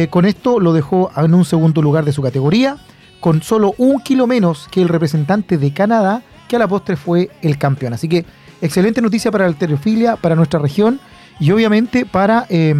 Con 0.09 0.24
esto 0.24 0.61
lo 0.61 0.72
dejó 0.72 1.11
en 1.18 1.34
un 1.34 1.43
segundo 1.43 1.82
lugar 1.82 2.05
de 2.05 2.13
su 2.13 2.22
categoría, 2.22 2.78
con 3.20 3.41
solo 3.41 3.74
un 3.78 3.99
kilo 3.99 4.26
menos 4.26 4.70
que 4.72 4.82
el 4.82 4.88
representante 4.88 5.57
de 5.57 5.74
Canadá, 5.74 6.22
que 6.47 6.55
a 6.55 6.59
la 6.59 6.70
postre 6.70 6.95
fue 6.95 7.30
el 7.41 7.57
campeón. 7.57 7.91
Así 7.91 8.07
que 8.07 8.24
excelente 8.62 9.01
noticia 9.01 9.32
para 9.32 9.45
la 9.45 9.49
alterofilia, 9.49 10.16
para 10.16 10.36
nuestra 10.36 10.60
región 10.60 10.99
y 11.39 11.51
obviamente 11.51 12.05
para 12.05 12.45
eh, 12.49 12.74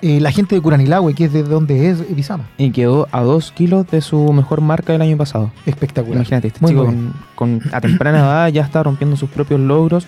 eh, 0.00 0.20
la 0.20 0.30
gente 0.30 0.54
de 0.54 0.60
Curanilahue, 0.60 1.14
que 1.14 1.24
es 1.24 1.32
de 1.32 1.42
donde 1.42 1.90
es 1.90 2.14
Bizama. 2.14 2.44
Y 2.56 2.70
quedó 2.70 3.08
a 3.10 3.20
2 3.22 3.52
kilos 3.52 3.86
de 3.90 4.00
su 4.00 4.32
mejor 4.32 4.60
marca 4.60 4.92
del 4.92 5.02
año 5.02 5.16
pasado. 5.16 5.50
Espectacular. 5.66 6.16
Imagínate, 6.18 6.48
este 6.48 6.60
Muy 6.60 6.70
chico 6.72 6.84
con, 6.86 7.12
con- 7.34 7.62
a 7.72 7.80
temprana 7.80 8.18
edad 8.20 8.48
ya 8.48 8.62
está 8.62 8.82
rompiendo 8.82 9.16
sus 9.16 9.28
propios 9.28 9.60
logros 9.60 10.06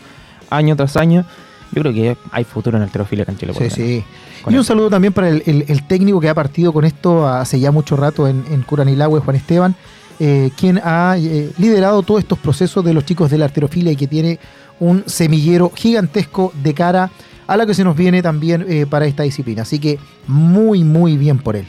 año 0.49 0.77
tras 0.77 0.97
año. 0.97 1.25
Yo 1.73 1.83
creo 1.83 1.93
que 1.93 2.17
hay 2.33 2.45
futuro 2.45 2.77
en 2.77 2.83
alterofilia 2.83 3.23
acá 3.23 3.33
en 3.33 3.39
Chile. 3.39 3.53
Sí, 3.57 3.71
sí. 3.71 4.05
Y 4.49 4.57
un 4.57 4.65
saludo 4.65 4.91
también 4.91 5.13
para 5.13 5.29
el, 5.29 5.43
el- 5.47 5.65
el 5.69 5.83
técnico 5.87 6.21
que 6.21 6.29
ha 6.29 6.35
partido 6.35 6.73
con 6.73 6.85
esto 6.85 7.29
hace 7.29 7.61
ya 7.61 7.71
mucho 7.71 7.97
rato 7.97 8.27
en, 8.27 8.45
en 8.51 8.63
Curanilahue, 8.63 9.21
Juan 9.21 9.37
Esteban, 9.37 9.75
eh, 10.19 10.51
quien 10.57 10.81
ha 10.85 11.17
eh, 11.19 11.51
liderado 11.59 12.03
todos 12.03 12.21
estos 12.23 12.39
procesos 12.39 12.85
de 12.85 12.93
los 12.95 13.05
chicos 13.05 13.31
de 13.31 13.39
la 13.39 13.45
arterofilia 13.47 13.93
y 13.93 13.97
que 13.97 14.07
tiene 14.07 14.39
un 14.81 15.05
semillero 15.07 15.71
gigantesco 15.75 16.53
de 16.63 16.75
cara 16.75 17.11
a 17.47 17.57
la 17.57 17.67
que 17.67 17.75
se 17.75 17.85
nos 17.85 17.97
viene 17.97 18.23
también 18.23 18.65
eh, 18.69 18.87
para 18.89 19.07
esta 19.07 19.23
disciplina. 19.23 19.63
Así 19.63 19.79
que 19.79 19.99
muy, 20.27 20.83
muy 20.85 21.17
bien 21.17 21.39
por 21.39 21.55
él. 21.57 21.67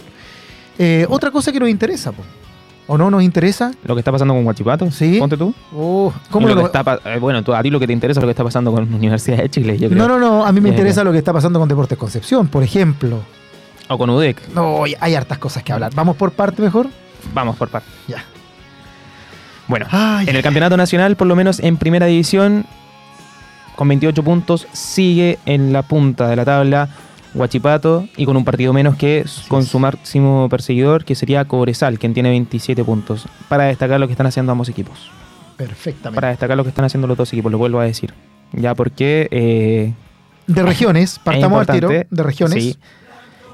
Eh, 0.80 1.06
otra 1.10 1.30
cosa 1.32 1.52
que 1.52 1.60
nos 1.60 1.70
interesa, 1.70 2.12
po. 2.12 2.24
¿o 2.88 2.98
no 2.98 3.10
nos 3.10 3.24
interesa? 3.24 3.72
Lo 3.86 3.96
que 3.96 4.00
está 4.00 4.12
pasando 4.12 4.34
con 4.34 4.44
Guachipato, 4.44 4.92
Sí. 4.92 5.18
ponte 5.20 5.38
tú. 5.38 5.54
Oh, 5.74 6.12
¿cómo 6.30 6.48
lo 6.48 6.56
lo- 6.56 6.62
que 6.62 6.66
está 6.68 6.84
pa- 6.84 7.00
eh, 7.06 7.20
bueno, 7.20 7.42
tú- 7.44 7.54
a 7.54 7.62
ti 7.64 7.70
lo 7.70 7.80
que 7.80 7.88
te 7.88 7.94
interesa 7.94 8.20
es 8.20 8.22
lo 8.24 8.28
que 8.28 8.32
está 8.32 8.44
pasando 8.44 8.72
con 8.72 8.90
la 8.90 8.96
Universidad 8.96 9.38
de 9.38 9.50
Chile, 9.50 9.78
yo 9.78 9.88
creo. 9.90 9.98
No, 10.08 10.08
no, 10.08 10.20
no, 10.20 10.46
a 10.46 10.52
mí 10.52 10.60
me 10.60 10.70
interesa 10.70 11.04
lo 11.04 11.12
que 11.12 11.18
está 11.20 11.32
pasando 11.32 11.58
con 11.60 11.70
Deportes 11.70 11.98
Concepción, 11.98 12.48
por 12.48 12.64
ejemplo. 12.64 13.20
O 13.88 13.98
con 13.98 14.10
UDEC. 14.10 14.50
No, 14.56 14.84
hay 15.00 15.16
hartas 15.16 15.38
cosas 15.38 15.64
que 15.64 15.72
hablar. 15.74 15.94
¿Vamos 15.96 16.16
por 16.18 16.32
parte 16.32 16.62
mejor? 16.62 16.88
Vamos 17.34 17.56
por 17.56 17.70
parte. 17.70 17.88
Ya. 18.08 18.24
Bueno, 19.68 19.86
Ay, 19.90 20.28
en 20.30 20.36
el 20.36 20.42
campeonato 20.44 20.76
nacional, 20.76 21.16
por 21.16 21.28
lo 21.28 21.36
menos 21.36 21.60
en 21.60 21.78
primera 21.78 22.06
división, 22.08 22.66
con 23.82 23.88
28 23.88 24.24
puntos, 24.24 24.68
sigue 24.74 25.40
en 25.48 25.74
la 25.74 25.82
punta 25.82 26.28
de 26.28 26.36
la 26.36 26.46
tabla 26.46 26.90
Huachipato 27.34 28.08
y 28.16 28.28
con 28.28 28.38
un 28.38 28.46
partido 28.46 28.74
menos 28.74 28.96
que 28.96 29.26
con 29.48 29.66
su 29.66 29.80
máximo 29.80 30.48
perseguidor, 30.52 31.04
que 31.04 31.16
sería 31.16 31.46
Cobresal, 31.46 31.98
quien 31.98 32.14
tiene 32.14 32.30
27 32.30 32.84
puntos. 32.84 33.26
Para 33.50 33.64
destacar 33.64 34.00
lo 34.00 34.06
que 34.06 34.14
están 34.14 34.28
haciendo 34.28 34.52
ambos 34.52 34.70
equipos. 34.70 35.10
Perfectamente. 35.58 36.14
Para 36.14 36.28
destacar 36.28 36.58
lo 36.58 36.64
que 36.64 36.70
están 36.70 36.86
haciendo 36.86 37.08
los 37.08 37.18
dos 37.18 37.34
equipos, 37.34 37.52
lo 37.52 37.58
vuelvo 37.58 37.80
a 37.80 37.86
decir. 37.86 38.14
Ya 38.54 38.76
porque 38.76 39.28
eh, 39.32 39.94
De 40.46 40.62
regiones, 40.62 41.18
partamos 41.24 41.68
al 41.68 41.74
tiro. 41.74 41.90
De 41.90 42.24
regiones. 42.24 42.64
Sí. 42.64 42.78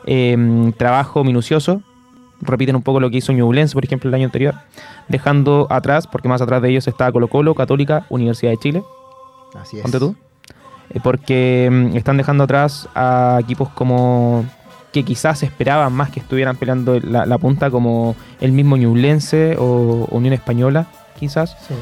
Eh, 0.07 0.73
trabajo 0.75 1.23
minucioso. 1.23 1.81
Repiten 2.41 2.75
un 2.75 2.81
poco 2.81 2.99
lo 2.99 3.09
que 3.09 3.15
hizo 3.15 3.31
Ñublense, 3.31 3.75
por 3.75 3.85
ejemplo, 3.85 4.09
el 4.09 4.13
año 4.13 4.25
anterior. 4.25 4.55
Dejando 5.07 5.67
atrás, 5.69 6.05
porque 6.05 6.27
más 6.27 6.41
atrás 6.41 6.61
de 6.61 6.71
ellos 6.71 6.85
está 6.85 7.09
Colo 7.13 7.29
Colo, 7.29 7.55
Católica, 7.55 8.05
Universidad 8.09 8.51
de 8.51 8.57
Chile. 8.57 8.83
Así 9.61 9.77
es. 9.77 9.83
Ponte 9.83 9.99
tú. 9.99 10.15
Eh, 10.89 10.99
porque 11.03 11.69
mm, 11.71 11.97
están 11.97 12.17
dejando 12.17 12.45
atrás 12.45 12.87
a 12.95 13.39
equipos 13.41 13.69
como 13.69 14.45
que 14.93 15.03
quizás 15.03 15.43
esperaban 15.43 15.93
más 15.93 16.09
que 16.09 16.19
estuvieran 16.19 16.55
peleando 16.55 16.99
la, 16.99 17.25
la 17.25 17.37
punta, 17.37 17.69
como 17.69 18.15
el 18.39 18.51
mismo 18.51 18.77
Ñublense 18.77 19.55
o 19.59 20.07
Unión 20.11 20.33
Española, 20.33 20.87
quizás. 21.19 21.57
Sí. 21.67 21.73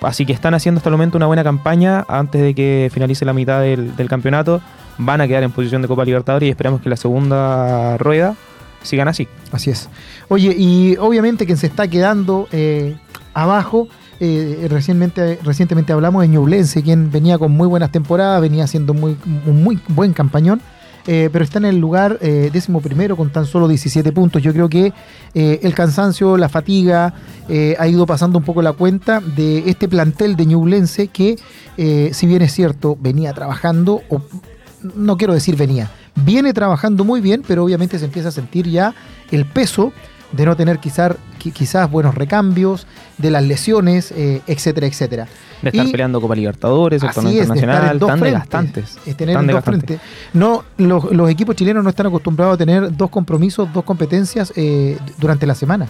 Así 0.00 0.24
que 0.24 0.32
están 0.32 0.54
haciendo 0.54 0.78
hasta 0.78 0.88
el 0.88 0.92
momento 0.92 1.16
una 1.16 1.26
buena 1.26 1.42
campaña 1.42 2.04
antes 2.08 2.40
de 2.40 2.54
que 2.54 2.88
finalice 2.92 3.24
la 3.24 3.32
mitad 3.32 3.60
del, 3.60 3.96
del 3.96 4.08
campeonato. 4.08 4.60
Van 4.96 5.20
a 5.20 5.28
quedar 5.28 5.42
en 5.42 5.50
posición 5.50 5.82
de 5.82 5.88
Copa 5.88 6.04
Libertadores 6.04 6.46
y 6.46 6.50
esperamos 6.50 6.80
que 6.80 6.88
la 6.88 6.96
segunda 6.96 7.98
rueda 7.98 8.36
sigan 8.82 9.08
así. 9.08 9.28
Así 9.52 9.70
es. 9.70 9.88
Oye, 10.28 10.54
y 10.56 10.96
obviamente 10.98 11.46
quien 11.46 11.58
se 11.58 11.66
está 11.66 11.88
quedando 11.88 12.48
eh, 12.52 12.96
abajo, 13.34 13.88
eh, 14.20 14.66
recientemente, 14.70 15.38
recientemente 15.44 15.92
hablamos 15.92 16.22
de 16.22 16.28
Ñublense, 16.28 16.82
quien 16.82 17.10
venía 17.10 17.38
con 17.38 17.52
muy 17.52 17.66
buenas 17.68 17.92
temporadas, 17.92 18.40
venía 18.40 18.64
haciendo 18.64 18.94
muy, 18.94 19.16
un 19.46 19.62
muy 19.62 19.78
buen 19.88 20.12
campañón. 20.12 20.60
eh, 21.06 21.30
pero 21.32 21.42
está 21.42 21.58
en 21.58 21.64
el 21.64 21.78
lugar 21.78 22.18
eh, 22.20 22.50
décimo 22.52 22.82
primero 22.82 23.16
con 23.16 23.30
tan 23.30 23.46
solo 23.46 23.66
17 23.66 24.12
puntos. 24.12 24.42
Yo 24.42 24.52
creo 24.52 24.68
que 24.68 24.92
eh, 25.34 25.60
el 25.62 25.74
cansancio, 25.74 26.36
la 26.36 26.50
fatiga, 26.50 27.14
eh, 27.48 27.76
ha 27.78 27.88
ido 27.88 28.04
pasando 28.04 28.38
un 28.38 28.44
poco 28.44 28.60
la 28.60 28.74
cuenta 28.74 29.20
de 29.20 29.70
este 29.70 29.88
plantel 29.88 30.36
de 30.36 30.44
Ñublense 30.44 31.08
que, 31.08 31.38
eh, 31.78 32.10
si 32.12 32.26
bien 32.26 32.42
es 32.42 32.52
cierto, 32.52 32.94
venía 33.00 33.32
trabajando, 33.32 34.02
o 34.10 34.20
no 34.94 35.16
quiero 35.16 35.32
decir 35.32 35.56
venía, 35.56 35.90
viene 36.14 36.52
trabajando 36.52 37.04
muy 37.04 37.22
bien, 37.22 37.42
pero 37.46 37.64
obviamente 37.64 37.98
se 37.98 38.04
empieza 38.04 38.28
a 38.28 38.32
sentir 38.32 38.68
ya 38.68 38.94
el 39.30 39.46
peso 39.46 39.92
de 40.32 40.44
no 40.46 40.56
tener 40.56 40.78
quizás, 40.78 41.12
qui- 41.42 41.52
quizás 41.52 41.90
buenos 41.90 42.14
recambios, 42.14 42.86
de 43.16 43.30
las 43.30 43.42
lesiones, 43.42 44.12
eh, 44.12 44.42
etcétera, 44.46 44.86
etcétera. 44.86 45.26
De 45.62 45.70
estar 45.70 45.86
Y- 45.86 45.90
peleando 45.90 46.20
Copa 46.20 46.34
Libertadores, 46.36 47.02
el 47.02 47.08
torneo 47.10 47.32
internacional, 47.32 47.98
tan 47.98 48.20
desgastantes. 48.20 48.98
Es 49.06 49.16
tener 49.16 49.36
en 49.36 49.46
dos 49.46 49.64
frentes. 49.64 50.00
No, 50.34 50.64
los, 50.76 51.10
los 51.12 51.30
equipos 51.30 51.56
chilenos 51.56 51.82
no 51.82 51.90
están 51.90 52.06
acostumbrados 52.06 52.54
a 52.54 52.58
tener 52.58 52.96
dos 52.96 53.10
compromisos, 53.10 53.72
dos 53.72 53.84
competencias 53.84 54.52
eh, 54.56 54.98
durante 55.18 55.46
la 55.46 55.54
semana. 55.54 55.86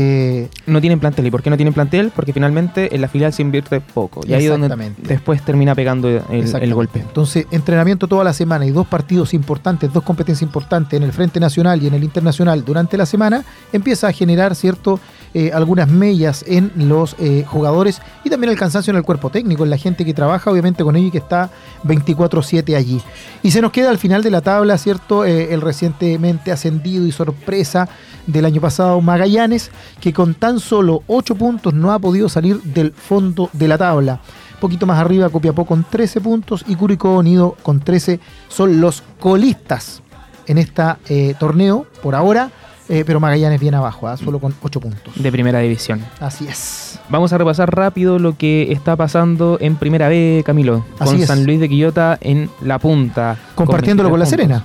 Eh, 0.00 0.48
No 0.66 0.80
tienen 0.80 1.00
plantel. 1.00 1.26
¿Y 1.26 1.30
por 1.32 1.42
qué 1.42 1.50
no 1.50 1.56
tienen 1.56 1.74
plantel? 1.74 2.12
Porque 2.14 2.32
finalmente 2.32 2.94
en 2.94 3.00
la 3.00 3.08
filial 3.08 3.32
se 3.32 3.42
invierte 3.42 3.80
poco. 3.80 4.20
Y 4.24 4.32
ahí 4.32 4.44
es 4.44 4.50
donde 4.50 4.92
después 4.98 5.42
termina 5.44 5.74
pegando 5.74 6.08
el, 6.08 6.74
golpe. 6.74 7.00
Entonces, 7.00 7.46
entrenamiento 7.50 8.06
toda 8.06 8.22
la 8.22 8.32
semana 8.32 8.64
y 8.64 8.70
dos 8.70 8.86
partidos 8.86 9.34
importantes, 9.34 9.92
dos 9.92 10.04
competencias 10.04 10.42
importantes 10.42 10.96
en 10.96 11.02
el 11.02 11.12
Frente 11.12 11.40
Nacional 11.40 11.82
y 11.82 11.88
en 11.88 11.94
el 11.94 12.04
Internacional 12.04 12.64
durante 12.64 12.96
la 12.96 13.06
semana, 13.06 13.44
empieza 13.72 14.06
a 14.06 14.12
generar, 14.12 14.54
¿cierto?, 14.54 15.00
eh, 15.34 15.50
algunas 15.52 15.88
mellas 15.88 16.44
en 16.46 16.72
los 16.76 17.14
eh, 17.18 17.44
jugadores 17.46 18.00
y 18.24 18.30
también 18.30 18.50
el 18.50 18.58
cansancio 18.58 18.90
en 18.90 18.96
el 18.96 19.02
cuerpo 19.02 19.30
técnico, 19.30 19.64
en 19.64 19.70
la 19.70 19.78
gente 19.78 20.04
que 20.04 20.14
trabaja, 20.14 20.50
obviamente, 20.50 20.82
con 20.82 20.96
ellos 20.96 21.08
y 21.08 21.12
que 21.12 21.18
está 21.18 21.50
24-7 21.84 22.74
allí. 22.76 23.00
Y 23.42 23.50
se 23.50 23.60
nos 23.60 23.72
queda 23.72 23.90
al 23.90 23.98
final 23.98 24.22
de 24.22 24.30
la 24.30 24.40
tabla, 24.40 24.76
¿cierto?, 24.78 25.24
Eh, 25.28 25.52
el 25.52 25.60
recientemente 25.60 26.50
ascendido 26.52 27.06
y 27.06 27.12
sorpresa 27.12 27.88
del 28.26 28.44
año 28.44 28.60
pasado, 28.60 29.00
Magallanes, 29.00 29.70
que 30.00 30.12
con 30.12 30.34
tan 30.34 30.58
solo 30.58 31.02
8 31.06 31.34
puntos 31.34 31.74
no 31.74 31.92
ha 31.92 31.98
podido 31.98 32.28
salir 32.28 32.62
del 32.62 32.92
fondo 32.92 33.50
de 33.52 33.68
la 33.68 33.76
tabla. 33.76 34.20
Poquito 34.60 34.86
más 34.86 34.98
arriba, 34.98 35.28
Copiapó 35.28 35.66
con 35.66 35.84
13 35.84 36.20
puntos 36.20 36.64
y 36.66 36.76
Curicó 36.76 37.18
Unido 37.18 37.56
con 37.62 37.80
13 37.80 38.20
son 38.48 38.80
los 38.80 39.02
colistas 39.20 40.02
en 40.46 40.58
este 40.58 41.36
torneo 41.38 41.86
por 42.02 42.14
ahora, 42.14 42.50
eh, 42.88 43.04
pero 43.06 43.20
Magallanes 43.20 43.60
bien 43.60 43.74
abajo, 43.74 44.08
¿ah? 44.08 44.16
solo 44.16 44.38
con 44.38 44.54
8 44.62 44.80
puntos. 44.80 45.22
De 45.22 45.30
primera 45.30 45.58
división. 45.58 46.04
Así 46.20 46.46
es. 46.46 46.98
Vamos 47.10 47.32
a 47.32 47.38
repasar 47.38 47.74
rápido 47.74 48.18
lo 48.18 48.36
que 48.36 48.72
está 48.72 48.96
pasando 48.96 49.58
en 49.60 49.76
Primera 49.76 50.08
B, 50.08 50.42
Camilo. 50.44 50.84
Así 50.98 51.12
con 51.12 51.22
es. 51.22 51.26
San 51.26 51.44
Luis 51.44 51.60
de 51.60 51.68
Quillota 51.68 52.18
en 52.20 52.50
la 52.62 52.78
punta. 52.78 53.36
Compartiéndolo 53.54 54.10
con 54.10 54.18
La 54.18 54.24
23 54.24 54.48
Serena. 54.48 54.64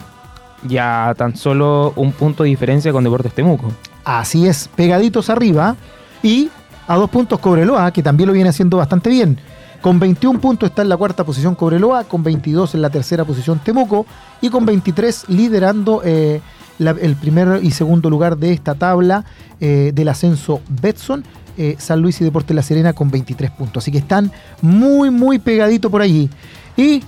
Ya 0.68 1.14
tan 1.18 1.36
solo 1.36 1.92
un 1.98 2.14
punto 2.14 2.44
de 2.44 2.50
diferencia 2.50 2.92
con 2.94 3.04
Deportes 3.04 3.34
Temuco. 3.34 3.72
Así 4.06 4.48
es, 4.48 4.70
pegaditos 4.74 5.30
arriba. 5.30 5.76
Y 6.22 6.50
a 6.88 6.96
dos 6.96 7.10
puntos 7.10 7.40
Cobreloa, 7.40 7.92
que 7.92 8.04
también 8.04 8.28
lo 8.28 8.34
viene 8.34 8.50
haciendo 8.50 8.78
bastante 8.78 9.10
bien. 9.10 9.38
Con 9.82 10.00
21 10.00 10.40
puntos 10.40 10.70
está 10.70 10.82
en 10.82 10.88
la 10.88 10.96
cuarta 10.96 11.26
posición 11.26 11.56
Cobreloa, 11.56 12.06
con 12.06 12.24
22 12.24 12.76
en 12.76 12.82
la 12.82 12.90
tercera 12.90 13.26
posición 13.26 13.60
Temuco 13.60 14.06
y 14.40 14.50
con 14.50 14.66
23 14.66 15.26
liderando 15.28 16.02
eh, 16.06 16.40
el 16.80 17.16
primer 17.16 17.64
y 17.64 17.72
segundo 17.72 18.10
lugar 18.10 18.38
de 18.38 18.52
esta 18.52 18.76
tabla 18.76 19.26
eh, 19.60 19.92
del 19.94 20.10
ascenso 20.10 20.62
Betson. 20.70 21.24
eh, 21.58 21.76
San 21.78 22.02
Luis 22.02 22.20
y 22.20 22.24
Deportes 22.24 22.56
La 22.56 22.64
Serena 22.64 22.94
con 22.94 23.12
23 23.12 23.52
puntos. 23.52 23.84
Así 23.84 23.92
que 23.92 24.00
están 24.00 24.32
muy, 24.62 25.12
muy 25.12 25.40
pegaditos 25.40 25.92
por 25.92 26.02
allí. 26.02 26.30
Y 26.76 27.04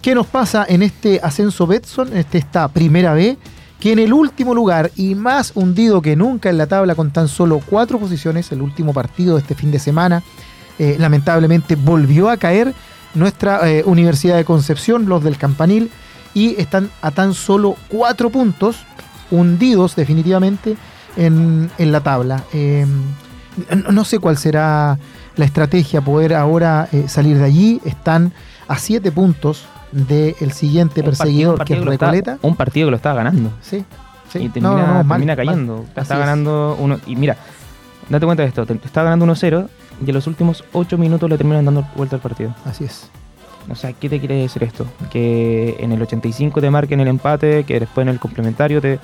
¿Qué 0.00 0.14
nos 0.14 0.28
pasa 0.28 0.64
en 0.68 0.82
este 0.82 1.18
ascenso 1.20 1.66
Betson, 1.66 2.16
este, 2.16 2.38
esta 2.38 2.68
primera 2.68 3.12
B? 3.12 3.36
Que 3.80 3.90
en 3.90 3.98
el 3.98 4.12
último 4.12 4.54
lugar 4.54 4.92
y 4.94 5.16
más 5.16 5.50
hundido 5.56 6.00
que 6.00 6.14
nunca 6.14 6.48
en 6.48 6.58
la 6.58 6.68
tabla 6.68 6.94
con 6.94 7.10
tan 7.10 7.26
solo 7.26 7.60
cuatro 7.68 7.98
posiciones, 7.98 8.52
el 8.52 8.62
último 8.62 8.92
partido 8.92 9.34
de 9.34 9.40
este 9.40 9.56
fin 9.56 9.72
de 9.72 9.80
semana, 9.80 10.22
eh, 10.78 10.94
lamentablemente 11.00 11.74
volvió 11.74 12.30
a 12.30 12.36
caer 12.36 12.72
nuestra 13.14 13.62
Universidad 13.84 14.36
de 14.36 14.44
Concepción, 14.44 15.06
los 15.06 15.24
del 15.24 15.38
Campanil, 15.38 15.90
y 16.36 16.54
están 16.60 16.90
a 17.00 17.10
tan 17.12 17.32
solo 17.32 17.76
cuatro 17.88 18.28
puntos, 18.28 18.84
hundidos 19.30 19.96
definitivamente 19.96 20.76
en, 21.16 21.70
en 21.78 21.92
la 21.92 22.00
tabla. 22.02 22.44
Eh, 22.52 22.84
no, 23.90 24.04
sé 24.04 24.18
cuál 24.18 24.36
será 24.36 24.98
la 25.36 25.44
estrategia, 25.46 26.02
poder 26.02 26.34
ahora 26.34 26.88
eh, 26.92 27.06
salir 27.08 27.38
de 27.38 27.44
allí. 27.44 27.80
Están 27.86 28.32
a 28.68 28.76
siete 28.78 29.10
puntos 29.10 29.64
del 29.92 30.52
siguiente 30.52 31.00
Un 31.00 31.06
perseguidor 31.06 31.56
partido- 31.56 31.76
que 31.78 31.80
es 31.82 31.98
Recoleta. 32.00 32.32
está- 32.34 32.46
un 32.46 32.54
partido 32.56 32.86
que 32.88 32.90
lo 32.90 32.96
estaba 32.98 33.14
ganando. 33.14 33.50
Sí, 33.62 33.82
sí. 34.30 34.40
y 34.40 34.48
termina, 34.50 34.70
No, 34.74 34.76
no, 34.78 34.86
no, 34.86 35.04
mal, 35.04 35.08
termina 35.16 35.36
mal. 35.36 35.46
cayendo. 35.46 35.74
Así 35.94 36.00
está 36.02 36.14
es. 36.14 36.20
ganando 36.20 36.76
uno. 36.78 36.98
Y 37.06 37.16
mira, 37.16 37.36
date 38.10 38.26
cuenta 38.26 38.42
de 38.42 38.48
esto. 38.50 38.66
Está 38.84 39.02
ganando 39.02 39.24
1-0 39.24 39.68
y 40.04 40.08
en 40.10 40.14
los 40.14 40.26
últimos 40.26 40.64
8 40.72 40.98
minutos 40.98 41.30
le 41.30 41.38
terminan 41.38 41.64
dando 41.64 41.86
vuelta 41.96 42.16
al 42.16 42.20
partido. 42.22 42.54
Así 42.66 42.84
es. 42.84 43.08
O 43.70 43.74
sea, 43.74 43.92
¿qué 43.92 44.08
te 44.08 44.18
quiere 44.18 44.36
decir 44.36 44.62
esto? 44.62 44.86
Que 45.10 45.76
en 45.80 45.92
el 45.92 46.00
85 46.00 46.60
te 46.60 46.70
marquen 46.70 47.00
el 47.00 47.08
empate, 47.08 47.64
que 47.64 47.80
después 47.80 48.04
en 48.04 48.08
el 48.08 48.20
complementario 48.20 48.80
te, 48.80 48.98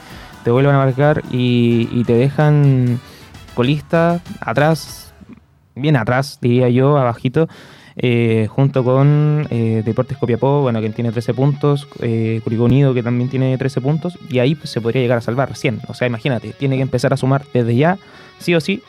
vuelvan 0.47 0.75
a 0.75 0.79
marcar 0.79 1.23
y, 1.31 2.05
te 2.05 2.15
dejan 2.15 3.01
colista 3.55 4.21
atrás 4.41 5.03
bien 5.75 5.97
atrás, 5.97 6.39
diría 6.41 6.69
yo, 6.69 6.99
abajito, 6.99 7.49
eh, 7.97 8.47
junto 8.51 8.85
con 8.85 9.47
eh, 9.51 9.83
Deportes 9.85 10.17
Copiapó, 10.17 10.63
bueno, 10.63 10.81
que 10.81 10.91
tiene 10.91 11.13
13 11.13 11.35
puntos, 11.35 11.89
eh, 12.01 12.41
Curicó 12.45 12.65
Unido, 12.65 12.95
que 12.95 13.03
también 13.03 13.29
tiene 13.29 13.57
13 13.57 13.81
puntos, 13.81 14.19
y 14.29 14.39
ahí 14.39 14.57
se 14.65 14.81
podría 14.81 15.03
llegar 15.03 15.19
a 15.19 15.21
salvar 15.21 15.49
recién. 15.49 15.81
O 15.89 15.95
sea, 15.95 16.07
imagínate, 16.07 16.53
tiene 16.53 16.77
que 16.77 16.83
empezar 16.83 17.13
a 17.13 17.17
sumar 17.17 17.45
desde 17.53 17.77
ya, 17.77 17.99
sí 18.39 18.55
o 18.55 18.61
sí, 18.61 18.83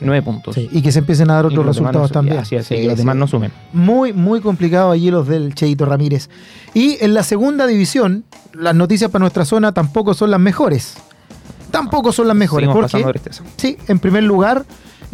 9 0.00 0.22
puntos. 0.22 0.54
Sí, 0.54 0.68
y 0.72 0.82
que 0.82 0.92
se 0.92 1.00
empiecen 1.00 1.30
a 1.30 1.34
dar 1.34 1.46
otros 1.46 1.64
resultados 1.64 2.10
no 2.10 2.14
también. 2.14 2.38
Así 2.38 2.56
es, 2.56 2.66
Sí, 2.66 2.76
que 2.76 2.84
los 2.86 2.98
demás 2.98 3.16
no 3.16 3.26
sumen. 3.26 3.52
Muy, 3.72 4.12
muy 4.12 4.40
complicado 4.40 4.90
allí 4.90 5.10
los 5.10 5.26
del 5.28 5.54
Cheito 5.54 5.84
Ramírez. 5.84 6.28
Y 6.72 6.98
en 7.00 7.14
la 7.14 7.22
segunda 7.22 7.66
división, 7.66 8.24
las 8.52 8.74
noticias 8.74 9.10
para 9.10 9.20
nuestra 9.20 9.44
zona 9.44 9.72
tampoco 9.72 10.14
son 10.14 10.30
las 10.30 10.40
mejores. 10.40 10.94
Tampoco 11.70 12.12
son 12.12 12.28
las 12.28 12.36
mejores. 12.36 12.68
Seguimos 12.68 12.92
porque, 13.02 13.30
sí, 13.56 13.76
en 13.88 13.98
primer 13.98 14.22
lugar, 14.22 14.64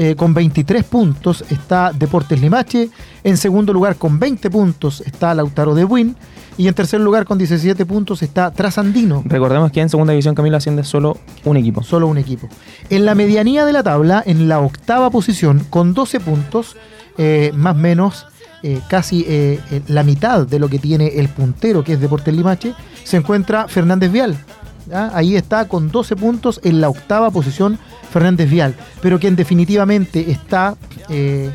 eh, 0.03 0.17
con 0.17 0.33
23 0.33 0.83
puntos 0.85 1.45
está 1.51 1.93
Deportes 1.93 2.41
Limache. 2.41 2.89
En 3.23 3.37
segundo 3.37 3.71
lugar, 3.75 3.97
con 3.97 4.19
20 4.19 4.49
puntos 4.49 5.03
está 5.03 5.35
Lautaro 5.35 5.75
de 5.75 5.85
Buin. 5.85 6.17
Y 6.57 6.69
en 6.69 6.73
tercer 6.73 7.03
lugar, 7.03 7.27
con 7.27 7.37
17 7.37 7.85
puntos 7.85 8.23
está 8.23 8.51
Trasandino. 8.51 9.23
Recordemos 9.27 9.71
que 9.71 9.83
en 9.83 9.91
segunda 9.91 10.13
división 10.15 10.35
Camilo 10.35 10.57
asciende 10.57 10.85
solo 10.85 11.19
un 11.45 11.59
equipo. 11.59 11.83
Solo 11.83 12.07
un 12.07 12.17
equipo. 12.17 12.49
En 12.89 13.05
la 13.05 13.15
medianía 13.15 13.67
de 13.67 13.75
la 13.75 13.83
tabla, 13.83 14.23
en 14.25 14.49
la 14.49 14.61
octava 14.61 15.11
posición, 15.11 15.67
con 15.69 15.93
12 15.93 16.21
puntos, 16.21 16.79
eh, 17.19 17.53
más 17.55 17.75
o 17.75 17.79
menos 17.79 18.27
eh, 18.63 18.81
casi 18.89 19.27
la 19.89 20.03
mitad 20.03 20.47
de 20.47 20.59
lo 20.59 20.71
que 20.71 20.79
tiene 20.79 21.09
el 21.19 21.29
puntero, 21.29 21.85
que 21.85 21.93
es 21.93 22.01
Deportes 22.01 22.35
Limache, 22.35 22.73
se 23.05 23.19
encuentra 23.19 23.69
Fernández 23.69 24.11
Vial. 24.11 24.35
¿ya? 24.87 25.11
Ahí 25.15 25.37
está 25.37 25.69
con 25.69 25.91
12 25.91 26.17
puntos 26.17 26.59
en 26.65 26.81
la 26.81 26.89
octava 26.89 27.31
posición 27.31 27.79
Fernández 28.11 28.51
Vial, 28.51 28.75
pero 29.01 29.19
quien 29.19 29.37
definitivamente 29.37 30.31
está, 30.31 30.77
eh, 31.09 31.51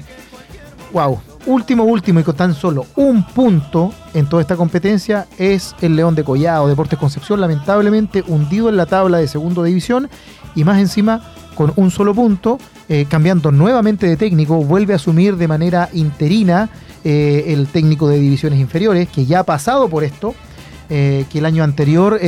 wow, 0.93 1.19
último, 1.45 1.83
último 1.83 2.19
y 2.19 2.23
con 2.23 2.35
tan 2.35 2.53
solo 2.53 2.85
un 2.95 3.25
punto 3.25 3.93
en 4.13 4.27
toda 4.27 4.41
esta 4.41 4.55
competencia 4.55 5.27
es 5.37 5.75
el 5.81 5.95
León 5.95 6.15
de 6.15 6.23
Collado, 6.23 6.67
Deportes 6.67 6.97
Concepción, 6.97 7.41
lamentablemente 7.41 8.23
hundido 8.27 8.69
en 8.69 8.77
la 8.77 8.85
tabla 8.85 9.17
de 9.17 9.27
segunda 9.27 9.63
división 9.63 10.09
y 10.55 10.63
más 10.63 10.79
encima 10.79 11.21
con 11.55 11.73
un 11.77 11.89
solo 11.89 12.13
punto, 12.13 12.59
eh, 12.89 13.05
cambiando 13.09 13.51
nuevamente 13.51 14.07
de 14.07 14.17
técnico, 14.17 14.57
vuelve 14.57 14.93
a 14.93 14.97
asumir 14.97 15.37
de 15.37 15.47
manera 15.47 15.89
interina 15.93 16.69
eh, 17.03 17.45
el 17.47 17.67
técnico 17.67 18.07
de 18.07 18.19
divisiones 18.19 18.59
inferiores, 18.59 19.07
que 19.09 19.25
ya 19.25 19.39
ha 19.39 19.43
pasado 19.43 19.89
por 19.89 20.03
esto, 20.03 20.35
eh, 20.89 21.25
que 21.31 21.39
el 21.39 21.45
año 21.45 21.63
anterior 21.63 22.19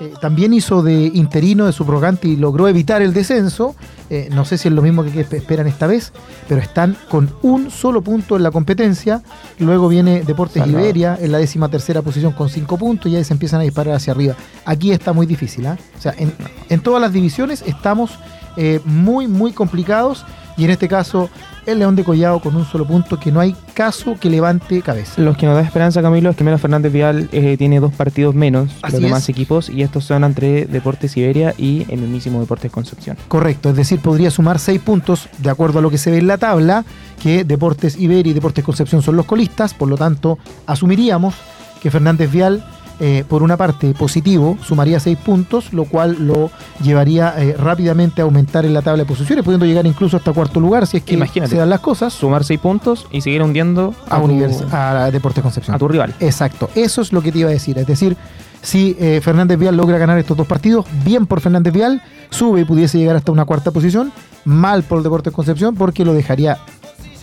eh, 0.00 0.14
también 0.20 0.52
hizo 0.54 0.82
de 0.82 1.10
interino, 1.14 1.66
de 1.66 1.72
subrogante 1.72 2.28
y 2.28 2.36
logró 2.36 2.68
evitar 2.68 3.02
el 3.02 3.12
descenso. 3.12 3.74
Eh, 4.10 4.28
no 4.32 4.44
sé 4.44 4.58
si 4.58 4.68
es 4.68 4.74
lo 4.74 4.82
mismo 4.82 5.04
que, 5.04 5.20
esperan 5.20 5.66
esta 5.66 5.86
vez, 5.86 6.12
pero 6.48 6.60
están 6.60 6.96
con 7.08 7.30
un 7.42 7.70
solo 7.70 8.02
punto 8.02 8.36
en 8.36 8.42
la 8.42 8.50
competencia. 8.50 9.22
Luego 9.58 9.88
viene 9.88 10.22
Deportes. 10.22 10.66
Iberia 10.66 11.18
en 11.20 11.32
la 11.32 11.38
décima 11.38 11.68
tercera 11.68 12.02
posición 12.02 12.32
con 12.32 12.48
cinco 12.48 12.78
puntos 12.78 13.10
y 13.10 13.16
ahí 13.16 13.24
se 13.24 13.32
empiezan 13.32 13.60
a 13.60 13.64
disparar 13.64 13.94
hacia 13.94 14.12
arriba. 14.12 14.34
Aquí 14.64 14.92
está 14.92 15.12
muy 15.12 15.26
difícil. 15.26 15.66
¿ah? 15.66 15.78
O 15.98 16.00
sea, 16.00 16.14
en, 16.16 16.32
en 16.68 16.80
todas 16.80 17.00
las 17.00 17.12
divisiones 17.12 17.62
estamos 17.66 18.18
eh, 18.56 18.80
muy, 18.84 19.28
muy 19.28 19.52
complicados. 19.52 20.24
Y 20.56 20.64
en 20.64 20.70
este 20.70 20.88
caso, 20.88 21.30
el 21.66 21.78
León 21.78 21.96
de 21.96 22.04
Collado 22.04 22.40
con 22.40 22.56
un 22.56 22.64
solo 22.64 22.86
punto 22.86 23.18
que 23.18 23.30
no 23.30 23.40
hay 23.40 23.54
caso 23.74 24.16
que 24.18 24.28
levante 24.28 24.82
cabeza. 24.82 25.20
Lo 25.20 25.36
que 25.36 25.46
nos 25.46 25.54
da 25.54 25.62
esperanza, 25.62 26.02
Camilo, 26.02 26.30
es 26.30 26.36
que 26.36 26.44
Melo 26.44 26.58
Fernández 26.58 26.92
Vial 26.92 27.28
eh, 27.32 27.56
tiene 27.56 27.80
dos 27.80 27.92
partidos 27.92 28.34
menos 28.34 28.70
que 28.84 28.92
los 28.92 29.00
demás 29.00 29.22
es. 29.24 29.28
equipos 29.28 29.68
y 29.68 29.82
estos 29.82 30.04
son 30.04 30.24
entre 30.24 30.66
Deportes 30.66 31.16
Iberia 31.16 31.54
y 31.56 31.86
el 31.88 32.00
mismísimo 32.00 32.40
Deportes 32.40 32.70
Concepción. 32.70 33.16
Correcto, 33.28 33.70
es 33.70 33.76
decir, 33.76 34.00
podría 34.00 34.30
sumar 34.30 34.58
seis 34.58 34.80
puntos 34.80 35.28
de 35.38 35.50
acuerdo 35.50 35.78
a 35.78 35.82
lo 35.82 35.90
que 35.90 35.98
se 35.98 36.10
ve 36.10 36.18
en 36.18 36.26
la 36.26 36.38
tabla, 36.38 36.84
que 37.22 37.44
Deportes 37.44 37.96
Iberia 37.98 38.30
y 38.30 38.34
Deportes 38.34 38.64
Concepción 38.64 39.02
son 39.02 39.16
los 39.16 39.26
colistas, 39.26 39.74
por 39.74 39.88
lo 39.88 39.96
tanto, 39.96 40.38
asumiríamos 40.66 41.34
que 41.80 41.90
Fernández 41.90 42.30
Vial, 42.30 42.64
eh, 43.04 43.24
por 43.28 43.42
una 43.42 43.56
parte 43.56 43.94
positivo, 43.94 44.56
sumaría 44.62 45.00
seis 45.00 45.18
puntos, 45.18 45.72
lo 45.72 45.86
cual 45.86 46.16
lo 46.20 46.50
llevaría 46.82 47.34
eh, 47.36 47.56
rápidamente 47.58 48.20
a 48.22 48.24
aumentar 48.24 48.64
en 48.64 48.72
la 48.74 48.80
tabla 48.80 49.02
de 49.02 49.06
posiciones, 49.08 49.44
pudiendo 49.44 49.66
llegar 49.66 49.84
incluso 49.86 50.16
hasta 50.16 50.32
cuarto 50.32 50.60
lugar 50.60 50.86
si 50.86 50.98
es 50.98 51.02
que 51.02 51.14
Imagínate. 51.14 51.50
se 51.50 51.56
dan 51.58 51.68
las 51.68 51.80
cosas 51.80 52.12
Sumar 52.12 52.44
seis 52.44 52.60
puntos 52.60 53.06
y 53.10 53.20
seguir 53.20 53.42
hundiendo 53.42 53.92
a, 54.08 54.20
tu- 54.20 54.28
Univers- 54.28 54.72
a 54.72 55.10
Deportes 55.10 55.42
Concepción. 55.42 55.74
a 55.74 55.78
tu 55.80 55.88
rival. 55.88 56.14
Exacto, 56.20 56.70
eso 56.76 57.02
es 57.02 57.12
lo 57.12 57.20
que 57.22 57.32
te 57.32 57.40
iba 57.40 57.48
a 57.50 57.52
decir. 57.52 57.76
Es 57.76 57.86
decir, 57.88 58.16
si 58.62 58.96
eh, 59.00 59.20
Fernández 59.20 59.58
Vial 59.58 59.76
logra 59.76 59.98
ganar 59.98 60.16
estos 60.18 60.36
dos 60.36 60.46
partidos, 60.46 60.86
bien 61.04 61.26
por 61.26 61.40
Fernández 61.40 61.72
Vial, 61.72 62.00
sube 62.30 62.60
y 62.60 62.64
pudiese 62.64 62.98
llegar 62.98 63.16
hasta 63.16 63.32
una 63.32 63.44
cuarta 63.44 63.72
posición, 63.72 64.12
mal 64.44 64.84
por 64.84 64.98
el 64.98 65.02
Deportes 65.04 65.32
Concepción, 65.32 65.74
porque 65.74 66.04
lo 66.04 66.14
dejaría 66.14 66.58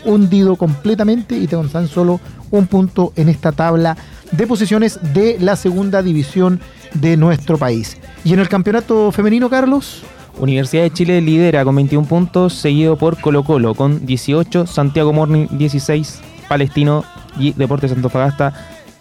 hundido 0.06 0.56
completamente 0.56 1.38
y 1.38 1.48
te 1.48 1.58
tan 1.58 1.88
solo 1.88 2.20
un 2.52 2.68
punto 2.68 3.12
en 3.16 3.30
esta 3.30 3.52
tabla 3.52 3.96
de 4.32 4.48
posiciones 4.48 5.00
de 5.14 5.38
la 5.40 5.56
segunda 5.56 6.02
división 6.02 6.60
de 6.94 7.18
nuestro 7.18 7.58
país. 7.58 7.98
Y 8.24 8.34
en 8.34 8.40
el 8.40 8.50
campeonato 8.50 9.12
femenino, 9.12 9.50
Carlos, 9.50 10.04
Universidad 10.40 10.84
de 10.84 10.92
Chile 10.92 11.22
lidera 11.22 11.64
con 11.66 11.76
21 11.76 12.08
puntos, 12.08 12.54
seguido 12.54 12.98
por 12.98 13.20
Colo 13.20 13.44
Colo 13.44 13.76
con 13.76 14.06
18, 14.06 14.68
Santiago 14.68 15.12
Morning 15.12 15.48
16, 15.52 16.22
Palestino 16.48 17.04
y 17.38 17.52
Deportes 17.54 17.92
Antofagasta 17.92 18.54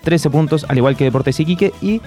13 0.02 0.30
puntos, 0.30 0.66
al 0.68 0.78
igual 0.78 0.96
que 0.96 1.04
Deportes 1.04 1.38
Iquique 1.38 1.72
y 1.80 2.00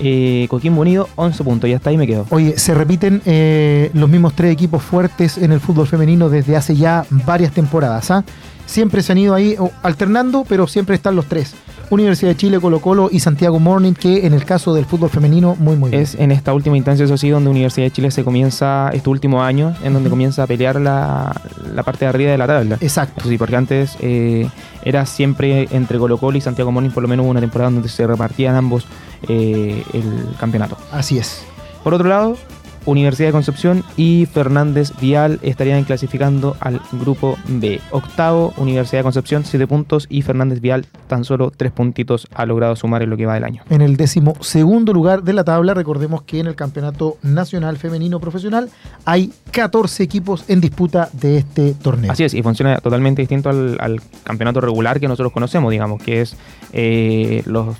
eh, 0.00 0.46
Coquimbo 0.48 0.80
Unido 0.80 1.08
11 1.16 1.44
puntos. 1.44 1.70
Y 1.70 1.74
hasta 1.74 1.90
ahí 1.90 1.96
me 1.96 2.06
quedo. 2.06 2.26
Oye, 2.30 2.58
se 2.58 2.74
repiten 2.74 3.22
eh, 3.24 3.90
los 3.94 4.08
mismos 4.08 4.34
tres 4.34 4.52
equipos 4.52 4.82
fuertes 4.82 5.38
en 5.38 5.52
el 5.52 5.60
fútbol 5.60 5.86
femenino 5.86 6.28
desde 6.28 6.56
hace 6.56 6.74
ya 6.74 7.04
varias 7.10 7.52
temporadas. 7.52 8.10
¿ah? 8.10 8.24
Siempre 8.66 9.02
se 9.02 9.12
han 9.12 9.18
ido 9.18 9.34
ahí 9.34 9.56
alternando, 9.82 10.44
pero 10.48 10.66
siempre 10.66 10.94
están 10.94 11.16
los 11.16 11.26
tres. 11.26 11.54
Universidad 11.90 12.30
de 12.30 12.36
Chile, 12.36 12.58
Colo 12.58 12.80
Colo 12.80 13.10
y 13.12 13.20
Santiago 13.20 13.58
Morning, 13.58 13.92
que 13.92 14.26
en 14.26 14.32
el 14.32 14.46
caso 14.46 14.72
del 14.72 14.86
fútbol 14.86 15.10
femenino, 15.10 15.56
muy, 15.58 15.76
muy 15.76 15.90
bien. 15.90 16.02
Es 16.02 16.14
en 16.14 16.32
esta 16.32 16.54
última 16.54 16.74
instancia, 16.76 17.04
eso 17.04 17.18
sí, 17.18 17.28
donde 17.28 17.50
Universidad 17.50 17.86
de 17.86 17.90
Chile 17.90 18.10
se 18.10 18.24
comienza, 18.24 18.88
este 18.94 19.10
último 19.10 19.42
año, 19.42 19.74
en 19.84 19.92
donde 19.92 20.08
comienza 20.08 20.44
a 20.44 20.46
pelear 20.46 20.80
la, 20.80 21.38
la 21.74 21.82
parte 21.82 22.06
de 22.06 22.08
arriba 22.08 22.30
de 22.30 22.38
la 22.38 22.46
tabla. 22.46 22.78
Exacto. 22.80 23.20
Eso 23.20 23.28
sí, 23.28 23.36
porque 23.36 23.56
antes 23.56 23.98
eh, 24.00 24.48
era 24.84 25.04
siempre 25.04 25.68
entre 25.70 25.98
Colo 25.98 26.16
Colo 26.16 26.38
y 26.38 26.40
Santiago 26.40 26.72
Morning, 26.72 26.90
por 26.90 27.02
lo 27.02 27.10
menos 27.10 27.24
hubo 27.24 27.30
una 27.30 27.40
temporada 27.40 27.70
donde 27.70 27.90
se 27.90 28.06
repartían 28.06 28.54
ambos 28.54 28.86
eh, 29.28 29.82
el 29.92 30.28
campeonato. 30.40 30.78
Así 30.92 31.18
es. 31.18 31.42
Por 31.84 31.92
otro 31.92 32.08
lado, 32.08 32.38
Universidad 32.86 33.28
de 33.28 33.32
Concepción 33.32 33.84
y 33.96 34.26
Fernández 34.26 34.92
Vial 35.00 35.38
estarían 35.42 35.84
clasificando 35.84 36.56
al 36.60 36.80
grupo 36.92 37.36
B. 37.46 37.80
Octavo, 37.90 38.52
Universidad 38.56 39.00
de 39.00 39.04
Concepción, 39.04 39.44
7 39.44 39.66
puntos 39.66 40.06
y 40.08 40.22
Fernández 40.22 40.60
Vial 40.60 40.86
tan 41.06 41.24
solo 41.24 41.52
3 41.56 41.72
puntitos 41.72 42.28
ha 42.34 42.46
logrado 42.46 42.76
sumar 42.76 43.02
en 43.02 43.10
lo 43.10 43.16
que 43.16 43.26
va 43.26 43.34
del 43.34 43.44
año. 43.44 43.62
En 43.70 43.82
el 43.82 43.96
décimo 43.96 44.34
segundo 44.40 44.92
lugar 44.92 45.22
de 45.22 45.32
la 45.32 45.44
tabla, 45.44 45.74
recordemos 45.74 46.22
que 46.22 46.40
en 46.40 46.46
el 46.46 46.54
Campeonato 46.54 47.16
Nacional 47.22 47.76
Femenino 47.76 48.20
Profesional 48.20 48.70
hay 49.04 49.32
14 49.50 50.02
equipos 50.02 50.44
en 50.48 50.60
disputa 50.60 51.08
de 51.12 51.38
este 51.38 51.74
torneo. 51.74 52.12
Así 52.12 52.24
es, 52.24 52.34
y 52.34 52.42
funciona 52.42 52.78
totalmente 52.78 53.22
distinto 53.22 53.50
al, 53.50 53.76
al 53.80 54.00
campeonato 54.24 54.60
regular 54.60 55.00
que 55.00 55.08
nosotros 55.08 55.32
conocemos, 55.32 55.70
digamos, 55.70 56.02
que 56.02 56.22
es 56.22 56.36
eh, 56.72 57.42
los 57.46 57.76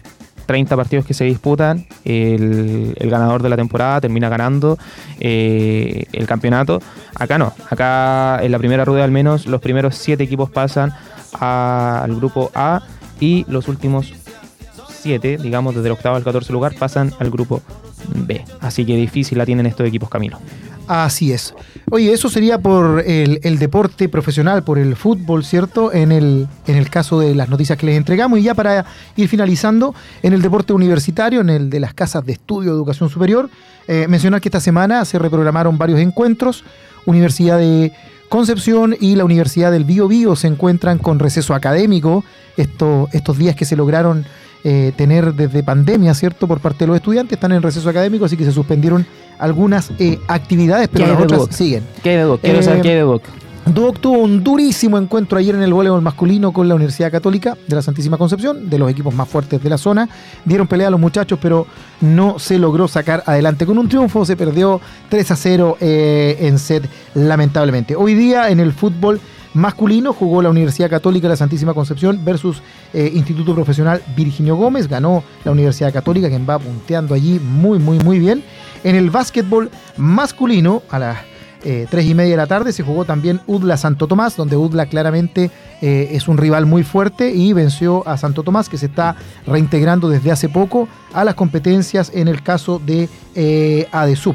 30 0.47 0.76
partidos 0.76 1.05
que 1.05 1.14
se 1.14 1.24
disputan, 1.24 1.86
el, 2.05 2.95
ganador 3.01 3.43
de 3.43 3.49
la 3.49 3.57
temporada 3.57 4.01
termina 4.01 4.28
ganando 4.28 4.78
eh, 5.20 6.05
el 6.12 6.26
campeonato. 6.26 6.80
Acá 7.14 7.38
no, 7.38 7.53
acá 7.70 8.43
en 8.43 8.53
la 8.53 8.59
primera 8.59 8.84
rueda 8.84 9.05
al 9.05 9.11
menos 9.11 9.47
los 9.47 9.61
primeros 9.61 9.97
7 9.97 10.22
equipos 10.22 10.51
pasan 10.51 10.93
al 11.38 12.14
grupo 12.16 12.51
A 12.55 12.82
y 13.20 13.45
los 13.49 13.68
últimos 13.68 14.12
7, 14.88 15.38
digamos, 15.38 15.74
desde 15.74 15.88
el 15.88 15.93
octavo 15.93 16.16
al 16.16 16.24
14 16.24 16.53
lugar, 16.53 16.74
pasan 16.78 17.12
al 17.18 17.30
grupo 17.30 17.61
B. 18.14 18.45
Así 18.61 18.84
que 18.84 18.97
difícil 18.97 19.38
la 19.38 19.47
tienen 19.47 19.66
estos 19.66 19.86
equipos 19.86 20.09
camino. 20.09 20.38
Así 20.86 21.32
es. 21.32 21.55
Oye, 21.95 22.11
eso 22.11 22.30
sería 22.30 22.57
por 22.59 23.01
el, 23.07 23.38
el 23.43 23.59
deporte 23.59 24.09
profesional, 24.09 24.64
por 24.64 24.78
el 24.78 24.97
fútbol, 24.97 25.45
¿cierto? 25.45 25.93
En 25.93 26.11
el, 26.11 26.49
en 26.66 26.76
el 26.76 26.88
caso 26.88 27.20
de 27.20 27.34
las 27.34 27.51
noticias 27.51 27.76
que 27.76 27.84
les 27.84 27.99
entregamos. 27.99 28.38
Y 28.38 28.45
ya 28.45 28.55
para 28.55 28.86
ir 29.14 29.28
finalizando, 29.28 29.95
en 30.22 30.32
el 30.32 30.40
deporte 30.40 30.72
universitario, 30.72 31.43
en 31.43 31.51
el 31.51 31.68
de 31.68 31.80
las 31.80 31.93
casas 31.93 32.24
de 32.24 32.32
estudio 32.32 32.70
de 32.70 32.76
educación 32.78 33.11
superior, 33.11 33.51
eh, 33.88 34.07
mencionar 34.09 34.40
que 34.40 34.49
esta 34.49 34.59
semana 34.61 35.05
se 35.05 35.18
reprogramaron 35.18 35.76
varios 35.76 36.01
encuentros. 36.01 36.64
Universidad 37.05 37.59
de 37.59 37.93
Concepción 38.30 38.97
y 38.99 39.14
la 39.16 39.26
Universidad 39.26 39.70
del 39.70 39.84
Bío 39.84 40.09
Bío 40.09 40.34
se 40.34 40.47
encuentran 40.47 40.97
con 40.97 41.18
receso 41.18 41.53
académico. 41.53 42.24
Esto- 42.57 43.11
estos 43.12 43.36
días 43.36 43.55
que 43.55 43.66
se 43.66 43.76
lograron 43.76 44.24
eh, 44.65 44.93
tener 44.97 45.35
desde 45.35 45.63
pandemia, 45.63 46.15
¿cierto? 46.15 46.47
Por 46.47 46.61
parte 46.61 46.81
de 46.81 46.87
los 46.89 46.97
estudiantes, 46.97 47.37
están 47.37 47.53
en 47.53 47.63
receso 47.63 47.89
académico, 47.89 48.25
así 48.25 48.37
que 48.37 48.45
se 48.45 48.53
suspendieron 48.53 49.07
algunas 49.39 49.91
eh, 49.99 50.19
actividades, 50.29 50.89
pero 50.89 51.05
¿Qué 51.05 51.13
las 51.13 51.23
otras 51.23 51.57
siguen. 51.57 51.85
¿Qué 52.03 52.11
hay 52.11 52.17
de 52.17 52.23
Doc? 52.23 52.41
Quiero 52.41 52.61
Eh, 52.61 52.63
saber 52.63 52.83
qué 52.83 52.89
hay 52.91 52.95
de 52.97 53.01
Doc. 53.01 53.23
Duoc 53.65 54.01
tuvo 54.01 54.19
un 54.19 54.43
durísimo 54.43 54.99
encuentro 54.99 55.39
ayer 55.39 55.55
en 55.55 55.63
el 55.63 55.73
voleibol 55.73 56.03
masculino 56.03 56.53
con 56.53 56.69
la 56.69 56.75
Universidad 56.75 57.13
Católica 57.13 57.57
de 57.69 57.77
la 57.77 57.83
Santísima 57.83 58.19
Concepción, 58.19 58.69
de 58.69 58.77
los 58.77 58.91
equipos 58.91 59.15
más 59.15 59.29
fuertes 59.29 59.63
de 59.63 59.71
la 59.71 59.79
zona. 59.79 60.09
Dieron 60.45 60.67
pelea 60.67 60.89
a 60.89 60.91
los 60.91 60.99
muchachos, 60.99 61.39
pero 61.41 61.69
no 62.01 62.41
se 62.41 62.59
logró 62.59 62.89
sacar 62.89 63.23
adelante. 63.25 63.65
Con 63.65 63.79
un 63.79 63.89
triunfo 63.89 64.25
se 64.25 64.37
perdió 64.37 64.81
3 65.09 65.31
a 65.31 65.37
0 65.37 65.77
eh, 65.81 66.39
en 66.41 66.59
set, 66.59 66.89
lamentablemente. 67.15 67.95
Hoy 67.95 68.15
día 68.15 68.51
en 68.51 68.59
el 68.59 68.73
fútbol 68.73 69.21
masculino 69.55 70.13
jugó 70.13 70.43
la 70.43 70.51
Universidad 70.51 70.91
Católica 70.91 71.25
de 71.25 71.31
la 71.31 71.37
Santísima 71.37 71.75
Concepción 71.75 72.25
versus 72.25 72.63
eh, 72.93 73.11
Instituto 73.15 73.55
Profesional 73.55 74.03
Virginio 74.17 74.57
Gómez. 74.57 74.89
Ganó 74.89 75.23
la 75.45 75.53
Universidad 75.53 75.93
Católica, 75.93 76.29
quien 76.29 76.47
va 76.49 76.59
punteando 76.59 77.15
allí 77.15 77.39
muy, 77.39 77.79
muy, 77.79 77.99
muy 77.99 78.19
bien. 78.19 78.43
En 78.85 78.97
el 78.97 79.11
básquetbol 79.11 79.71
masculino, 79.97 80.83
a 80.91 80.99
las 80.99 81.19
eh, 81.65 81.87
3 81.89 82.07
y 82.07 82.15
media 82.15 82.33
de 82.33 82.37
la 82.37 82.47
tarde, 82.47 82.73
se 82.73 82.83
jugó 82.83 83.05
también 83.05 83.41
UDLA 83.47 83.77
Santo 83.77 84.09
Tomás, 84.09 84.37
donde 84.37 84.57
UDLA 84.57 84.87
claramente 84.87 85.51
eh, 85.81 86.09
es 86.11 86.27
un 86.27 86.37
rival 86.37 86.67
muy 86.67 86.83
fuerte 86.83 87.31
y 87.31 87.53
venció 87.53 88.07
a 88.09 88.17
Santo 88.17 88.43
Tomás, 88.43 88.69
que 88.69 88.79
se 88.79 88.87
está 88.87 89.15
reintegrando 89.47 90.09
desde 90.09 90.33
hace 90.33 90.49
poco 90.49 90.89
a 91.13 91.25
las 91.25 91.37
competencias 91.37 92.11
en 92.15 92.27
el 92.27 92.43
caso 92.43 92.81
de 92.85 93.09
eh, 93.37 93.87
ADESUB. 93.93 94.35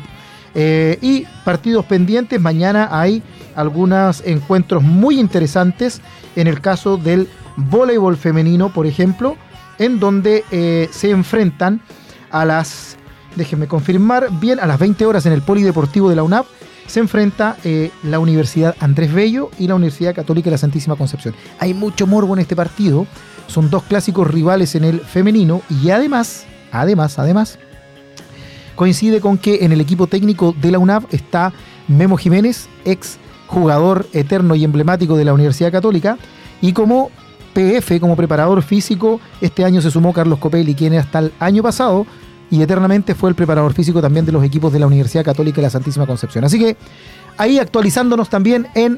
Eh, 0.56 0.98
y 1.02 1.26
partidos 1.44 1.86
pendientes, 1.86 2.40
mañana 2.42 2.90
hay 2.92 3.22
algunos 3.56 4.22
encuentros 4.26 4.84
muy 4.84 5.20
interesantes 5.20 6.02
en 6.36 6.48
el 6.48 6.62
caso 6.62 6.98
del 6.98 7.28
voleibol 7.58 8.18
femenino, 8.18 8.70
por 8.70 8.86
ejemplo, 8.86 9.36
en 9.80 10.00
donde 10.00 10.44
eh, 10.52 10.90
se 10.92 11.10
enfrentan 11.10 11.82
a 12.32 12.46
las, 12.46 12.98
déjenme 13.36 13.68
confirmar, 13.68 14.30
bien, 14.40 14.60
a 14.60 14.66
las 14.66 14.80
20 14.80 15.06
horas 15.06 15.26
en 15.26 15.34
el 15.34 15.42
Polideportivo 15.42 16.10
de 16.10 16.16
la 16.16 16.24
UNAP, 16.24 16.46
se 16.88 17.00
enfrenta 17.02 17.58
eh, 17.64 17.92
la 18.04 18.20
Universidad 18.20 18.76
Andrés 18.80 19.14
Bello 19.14 19.52
y 19.60 19.68
la 19.68 19.76
Universidad 19.76 20.16
Católica 20.16 20.46
de 20.46 20.52
la 20.52 20.58
Santísima 20.58 20.96
Concepción. 20.96 21.36
Hay 21.60 21.74
mucho 21.74 22.08
morbo 22.08 22.34
en 22.34 22.40
este 22.40 22.56
partido, 22.56 23.06
son 23.48 23.70
dos 23.70 23.84
clásicos 23.84 24.30
rivales 24.30 24.74
en 24.76 24.86
el 24.86 25.02
femenino 25.02 25.62
y 25.70 25.90
además, 25.90 26.46
además, 26.72 27.20
además, 27.20 27.60
coincide 28.78 29.20
con 29.20 29.38
que 29.38 29.66
en 29.66 29.74
el 29.74 29.82
equipo 29.82 30.08
técnico 30.08 30.56
de 30.62 30.72
la 30.72 30.80
UNAP 30.80 31.14
está 31.14 31.52
Memo 31.90 32.16
Jiménez, 32.16 32.70
ex 32.86 33.18
jugador 33.48 34.08
eterno 34.14 34.56
y 34.56 34.64
emblemático 34.64 35.18
de 35.18 35.26
la 35.26 35.34
Universidad 35.34 35.72
Católica, 35.72 36.18
y 36.62 36.72
como 36.72 37.10
PF, 37.54 38.00
como 38.00 38.16
preparador 38.16 38.62
físico, 38.62 39.20
este 39.42 39.66
año 39.66 39.82
se 39.82 39.92
sumó 39.92 40.14
Carlos 40.14 40.40
Copelli, 40.40 40.76
quien 40.76 40.94
hasta 40.94 41.20
el 41.20 41.34
año 41.40 41.64
pasado 41.64 42.06
y 42.50 42.62
eternamente 42.62 43.16
fue 43.16 43.30
el 43.30 43.36
preparador 43.36 43.74
físico 43.74 44.02
también 44.02 44.26
de 44.26 44.32
los 44.32 44.44
equipos 44.44 44.72
de 44.72 44.80
la 44.80 44.88
Universidad 44.88 45.26
Católica 45.26 45.58
de 45.58 45.64
la 45.64 45.70
Santísima 45.70 46.06
Concepción. 46.06 46.46
Así 46.46 46.60
que 46.60 46.78
ahí 47.38 47.60
actualizándonos 47.60 48.30
también 48.30 48.68
en 48.76 48.98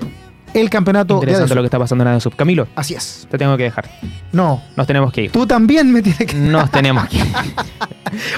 el 0.54 0.70
campeonato 0.70 1.16
de 1.16 1.20
Interesante 1.22 1.56
lo 1.56 1.62
que 1.62 1.66
está 1.66 1.80
pasando 1.80 2.04
en 2.06 2.12
la 2.14 2.20
sub. 2.20 2.36
Camilo, 2.36 2.68
Así 2.76 2.94
es. 2.94 3.28
te 3.30 3.38
tengo 3.38 3.56
que 3.58 3.64
dejar. 3.64 3.90
No, 4.32 4.62
Nos 4.76 4.88
tenemos 4.88 5.12
que 5.12 5.24
ir. 5.24 5.32
tú 5.32 5.46
también 5.48 5.92
me 5.92 6.02
tienes 6.02 6.26
que... 6.28 6.36
Nos 6.36 6.70
tenemos 6.72 7.08
que 7.08 7.18
ir. 7.18 7.26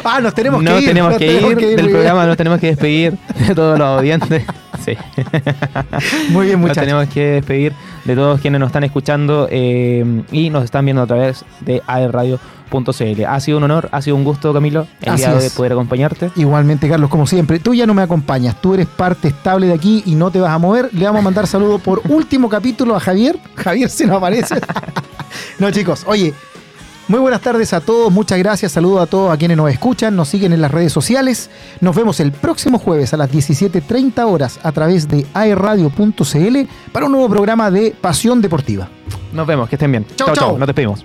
Ah, 0.03 0.20
nos 0.20 0.34
tenemos 0.34 0.62
no 0.62 0.72
que 0.76 0.82
ir. 0.82 0.88
tenemos 0.89 1.12
nos 1.12 1.18
que 1.20 1.34
ir 1.34 1.41
muy 1.41 1.55
del 1.55 1.76
bien. 1.78 1.89
programa, 1.91 2.26
nos 2.26 2.36
tenemos 2.36 2.59
que 2.59 2.68
despedir 2.68 3.14
de 3.47 3.55
todos 3.55 3.80
los 3.80 3.88
audientes. 3.88 4.43
Sí. 4.84 4.97
Muy 6.30 6.47
bien, 6.47 6.59
Nos 6.59 6.70
muchachos. 6.70 6.82
tenemos 6.88 7.07
que 7.09 7.22
despedir 7.34 7.72
de 8.03 8.16
todos 8.16 8.41
quienes 8.41 8.59
nos 8.59 8.68
están 8.70 8.84
escuchando 8.84 9.47
eh, 9.51 10.24
y 10.32 10.49
nos 10.49 10.64
están 10.64 10.86
viendo 10.86 11.03
a 11.03 11.05
través 11.05 11.45
de 11.59 11.84
Ha 13.28 13.39
sido 13.39 13.57
un 13.57 13.63
honor, 13.63 13.89
ha 13.91 14.01
sido 14.01 14.15
un 14.15 14.24
gusto, 14.24 14.53
Camilo, 14.53 14.88
el 15.01 15.15
día 15.15 15.34
de 15.34 15.49
poder 15.51 15.74
acompañarte. 15.74 16.32
Igualmente, 16.36 16.89
Carlos, 16.89 17.09
como 17.09 17.28
siempre, 17.28 17.59
tú 17.59 17.74
ya 17.74 17.86
no 17.86 17.93
me 17.93 18.01
acompañas, 18.01 18.59
tú 18.61 18.74
eres 18.74 18.88
parte 18.88 19.28
estable 19.28 19.67
de 19.67 19.74
aquí 19.74 20.03
y 20.05 20.15
no 20.15 20.32
te 20.32 20.39
vas 20.39 20.51
a 20.51 20.57
mover. 20.57 20.89
Le 20.93 21.05
vamos 21.05 21.19
a 21.19 21.24
mandar 21.24 21.47
saludo 21.47 21.80
por 21.80 22.01
último 22.09 22.49
capítulo 22.49 22.95
a 22.95 22.99
Javier. 22.99 23.38
Javier 23.55 23.89
se 23.89 24.07
nos 24.07 24.17
aparece. 24.17 24.55
no, 25.59 25.69
chicos, 25.72 26.03
oye, 26.07 26.34
muy 27.07 27.19
buenas 27.19 27.41
tardes 27.41 27.74
a 27.74 27.82
todos, 27.82 28.09
muchas 28.09 28.39
gracias, 28.39 28.72
saludos 28.72 29.01
a 29.01 29.05
todos 29.05 29.34
a 29.34 29.38
quienes 29.38 29.57
nos 29.57 29.69
escuchan, 29.69 30.15
nos 30.15 30.30
siguen 30.30 30.53
en 30.53 30.61
las 30.61 30.72
redes 30.72 30.93
sociales. 30.93 31.49
Nos 31.82 31.93
vemos 31.93 32.22
el 32.22 32.32
próximo 32.32 32.80
jueves 32.80 33.13
a 33.13 33.17
las 33.17 33.30
17.30 33.30 34.24
horas 34.26 34.59
a 34.63 34.72
través 34.72 35.09
de 35.09 35.26
aerradio.cl 35.34 36.57
para 36.93 37.07
un 37.07 37.11
nuevo 37.11 37.28
programa 37.28 37.69
de 37.69 37.93
Pasión 37.99 38.41
Deportiva. 38.41 38.88
Nos 39.34 39.45
vemos, 39.45 39.67
que 39.67 39.76
estén 39.76 39.91
bien. 39.91 40.05
Chau, 40.15 40.34
chau. 40.34 40.57
Nos 40.57 40.67
despedimos. 40.67 41.03